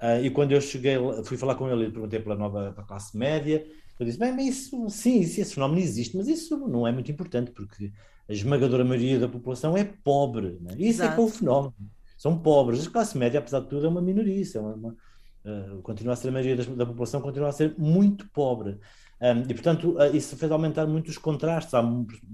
Uh, 0.00 0.24
e 0.24 0.30
quando 0.30 0.52
eu 0.52 0.60
cheguei, 0.60 0.96
fui 1.24 1.36
falar 1.36 1.54
com 1.54 1.68
ele 1.68 1.86
e 1.86 1.90
perguntei 1.90 2.20
pela 2.20 2.36
nova 2.36 2.72
classe 2.86 3.16
média, 3.16 3.66
ele 3.98 4.06
disse, 4.06 4.18
bem, 4.18 4.32
mas 4.32 4.46
isso, 4.46 4.88
sim, 4.90 5.20
esse 5.20 5.54
fenómeno 5.54 5.80
existe, 5.80 6.16
mas 6.16 6.28
isso 6.28 6.56
não 6.68 6.86
é 6.86 6.92
muito 6.92 7.10
importante, 7.10 7.50
porque 7.50 7.92
a 8.28 8.32
esmagadora 8.32 8.84
maioria 8.84 9.18
da 9.18 9.28
população 9.28 9.76
é 9.76 9.84
pobre, 9.84 10.58
né? 10.60 10.72
isso 10.74 11.02
Exato. 11.02 11.12
é 11.12 11.14
que 11.16 11.20
é 11.20 11.24
o 11.24 11.28
fenómeno. 11.28 11.74
São 12.16 12.38
pobres. 12.38 12.86
A 12.86 12.90
classe 12.90 13.16
média, 13.16 13.38
apesar 13.38 13.60
de 13.60 13.68
tudo, 13.68 13.86
é 13.86 13.88
uma 13.88 14.02
minoria, 14.02 14.42
é 14.54 14.58
uma, 14.60 14.74
uma 14.74 14.96
uh, 15.44 15.82
continua 15.82 16.12
a 16.12 16.16
ser 16.16 16.28
a 16.28 16.32
maioria 16.32 16.56
da, 16.56 16.64
da 16.74 16.86
população, 16.86 17.20
continua 17.20 17.48
a 17.48 17.52
ser 17.52 17.74
muito 17.78 18.28
pobre. 18.30 18.78
Um, 19.20 19.40
e, 19.50 19.54
portanto, 19.54 19.96
uh, 19.96 20.14
isso 20.14 20.36
fez 20.36 20.50
aumentar 20.50 20.86
muito 20.86 21.08
os 21.08 21.18
contrastes. 21.18 21.74
Há 21.74 21.82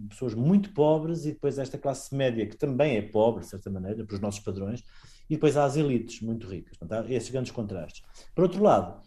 pessoas 0.08 0.34
muito 0.34 0.72
pobres 0.72 1.24
e 1.24 1.32
depois 1.32 1.58
esta 1.58 1.78
classe 1.78 2.14
média, 2.14 2.46
que 2.46 2.56
também 2.56 2.96
é 2.96 3.02
pobre, 3.02 3.42
de 3.42 3.48
certa 3.48 3.70
maneira, 3.70 4.04
para 4.04 4.14
os 4.14 4.20
nossos 4.20 4.40
padrões, 4.40 4.82
e 5.28 5.34
depois 5.34 5.56
há 5.56 5.64
as 5.64 5.76
elites 5.76 6.20
muito 6.20 6.46
ricas. 6.46 6.76
Portanto, 6.76 7.06
há 7.06 7.12
esses 7.12 7.30
grandes 7.30 7.52
contrastes. 7.52 8.02
Por 8.34 8.44
outro 8.44 8.62
lado, 8.62 9.00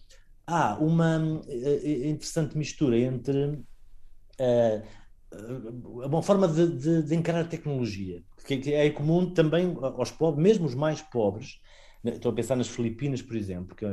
há 0.45 0.75
uma 0.79 1.19
uh, 1.19 1.87
interessante 1.87 2.57
mistura 2.57 2.97
entre 2.97 3.45
uh, 3.45 4.83
uma 6.05 6.23
forma 6.23 6.47
de, 6.47 6.67
de, 6.67 7.03
de, 7.03 7.15
encarar 7.15 7.41
a 7.41 7.47
tecnologia, 7.47 8.23
que, 8.45 8.73
é 8.73 8.89
comum 8.89 9.33
também 9.33 9.77
aos 9.81 10.09
pobres, 10.09 10.41
mesmo 10.41 10.65
os 10.65 10.73
mais 10.73 11.01
pobres, 11.01 11.59
Estou 12.03 12.31
a 12.31 12.35
pensar 12.35 12.55
nas 12.55 12.67
Filipinas, 12.67 13.21
por 13.21 13.35
exemplo, 13.35 13.75
que, 13.75 13.85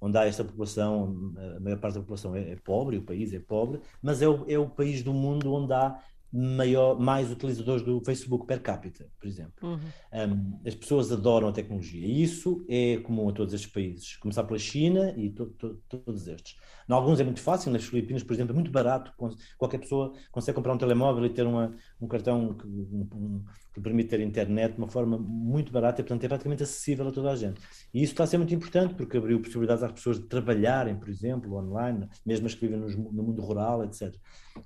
onde 0.00 0.18
há 0.18 0.26
esta 0.26 0.44
população, 0.44 1.32
a 1.56 1.60
maior 1.60 1.78
parte 1.78 1.94
da 1.94 2.00
população 2.00 2.34
é, 2.34 2.52
é 2.52 2.56
pobre, 2.56 2.96
o 2.96 3.02
país 3.02 3.32
é 3.32 3.38
pobre, 3.38 3.80
mas 4.02 4.22
é 4.22 4.28
o, 4.28 4.44
é 4.48 4.58
o 4.58 4.68
país 4.68 5.02
do 5.02 5.12
mundo 5.12 5.52
onde 5.52 5.72
há 5.72 5.98
maior, 6.32 6.98
mais 6.98 7.30
utilizadores 7.30 7.82
do 7.82 8.00
Facebook 8.00 8.46
per 8.46 8.60
capita, 8.60 9.06
por 9.18 9.26
exemplo. 9.26 9.52
Uhum. 9.62 9.78
Um, 10.12 10.60
as 10.66 10.74
pessoas 10.74 11.10
adoram 11.10 11.48
a 11.48 11.52
tecnologia 11.52 12.06
e 12.06 12.22
isso 12.22 12.64
é 12.68 12.98
comum 12.98 13.28
a 13.28 13.32
todos 13.32 13.54
estes 13.54 13.70
países, 13.70 14.16
começar 14.16 14.44
pela 14.44 14.58
China 14.58 15.14
e 15.16 15.30
to, 15.30 15.46
to, 15.46 15.80
todos 15.88 16.28
estes. 16.28 16.56
Em 16.88 16.92
alguns 16.94 17.20
é 17.20 17.24
muito 17.24 17.40
fácil, 17.40 17.70
nas 17.70 17.84
Filipinas, 17.84 18.22
por 18.22 18.32
exemplo, 18.32 18.52
é 18.52 18.54
muito 18.54 18.70
barato, 18.70 19.12
qualquer 19.58 19.78
pessoa 19.78 20.14
consegue 20.32 20.56
comprar 20.56 20.72
um 20.72 20.78
telemóvel 20.78 21.26
e 21.26 21.30
ter 21.30 21.46
uma, 21.46 21.74
um 22.00 22.08
cartão 22.08 22.54
que, 22.54 22.66
um, 22.66 23.44
que, 23.74 23.80
permite 23.80 24.08
ter 24.08 24.20
internet 24.20 24.72
de 24.72 24.78
uma 24.78 24.88
forma 24.88 25.18
muito 25.18 25.70
barata 25.70 26.00
e, 26.00 26.04
portanto, 26.04 26.24
é 26.24 26.28
praticamente 26.28 26.62
acessível 26.62 27.06
a 27.08 27.12
toda 27.12 27.30
a 27.30 27.36
gente. 27.36 27.60
E 27.92 28.02
isso 28.02 28.12
está 28.12 28.24
a 28.24 28.26
ser 28.26 28.38
muito 28.38 28.54
importante 28.54 28.94
porque 28.94 29.18
abriu 29.18 29.38
possibilidades 29.38 29.82
às 29.82 29.92
pessoas 29.92 30.18
de 30.18 30.26
trabalharem, 30.26 30.96
por 30.96 31.10
exemplo, 31.10 31.54
online, 31.56 32.08
mesmo 32.24 32.46
as 32.46 32.54
que 32.54 32.66
vivem 32.66 32.80
no, 32.80 33.22
mundo 33.22 33.42
rural, 33.42 33.84
etc. 33.84 34.14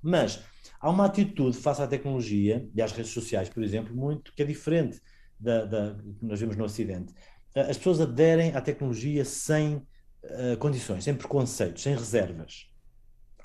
Mas 0.01 0.45
há 0.81 0.89
uma 0.89 1.07
atitude 1.07 1.57
face 1.57 1.83
à 1.83 1.89
tecnologia 1.89 2.69
e 2.73 2.81
às 2.81 2.93
redes 2.93 3.11
sociais, 3.11 3.49
por 3.49 3.65
exemplo, 3.65 3.97
muito 3.97 4.33
que 4.33 4.43
é 4.43 4.47
diferente 4.47 5.01
da, 5.41 5.65
da 5.65 5.95
que 5.97 6.25
nós 6.25 6.39
vemos 6.39 6.57
no 6.57 6.65
Ocidente. 6.65 7.13
As 7.55 7.77
pessoas 7.77 8.01
aderem 8.01 8.55
à 8.55 8.61
tecnologia 8.61 9.25
sem 9.25 9.83
uh, 10.25 10.57
condições, 10.59 11.05
sem 11.05 11.15
preconceitos, 11.15 11.83
sem 11.83 11.95
reservas. 11.95 12.67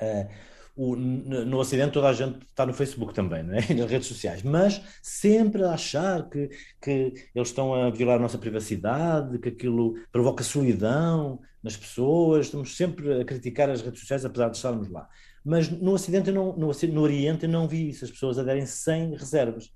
Uh, 0.01 0.27
o, 0.75 0.95
no, 0.95 1.43
no 1.43 1.57
Ocidente 1.57 1.93
toda 1.93 2.07
a 2.07 2.13
gente 2.13 2.45
está 2.45 2.63
no 2.63 2.73
Facebook 2.73 3.13
também, 3.13 3.39
é? 3.39 3.73
Nas 3.73 3.89
redes 3.89 4.07
sociais, 4.07 4.43
mas 4.43 4.79
sempre 5.01 5.63
a 5.63 5.71
achar 5.71 6.29
que, 6.29 6.49
que 6.79 7.29
eles 7.33 7.47
estão 7.49 7.73
a 7.73 7.89
violar 7.89 8.17
a 8.17 8.21
nossa 8.21 8.37
privacidade, 8.37 9.39
que 9.39 9.49
aquilo 9.49 9.95
provoca 10.11 10.43
solidão 10.43 11.39
nas 11.63 11.75
pessoas, 11.75 12.45
estamos 12.45 12.77
sempre 12.77 13.21
a 13.21 13.25
criticar 13.25 13.69
as 13.69 13.81
redes 13.81 13.99
sociais 14.01 14.23
apesar 14.23 14.49
de 14.49 14.57
estarmos 14.57 14.87
lá. 14.89 15.09
Mas 15.43 15.69
no 15.69 15.93
Ocidente, 15.93 16.31
não, 16.31 16.55
no, 16.57 16.71
no 16.71 17.01
Oriente, 17.01 17.45
eu 17.45 17.49
não 17.49 17.67
vi 17.67 17.89
isso. 17.89 18.03
As 18.03 18.11
pessoas 18.11 18.37
aderem 18.37 18.65
sem 18.65 19.15
reservas. 19.15 19.71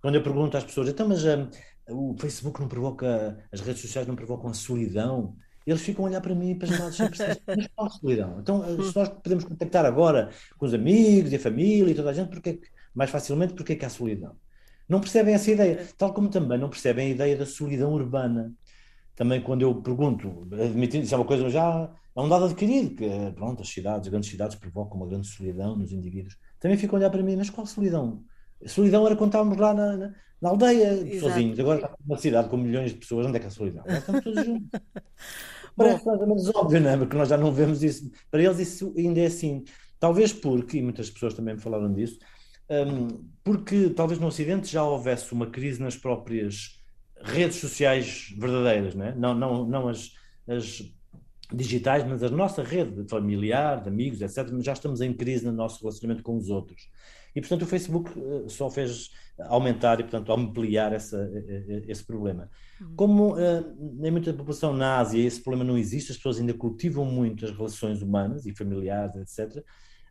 Quando 0.00 0.14
eu 0.14 0.22
pergunto 0.22 0.56
às 0.56 0.64
pessoas, 0.64 0.88
então, 0.88 1.06
mas 1.06 1.22
um, 1.24 1.48
o 1.90 2.16
Facebook 2.18 2.58
não 2.58 2.68
provoca, 2.68 3.38
as 3.52 3.60
redes 3.60 3.82
sociais 3.82 4.08
não 4.08 4.16
provocam 4.16 4.48
a 4.50 4.54
solidão? 4.54 5.36
Eles 5.66 5.82
ficam 5.82 6.04
a 6.04 6.08
olhar 6.08 6.20
para 6.20 6.34
mim 6.34 6.50
e 6.50 6.54
para 6.54 6.68
os 6.68 6.78
lados 6.78 6.96
sempre 6.96 7.18
mas 7.46 7.66
qual 7.74 7.90
solidão? 7.90 8.38
Então, 8.40 8.64
eh, 8.64 8.82
se 8.82 8.96
nós 8.96 9.08
podemos 9.08 9.44
contactar 9.44 9.84
agora 9.84 10.30
com 10.58 10.66
os 10.66 10.74
amigos 10.74 11.32
e 11.32 11.36
a 11.36 11.40
família 11.40 11.92
e 11.92 11.94
toda 11.94 12.10
a 12.10 12.12
gente, 12.12 12.30
porque 12.30 12.60
mais 12.94 13.10
facilmente, 13.10 13.54
porque 13.54 13.74
é 13.74 13.76
que 13.76 13.84
há 13.84 13.90
solidão? 13.90 14.36
Não 14.88 15.00
percebem 15.00 15.34
essa 15.34 15.50
ideia, 15.50 15.86
tal 15.96 16.12
como 16.12 16.28
também 16.28 16.58
não 16.58 16.68
percebem 16.68 17.08
a 17.08 17.10
ideia 17.10 17.36
da 17.36 17.46
solidão 17.46 17.92
urbana. 17.92 18.52
Também 19.14 19.40
quando 19.40 19.62
eu 19.62 19.82
pergunto, 19.82 20.48
admitindo, 20.52 21.04
isso 21.04 21.14
é 21.14 21.18
uma 21.18 21.26
coisa 21.26 21.48
já 21.50 21.90
é 22.16 22.20
um 22.20 22.28
dado 22.28 22.46
adquirido, 22.46 22.96
que 22.96 23.08
pronto, 23.34 23.62
as 23.62 23.68
cidades, 23.68 24.06
as 24.06 24.08
grandes 24.08 24.30
cidades 24.30 24.56
provocam 24.56 24.96
uma 24.96 25.06
grande 25.06 25.26
solidão 25.28 25.76
nos 25.76 25.92
indivíduos. 25.92 26.36
Também 26.58 26.76
ficam 26.76 26.96
a 26.96 27.00
olhar 27.00 27.10
para 27.10 27.22
mim, 27.22 27.36
mas 27.36 27.50
qual 27.50 27.66
solidão? 27.66 28.24
A 28.64 28.68
solidão 28.68 29.06
era 29.06 29.16
quando 29.16 29.30
estávamos 29.30 29.58
lá 29.58 29.74
na, 29.74 29.96
na, 29.96 30.14
na 30.40 30.48
aldeia, 30.50 30.92
Exato. 30.92 31.20
sozinhos. 31.20 31.60
Agora 31.60 31.78
está 31.78 31.94
uma 32.06 32.18
cidade 32.18 32.48
com 32.48 32.56
milhões 32.56 32.90
de 32.90 32.98
pessoas, 32.98 33.26
onde 33.26 33.36
é 33.36 33.40
que 33.40 33.46
há 33.46 33.50
solidão? 33.50 33.82
Agora 33.82 33.98
estamos 33.98 34.24
todos 34.24 34.44
juntos. 34.44 34.80
Parece 35.76 36.06
mais 36.06 36.20
ou 36.20 36.26
menos 36.26 36.54
óbvio, 36.54 36.80
não 36.80 36.90
é? 36.90 36.96
Porque 36.96 37.16
nós 37.16 37.28
já 37.28 37.36
não 37.36 37.52
vemos 37.52 37.82
isso. 37.82 38.10
Para 38.30 38.42
eles 38.42 38.58
isso 38.58 38.92
ainda 38.96 39.20
é 39.20 39.26
assim. 39.26 39.64
Talvez 39.98 40.32
porque, 40.32 40.78
e 40.78 40.82
muitas 40.82 41.10
pessoas 41.10 41.34
também 41.34 41.54
me 41.54 41.60
falaram 41.60 41.92
disso, 41.92 42.18
um, 42.70 43.24
porque 43.44 43.90
talvez 43.90 44.18
no 44.18 44.28
Ocidente 44.28 44.70
já 44.70 44.82
houvesse 44.82 45.32
uma 45.32 45.46
crise 45.46 45.80
nas 45.80 45.96
próprias 45.96 46.80
redes 47.22 47.56
sociais 47.56 48.34
verdadeiras, 48.38 48.94
não 48.94 49.04
é? 49.04 49.14
Não, 49.14 49.34
não, 49.34 49.66
não 49.66 49.88
as, 49.88 50.12
as 50.48 50.82
digitais, 51.52 52.06
mas 52.06 52.22
a 52.22 52.30
nossa 52.30 52.62
rede 52.62 53.08
familiar, 53.08 53.82
de 53.82 53.88
amigos, 53.88 54.22
etc., 54.22 54.48
já 54.60 54.72
estamos 54.72 55.00
em 55.00 55.12
crise 55.12 55.44
no 55.44 55.52
nosso 55.52 55.80
relacionamento 55.80 56.22
com 56.22 56.36
os 56.36 56.48
outros. 56.48 56.88
E, 57.34 57.40
portanto, 57.40 57.62
o 57.62 57.66
Facebook 57.66 58.10
eh, 58.16 58.48
só 58.48 58.70
fez 58.70 59.10
aumentar 59.38 60.00
e, 60.00 60.02
portanto, 60.02 60.32
ampliar 60.32 60.92
essa, 60.92 61.16
eh, 61.16 61.64
eh, 61.68 61.82
esse 61.88 62.04
problema. 62.04 62.50
Uhum. 62.80 62.94
Como 62.96 63.36
nem 63.78 64.10
muita 64.10 64.32
população 64.32 64.72
na 64.72 64.98
Ásia 64.98 65.24
esse 65.24 65.40
problema 65.40 65.64
não 65.64 65.78
existe, 65.78 66.12
as 66.12 66.16
pessoas 66.16 66.40
ainda 66.40 66.54
cultivam 66.54 67.04
muito 67.04 67.44
as 67.44 67.50
relações 67.50 68.02
humanas 68.02 68.46
e 68.46 68.54
familiares, 68.54 69.16
etc., 69.16 69.62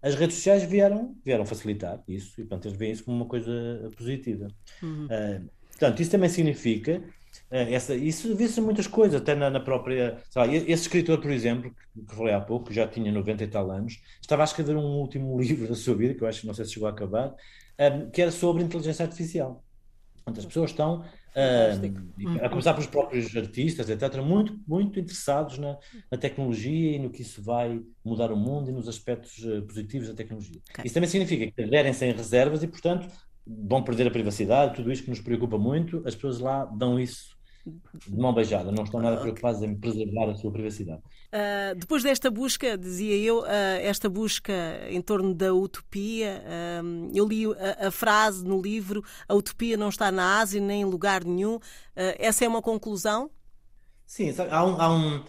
as 0.01 0.15
redes 0.15 0.37
sociais 0.37 0.63
vieram, 0.63 1.13
vieram 1.25 1.45
facilitar 1.45 2.01
isso 2.07 2.39
e, 2.39 2.45
portanto, 2.45 2.67
eles 2.67 2.77
veem 2.77 2.93
isso 2.93 3.03
como 3.03 3.17
uma 3.17 3.25
coisa 3.25 3.51
positiva. 3.97 4.47
Uhum. 4.81 5.05
Uh, 5.07 5.49
portanto, 5.67 5.99
isso 5.99 6.11
também 6.11 6.29
significa 6.29 7.03
essa, 7.49 7.95
isso 7.95 8.35
vê-se 8.35 8.61
muitas 8.61 8.87
coisas, 8.87 9.21
até 9.21 9.33
na, 9.35 9.49
na 9.49 9.59
própria. 9.59 10.21
Lá, 10.35 10.47
esse 10.47 10.83
escritor, 10.83 11.19
por 11.19 11.31
exemplo, 11.31 11.71
que, 11.71 12.05
que 12.05 12.15
falei 12.15 12.33
há 12.33 12.41
pouco, 12.41 12.67
que 12.67 12.73
já 12.73 12.87
tinha 12.87 13.11
90 13.11 13.43
e 13.43 13.47
tal 13.47 13.71
anos, 13.71 14.01
estava 14.21 14.43
a 14.43 14.45
escrever 14.45 14.75
um 14.75 14.99
último 14.99 15.37
livro 15.41 15.67
da 15.67 15.75
sua 15.75 15.95
vida, 15.95 16.13
que 16.13 16.23
eu 16.23 16.27
acho 16.27 16.41
que 16.41 16.47
não 16.47 16.53
sei 16.53 16.65
se 16.65 16.73
chegou 16.73 16.87
a 16.87 16.91
acabar, 16.91 17.33
um, 17.79 18.09
que 18.09 18.21
era 18.21 18.31
sobre 18.31 18.63
inteligência 18.63 19.03
artificial. 19.03 19.63
Portanto, 20.15 20.39
as 20.39 20.45
pessoas 20.45 20.71
estão 20.71 21.03
um, 21.35 22.45
a 22.45 22.49
começar 22.49 22.73
pelos 22.73 22.87
próprios 22.87 23.35
artistas, 23.35 23.89
etc., 23.89 24.21
muito, 24.21 24.59
muito 24.67 24.99
interessados 24.99 25.57
na, 25.57 25.77
na, 26.11 26.17
tecnologia 26.17 26.95
e 26.95 26.99
no 26.99 27.09
que 27.09 27.21
isso 27.21 27.41
vai 27.41 27.81
mudar 28.03 28.31
o 28.31 28.37
mundo 28.37 28.69
e 28.69 28.73
nos 28.73 28.87
aspectos 28.87 29.37
uh, 29.45 29.61
positivos 29.63 30.07
da 30.07 30.13
tecnologia. 30.13 30.59
Okay. 30.71 30.85
Isso 30.85 30.93
também 30.93 31.09
significa 31.09 31.51
que 31.51 31.63
aderem 31.63 31.93
sem 31.93 32.11
reservas 32.11 32.63
e, 32.63 32.67
portanto, 32.67 33.07
vão 33.49 33.81
perder 33.81 34.07
a 34.07 34.11
privacidade, 34.11 34.75
tudo 34.75 34.91
isto 34.91 35.05
que 35.05 35.09
nos 35.09 35.19
preocupa 35.19 35.57
muito, 35.57 36.03
as 36.05 36.13
pessoas 36.13 36.39
lá 36.39 36.65
dão 36.65 36.99
isso 36.99 37.37
de 38.07 38.17
mão 38.17 38.33
beijada, 38.33 38.71
não 38.71 38.83
estão 38.83 39.01
nada 39.01 39.17
preocupadas 39.17 39.61
em 39.61 39.75
preservar 39.75 40.29
a 40.29 40.35
sua 40.35 40.51
privacidade. 40.51 41.01
Uh, 41.01 41.75
depois 41.75 42.03
desta 42.03 42.31
busca, 42.31 42.77
dizia 42.77 43.15
eu, 43.15 43.41
uh, 43.41 43.45
esta 43.81 44.09
busca 44.09 44.53
em 44.89 45.01
torno 45.01 45.33
da 45.33 45.53
utopia, 45.53 46.43
uh, 46.45 47.11
eu 47.13 47.27
li 47.27 47.45
a, 47.45 47.87
a, 47.87 47.91
frase 47.91 48.45
no 48.45 48.61
livro: 48.61 49.03
a 49.27 49.35
utopia 49.35 49.77
não 49.77 49.89
está 49.89 50.11
na 50.11 50.39
Ásia 50.39 50.61
nem 50.61 50.81
em 50.81 50.85
lugar 50.85 51.23
nenhum. 51.23 51.59
essa 51.95 52.45
é 52.45 52.47
uma 52.47 52.61
conclusão? 52.61 53.29
Sim, 54.05 54.31
sabe, 54.33 54.49
há, 54.51 54.65
um, 54.65 54.81
há 54.81 54.91
um, 54.91 55.23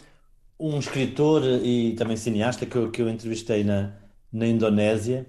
um, 0.59 0.79
escritor 0.79 1.43
e 1.63 1.95
também 1.97 2.17
cineasta 2.17 2.65
que 2.65 2.77
eu, 2.77 2.91
que 2.91 3.03
eu 3.03 3.09
entrevistei 3.11 3.63
na, 3.63 3.93
na 4.33 4.47
Indonésia 4.47 5.27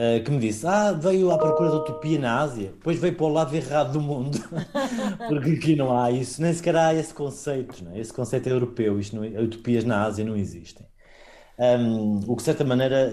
Uh, 0.00 0.24
que 0.24 0.30
me 0.30 0.38
disse: 0.38 0.66
Ah, 0.66 0.92
veio 0.92 1.30
à 1.30 1.36
procura 1.36 1.68
da 1.68 1.76
utopia 1.76 2.18
na 2.18 2.40
Ásia, 2.40 2.70
depois 2.70 2.98
veio 2.98 3.14
para 3.14 3.26
o 3.26 3.28
lado 3.28 3.54
errado 3.54 3.92
do 3.92 4.00
mundo, 4.00 4.38
porque 5.28 5.50
aqui 5.50 5.76
não 5.76 5.94
há 5.94 6.10
isso, 6.10 6.40
nem 6.40 6.54
sequer 6.54 6.74
há 6.74 6.94
esse 6.94 7.12
conceito, 7.12 7.84
não 7.84 7.92
é? 7.92 8.00
esse 8.00 8.10
conceito 8.10 8.48
é 8.48 8.52
europeu, 8.52 8.98
isto 8.98 9.14
não, 9.16 9.24
é, 9.24 9.38
utopias 9.38 9.84
na 9.84 10.06
Ásia 10.06 10.24
não 10.24 10.34
existem. 10.34 10.86
Um, 11.58 12.20
o 12.20 12.34
que 12.34 12.36
de 12.36 12.42
certa 12.44 12.64
maneira 12.64 13.12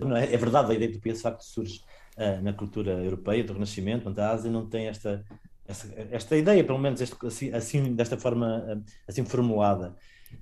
não 0.00 0.16
é, 0.16 0.32
é 0.32 0.36
verdade, 0.36 0.70
a 0.70 0.74
ideia 0.76 0.88
de 0.88 0.98
utopia 0.98 1.12
de 1.12 1.18
facto 1.20 1.42
surge 1.42 1.80
uh, 2.16 2.40
na 2.40 2.52
cultura 2.52 2.92
europeia 2.92 3.42
do 3.42 3.54
Renascimento, 3.54 4.08
onde 4.08 4.20
a 4.20 4.30
Ásia 4.30 4.48
não 4.48 4.64
tem 4.64 4.86
esta, 4.86 5.24
esta, 5.66 5.88
esta 6.12 6.36
ideia, 6.36 6.62
pelo 6.62 6.78
menos 6.78 7.00
este, 7.00 7.16
assim, 7.26 7.52
assim, 7.52 7.94
desta 7.96 8.16
forma 8.16 8.80
assim 9.08 9.24
formulada. 9.24 9.96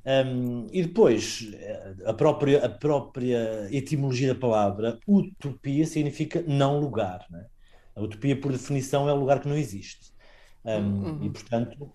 Um, 0.07 0.69
e 0.73 0.83
depois, 0.83 1.51
a 2.05 2.13
própria, 2.13 2.65
a 2.65 2.69
própria 2.69 3.69
etimologia 3.71 4.33
da 4.33 4.39
palavra, 4.39 4.99
utopia, 5.07 5.85
significa 5.85 6.45
não 6.47 6.79
lugar. 6.79 7.27
Né? 7.29 7.45
A 7.95 8.03
utopia, 8.03 8.41
por 8.41 8.53
definição, 8.53 9.09
é 9.09 9.13
um 9.13 9.19
lugar 9.19 9.41
que 9.41 9.49
não 9.49 9.57
existe. 9.57 10.13
Um, 10.65 10.71
uhum. 10.71 11.25
E, 11.25 11.31
portanto, 11.31 11.93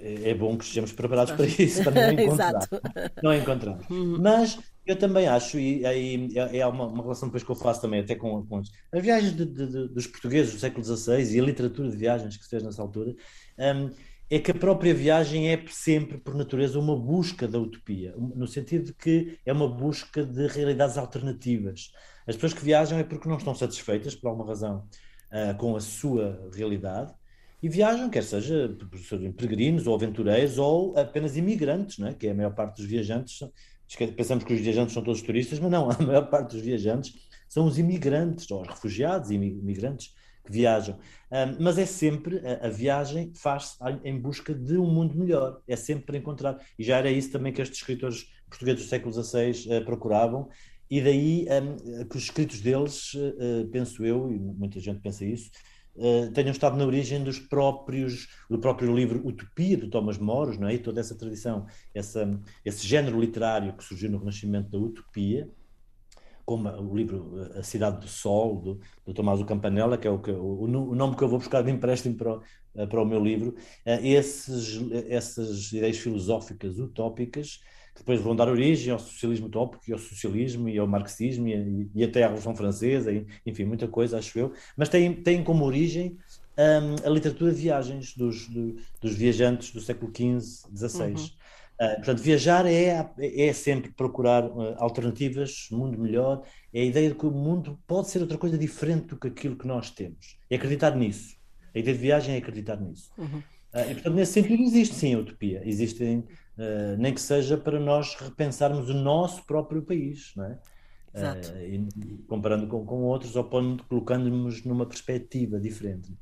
é 0.00 0.34
bom 0.34 0.56
que 0.56 0.64
estejamos 0.64 0.92
preparados 0.92 1.32
para 1.32 1.46
isso, 1.46 1.82
para 1.82 1.92
não 2.12 2.22
encontrar. 2.22 2.68
não 3.22 3.34
encontrar. 3.34 3.78
Uhum. 3.90 4.18
Mas 4.20 4.58
eu 4.84 4.96
também 4.96 5.28
acho, 5.28 5.58
e 5.58 5.84
aí 5.86 6.30
é, 6.34 6.58
é 6.58 6.66
uma, 6.66 6.86
uma, 6.86 7.02
relação 7.02 7.28
depois 7.28 7.42
que 7.42 7.50
eu 7.50 7.54
faço 7.54 7.80
também 7.80 8.00
até 8.00 8.14
com, 8.14 8.44
com 8.46 8.58
as 8.58 9.02
viagens 9.02 9.36
de, 9.36 9.44
de, 9.44 9.66
de, 9.66 9.88
dos 9.88 10.06
portugueses 10.06 10.52
do 10.52 10.58
século 10.58 10.84
XVI 10.84 11.34
e 11.34 11.40
a 11.40 11.44
literatura 11.44 11.90
de 11.90 11.96
viagens 11.96 12.36
que 12.36 12.44
se 12.44 12.50
fez 12.50 12.62
nessa 12.62 12.82
altura, 12.82 13.14
um, 13.58 13.90
é 14.30 14.38
que 14.38 14.50
a 14.50 14.54
própria 14.54 14.92
viagem 14.92 15.50
é 15.50 15.64
sempre, 15.70 16.18
por 16.18 16.34
natureza, 16.34 16.78
uma 16.78 16.96
busca 16.96 17.48
da 17.48 17.58
utopia, 17.58 18.14
no 18.16 18.46
sentido 18.46 18.86
de 18.86 18.92
que 18.92 19.38
é 19.44 19.52
uma 19.52 19.68
busca 19.68 20.22
de 20.22 20.46
realidades 20.46 20.98
alternativas. 20.98 21.92
As 22.26 22.34
pessoas 22.34 22.52
que 22.52 22.64
viajam 22.64 22.98
é 22.98 23.04
porque 23.04 23.28
não 23.28 23.38
estão 23.38 23.54
satisfeitas, 23.54 24.14
por 24.14 24.28
alguma 24.28 24.46
razão, 24.46 24.86
uh, 25.32 25.56
com 25.56 25.74
a 25.74 25.80
sua 25.80 26.50
realidade, 26.52 27.14
e 27.62 27.68
viajam, 27.68 28.10
quer 28.10 28.22
seja 28.22 28.76
peregrinos 29.36 29.86
ou 29.86 29.94
aventureiros 29.94 30.58
ou 30.58 30.96
apenas 30.96 31.36
imigrantes, 31.36 31.98
não 31.98 32.08
é? 32.08 32.14
que 32.14 32.26
é 32.26 32.30
a 32.30 32.34
maior 32.34 32.54
parte 32.54 32.76
dos 32.76 32.86
viajantes. 32.86 33.40
Pensamos 34.14 34.44
que 34.44 34.52
os 34.52 34.60
viajantes 34.60 34.92
são 34.92 35.02
todos 35.02 35.22
turistas, 35.22 35.58
mas 35.58 35.70
não, 35.70 35.88
a 35.90 35.98
maior 36.02 36.28
parte 36.28 36.52
dos 36.52 36.60
viajantes 36.60 37.14
são 37.48 37.66
os 37.66 37.78
imigrantes, 37.78 38.48
ou 38.50 38.60
os 38.60 38.68
refugiados 38.68 39.30
e 39.30 39.34
imigrantes 39.34 40.14
que 40.48 40.52
viajam. 40.52 40.98
Um, 41.30 41.62
mas 41.62 41.78
é 41.78 41.84
sempre, 41.84 42.38
a, 42.38 42.66
a 42.66 42.70
viagem 42.70 43.30
faz-se 43.34 43.76
em 44.02 44.18
busca 44.18 44.54
de 44.54 44.78
um 44.78 44.86
mundo 44.86 45.16
melhor, 45.16 45.60
é 45.68 45.76
sempre 45.76 46.06
para 46.06 46.16
encontrar. 46.16 46.58
E 46.78 46.82
já 46.82 46.96
era 46.96 47.10
isso 47.10 47.30
também 47.30 47.52
que 47.52 47.60
estes 47.60 47.78
escritores 47.78 48.26
portugueses 48.48 48.84
do 48.84 48.88
século 48.88 49.12
XVI 49.12 49.78
uh, 49.78 49.84
procuravam, 49.84 50.48
e 50.90 51.02
daí 51.02 51.46
um, 51.50 52.06
que 52.06 52.16
os 52.16 52.24
escritos 52.24 52.62
deles, 52.62 53.12
uh, 53.14 53.68
penso 53.70 54.04
eu, 54.04 54.32
e 54.32 54.38
muita 54.38 54.80
gente 54.80 55.00
pensa 55.00 55.22
isso, 55.22 55.50
uh, 55.96 56.32
tenham 56.32 56.50
estado 56.50 56.78
na 56.78 56.86
origem 56.86 57.22
dos 57.22 57.38
próprios, 57.38 58.26
do 58.48 58.58
próprio 58.58 58.94
livro 58.96 59.20
Utopia, 59.26 59.76
de 59.76 59.88
Thomas 59.88 60.16
Moros, 60.16 60.56
não 60.56 60.66
é? 60.66 60.74
e 60.74 60.78
toda 60.78 60.98
essa 60.98 61.14
tradição, 61.14 61.66
essa, 61.94 62.40
esse 62.64 62.86
género 62.86 63.20
literário 63.20 63.76
que 63.76 63.84
surgiu 63.84 64.10
no 64.10 64.18
Renascimento 64.18 64.70
da 64.70 64.78
Utopia, 64.78 65.46
como 66.48 66.66
o 66.70 66.96
livro 66.96 67.46
A 67.56 67.62
Cidade 67.62 68.00
do 68.00 68.08
Sol, 68.08 68.58
do, 68.58 68.80
do 69.04 69.12
Tomás 69.12 69.42
Campanella, 69.42 69.98
que 69.98 70.08
é 70.08 70.10
o, 70.10 70.18
que, 70.18 70.30
o, 70.30 70.62
o, 70.62 70.94
nome 70.94 71.14
que 71.14 71.22
eu 71.22 71.28
vou 71.28 71.38
buscar 71.38 71.60
de 71.62 71.70
empréstimo 71.70 72.14
para 72.14 72.38
o, 72.38 72.42
eh, 72.74 72.86
para 72.86 73.02
o 73.02 73.04
meu 73.04 73.22
livro, 73.22 73.54
esses, 73.84 74.80
essas 75.10 75.70
ideias 75.74 75.98
filosóficas 75.98 76.78
utópicas 76.78 77.60
que 77.94 77.98
depois 77.98 78.18
vão 78.18 78.34
dar 78.34 78.48
origem 78.48 78.90
ao 78.90 78.98
socialismo 78.98 79.48
utópico 79.48 79.84
e 79.88 79.92
ao 79.92 79.98
socialismo 79.98 80.70
e 80.70 80.78
ao 80.78 80.86
marxismo 80.86 81.48
e, 81.48 81.90
e 81.94 82.02
até 82.02 82.22
à 82.22 82.28
Revolução 82.28 82.56
Francesa, 82.56 83.12
e, 83.12 83.26
enfim, 83.44 83.66
muita 83.66 83.86
coisa, 83.86 84.16
acho 84.16 84.38
eu, 84.38 84.50
mas 84.74 84.88
tem, 84.88 85.22
tem 85.22 85.44
como 85.44 85.66
origem 85.66 86.16
um, 86.56 87.06
a 87.06 87.10
literatura 87.10 87.52
de 87.52 87.60
viagens 87.60 88.14
dos, 88.16 88.48
do, 88.48 88.76
dos 89.02 89.14
viajantes 89.14 89.70
do 89.70 89.82
século 89.82 90.10
XV, 90.16 90.74
XVI. 90.74 91.12
Uhum. 91.12 91.28
Uh, 91.80 91.94
portanto, 91.96 92.20
viajar 92.20 92.66
é, 92.66 93.08
é 93.18 93.52
sempre 93.52 93.92
procurar 93.92 94.44
uh, 94.44 94.74
alternativas, 94.78 95.68
mundo 95.70 95.96
melhor, 95.96 96.42
é 96.74 96.80
a 96.80 96.84
ideia 96.84 97.08
de 97.08 97.14
que 97.14 97.24
o 97.24 97.30
mundo 97.30 97.78
pode 97.86 98.08
ser 98.08 98.20
outra 98.20 98.36
coisa 98.36 98.58
diferente 98.58 99.06
do 99.06 99.16
que 99.16 99.28
aquilo 99.28 99.54
que 99.54 99.66
nós 99.66 99.90
temos. 99.90 100.36
É 100.50 100.56
acreditar 100.56 100.96
nisso. 100.96 101.36
A 101.72 101.78
ideia 101.78 101.96
de 101.96 102.02
viagem 102.02 102.34
é 102.34 102.38
acreditar 102.38 102.80
nisso. 102.80 103.12
Uhum. 103.16 103.38
Uh, 103.72 103.90
e, 103.90 103.94
portanto, 103.94 104.14
nesse 104.14 104.32
sentido, 104.32 104.60
existe 104.60 104.96
sim 104.96 105.14
a 105.14 105.18
utopia. 105.18 105.62
Existem 105.64 106.24
nem 106.98 107.14
que 107.14 107.20
seja 107.20 107.56
para 107.56 107.78
nós 107.78 108.16
repensarmos 108.16 108.90
o 108.90 108.94
nosso 108.94 109.46
próprio 109.46 109.80
país, 109.80 110.32
não 110.34 110.44
é? 110.44 110.58
Exato. 111.14 111.56
E, 111.56 111.86
comparando 112.26 112.66
com, 112.66 112.84
com 112.84 113.04
outros, 113.04 113.36
ou 113.36 113.44
colocando-nos 113.88 114.64
numa 114.64 114.84
perspectiva 114.84 115.60
diferente. 115.60 116.12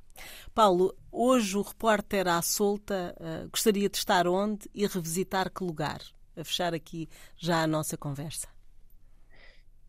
Paulo, 0.55 0.95
hoje 1.11 1.57
o 1.57 1.63
repórter 1.63 2.29
à 2.29 2.41
solta 2.43 3.15
uh, 3.19 3.49
gostaria 3.51 3.89
de 3.89 3.97
estar 3.97 4.27
onde 4.27 4.69
e 4.75 4.87
revisitar 4.87 5.51
que 5.51 5.65
lugar? 5.65 6.01
A 6.37 6.45
fechar 6.45 6.75
aqui 6.75 7.09
já 7.37 7.63
a 7.63 7.67
nossa 7.67 7.97
conversa. 7.97 8.49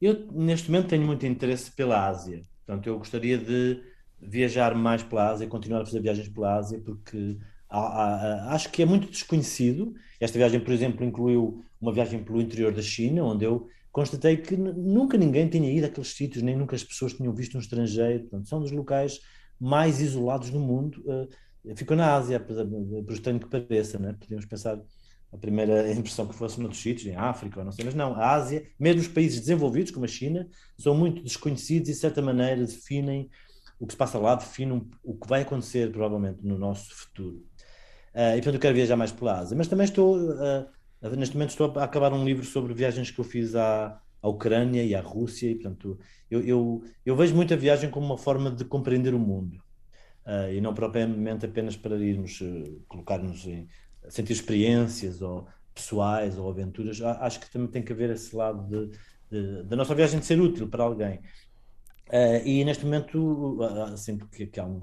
Eu, 0.01 0.27
neste 0.31 0.71
momento, 0.71 0.89
tenho 0.89 1.05
muito 1.05 1.25
interesse 1.25 1.71
pela 1.71 2.07
Ásia. 2.07 2.45
Portanto, 2.65 2.87
eu 2.87 2.97
gostaria 2.97 3.37
de 3.37 3.81
viajar 4.19 4.75
mais 4.75 5.03
pela 5.03 5.31
Ásia, 5.31 5.47
continuar 5.47 5.81
a 5.81 5.85
fazer 5.85 6.01
viagens 6.01 6.29
pela 6.29 6.55
Ásia, 6.55 6.79
porque 6.83 7.37
acho 7.69 8.69
que 8.71 8.81
é 8.81 8.85
muito 8.85 9.09
desconhecido. 9.09 9.93
Esta 10.19 10.37
viagem, 10.37 10.59
por 10.59 10.73
exemplo, 10.73 11.05
incluiu 11.05 11.63
uma 11.81 11.91
viagem 11.91 12.23
pelo 12.23 12.41
interior 12.41 12.73
da 12.73 12.81
China, 12.81 13.23
onde 13.23 13.45
eu 13.45 13.67
constatei 13.91 14.37
que 14.37 14.55
nunca 14.55 15.17
ninguém 15.17 15.49
tinha 15.49 15.71
ido 15.71 15.87
àqueles 15.87 16.09
sítios, 16.09 16.43
nem 16.43 16.55
nunca 16.55 16.75
as 16.75 16.83
pessoas 16.83 17.13
tinham 17.13 17.33
visto 17.33 17.57
um 17.57 17.59
estrangeiro. 17.59 18.21
Portanto, 18.21 18.47
são 18.47 18.59
dos 18.59 18.71
locais 18.71 19.19
mais 19.59 19.99
isolados 19.99 20.49
do 20.49 20.59
mundo. 20.59 21.03
Uh, 21.05 21.75
ficou 21.75 21.97
na 21.97 22.13
Ásia, 22.15 22.39
por 22.39 23.13
estranho 23.13 23.39
que 23.39 23.49
pareça, 23.49 23.99
né? 23.99 24.15
podíamos 24.19 24.45
pensar 24.45 24.79
a 25.31 25.37
primeira 25.37 25.91
impressão 25.93 26.27
que 26.27 26.35
fosse 26.35 26.59
noutros 26.59 26.81
sítios, 26.81 27.07
em 27.07 27.15
África 27.15 27.59
ou 27.59 27.65
não 27.65 27.71
sei, 27.71 27.85
mas 27.85 27.93
não, 27.93 28.13
a 28.15 28.31
Ásia, 28.31 28.65
mesmo 28.79 29.01
os 29.01 29.07
países 29.07 29.39
desenvolvidos, 29.39 29.91
como 29.91 30.05
a 30.05 30.07
China, 30.07 30.47
são 30.77 30.95
muito 30.95 31.23
desconhecidos 31.23 31.89
e, 31.89 31.93
de 31.93 31.97
certa 31.97 32.21
maneira, 32.21 32.65
definem 32.65 33.29
o 33.79 33.85
que 33.85 33.93
se 33.93 33.97
passa 33.97 34.17
lá, 34.17 34.35
definem 34.35 34.89
o 35.03 35.15
que 35.15 35.27
vai 35.27 35.41
acontecer, 35.41 35.91
provavelmente, 35.91 36.39
no 36.43 36.57
nosso 36.57 36.93
futuro. 36.95 37.45
Uh, 38.13 38.33
e 38.33 38.35
portanto 38.37 38.55
eu 38.55 38.59
quero 38.59 38.75
viajar 38.75 38.95
mais 38.95 39.11
pela 39.11 39.39
Ásia. 39.39 39.55
Mas 39.55 39.67
também 39.67 39.85
estou, 39.85 40.17
uh, 40.17 41.15
neste 41.15 41.35
momento 41.35 41.51
estou 41.51 41.71
a 41.77 41.83
acabar 41.83 42.11
um 42.11 42.25
livro 42.25 42.43
sobre 42.43 42.73
viagens 42.73 43.11
que 43.11 43.19
eu 43.19 43.25
fiz 43.25 43.55
à, 43.55 44.01
à 44.27 44.29
Ucrânia 44.29 44.83
e 44.83 44.93
à 44.93 45.01
Rússia, 45.01 45.49
e 45.49 45.55
portanto 45.55 45.97
eu, 46.29 46.41
eu, 46.41 46.83
eu 47.05 47.15
vejo 47.15 47.35
muito 47.35 47.53
a 47.53 47.57
viagem 47.57 47.89
como 47.89 48.05
uma 48.05 48.17
forma 48.17 48.51
de 48.51 48.65
compreender 48.65 49.13
o 49.13 49.19
mundo. 49.19 49.57
Uh, 50.25 50.51
e 50.51 50.59
não 50.59 50.73
propriamente 50.73 51.45
apenas 51.45 51.77
para 51.77 51.95
irmos 51.95 52.43
colocar-nos 52.87 53.45
em 53.47 53.67
sentir 54.09 54.33
experiências 54.33 55.21
ou 55.21 55.47
pessoais 55.73 56.37
ou 56.37 56.49
aventuras. 56.49 57.01
Acho 57.01 57.39
que 57.39 57.49
também 57.49 57.69
tem 57.69 57.81
que 57.81 57.93
haver 57.93 58.09
esse 58.09 58.35
lado 58.35 58.91
da 59.65 59.75
nossa 59.75 59.95
viagem 59.95 60.19
de 60.19 60.25
ser 60.25 60.39
útil 60.41 60.67
para 60.67 60.83
alguém. 60.83 61.21
e 62.43 62.63
neste 62.65 62.83
momento, 62.83 63.57
sempre 63.95 64.27
que, 64.27 64.47
que 64.47 64.59
há 64.59 64.65
um, 64.65 64.81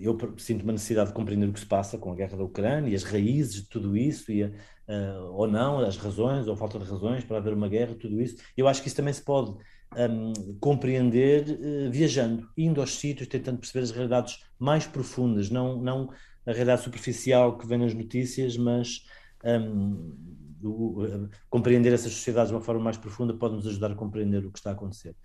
eu 0.00 0.18
sinto 0.36 0.62
uma 0.62 0.72
necessidade 0.72 1.10
de 1.10 1.14
compreender 1.14 1.48
o 1.48 1.52
que 1.52 1.60
se 1.60 1.66
passa 1.66 1.96
com 1.96 2.10
a 2.10 2.14
guerra 2.14 2.36
da 2.36 2.44
Ucrânia 2.44 2.94
as 2.94 3.04
raízes 3.04 3.62
de 3.62 3.68
tudo 3.68 3.96
isso, 3.96 4.32
e, 4.32 4.52
uh, 4.88 5.32
ou 5.32 5.46
não, 5.46 5.80
as 5.80 5.96
razões 5.96 6.46
ou 6.46 6.56
falta 6.56 6.78
de 6.78 6.84
razões 6.84 7.24
para 7.24 7.38
haver 7.38 7.52
uma 7.52 7.68
guerra, 7.68 7.94
tudo 7.94 8.20
isso. 8.20 8.36
Eu 8.56 8.68
acho 8.68 8.82
que 8.82 8.88
isso 8.88 8.96
também 8.96 9.12
se 9.12 9.22
pode 9.22 9.50
um, 9.96 10.32
compreender 10.60 11.44
uh, 11.48 11.90
viajando, 11.90 12.48
indo 12.56 12.80
aos 12.80 12.94
sítios, 12.94 13.28
tentando 13.28 13.58
perceber 13.58 13.84
as 13.84 13.90
realidades 13.90 14.44
mais 14.58 14.86
profundas, 14.86 15.50
não, 15.50 15.80
não 15.80 16.10
a 16.46 16.52
realidade 16.52 16.82
superficial 16.82 17.56
que 17.56 17.66
vem 17.66 17.78
nas 17.78 17.94
notícias, 17.94 18.56
mas 18.56 19.04
um, 19.44 20.14
uh, 20.62 21.30
compreender 21.48 21.92
essas 21.92 22.12
sociedades 22.12 22.50
de 22.50 22.54
uma 22.54 22.62
forma 22.62 22.82
mais 22.82 22.96
profunda 22.96 23.34
pode 23.34 23.54
nos 23.54 23.66
ajudar 23.66 23.92
a 23.92 23.94
compreender 23.94 24.44
o 24.44 24.50
que 24.50 24.58
está 24.58 24.70
a 24.70 24.74
acontecer. 24.74 25.16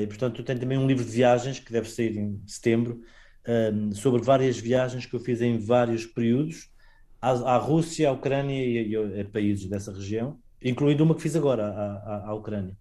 e 0.00 0.06
portanto, 0.06 0.40
eu 0.40 0.44
tenho 0.44 0.58
também 0.58 0.78
um 0.78 0.86
livro 0.86 1.04
de 1.04 1.10
viagens 1.10 1.58
que 1.58 1.72
deve 1.72 1.88
sair 1.90 2.16
em 2.16 2.40
setembro 2.46 3.02
um, 3.46 3.92
sobre 3.92 4.22
várias 4.22 4.58
viagens 4.58 5.06
que 5.06 5.14
eu 5.14 5.20
fiz 5.20 5.40
em 5.40 5.58
vários 5.58 6.06
períodos 6.06 6.70
à, 7.26 7.54
à 7.54 7.58
Rússia, 7.58 8.08
à 8.08 8.12
Ucrânia 8.12 8.54
e, 8.54 8.92
e, 8.92 9.20
a 9.20 9.24
países 9.24 9.66
dessa 9.66 9.92
região, 9.92 10.38
incluindo 10.62 11.02
uma 11.02 11.14
que 11.14 11.22
fiz 11.22 11.34
agora 11.34 11.66
à, 11.66 12.28
à, 12.28 12.34
Ucrânia. 12.34 12.76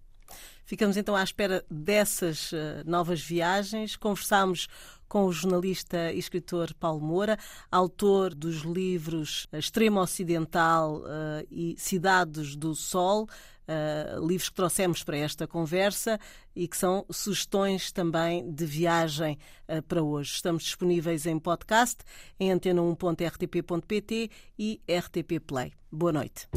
Ficamos 0.65 0.97
então 0.97 1.15
à 1.15 1.23
espera 1.23 1.63
dessas 1.69 2.51
uh, 2.51 2.55
novas 2.85 3.21
viagens. 3.21 3.95
Conversámos 3.95 4.67
com 5.07 5.25
o 5.25 5.31
jornalista 5.31 6.11
e 6.11 6.17
escritor 6.17 6.73
Paulo 6.73 6.99
Moura, 7.01 7.37
autor 7.71 8.33
dos 8.33 8.61
livros 8.61 9.47
Extremo 9.53 9.99
Ocidental 9.99 10.97
uh, 10.97 11.47
e 11.51 11.75
Cidades 11.77 12.55
do 12.55 12.73
Sol, 12.73 13.27
uh, 13.67 14.25
livros 14.25 14.49
que 14.49 14.55
trouxemos 14.55 15.03
para 15.03 15.17
esta 15.17 15.47
conversa 15.47 16.19
e 16.55 16.67
que 16.67 16.77
são 16.77 17.05
sugestões 17.09 17.91
também 17.91 18.51
de 18.51 18.65
viagem 18.65 19.37
uh, 19.67 19.81
para 19.83 20.01
hoje. 20.01 20.33
Estamos 20.33 20.63
disponíveis 20.63 21.25
em 21.25 21.37
podcast, 21.39 21.97
em 22.39 22.51
antena1.rtp.pt 22.51 24.29
e 24.57 24.81
RTP 24.89 25.39
Play. 25.45 25.73
Boa 25.91 26.11
noite. 26.11 26.47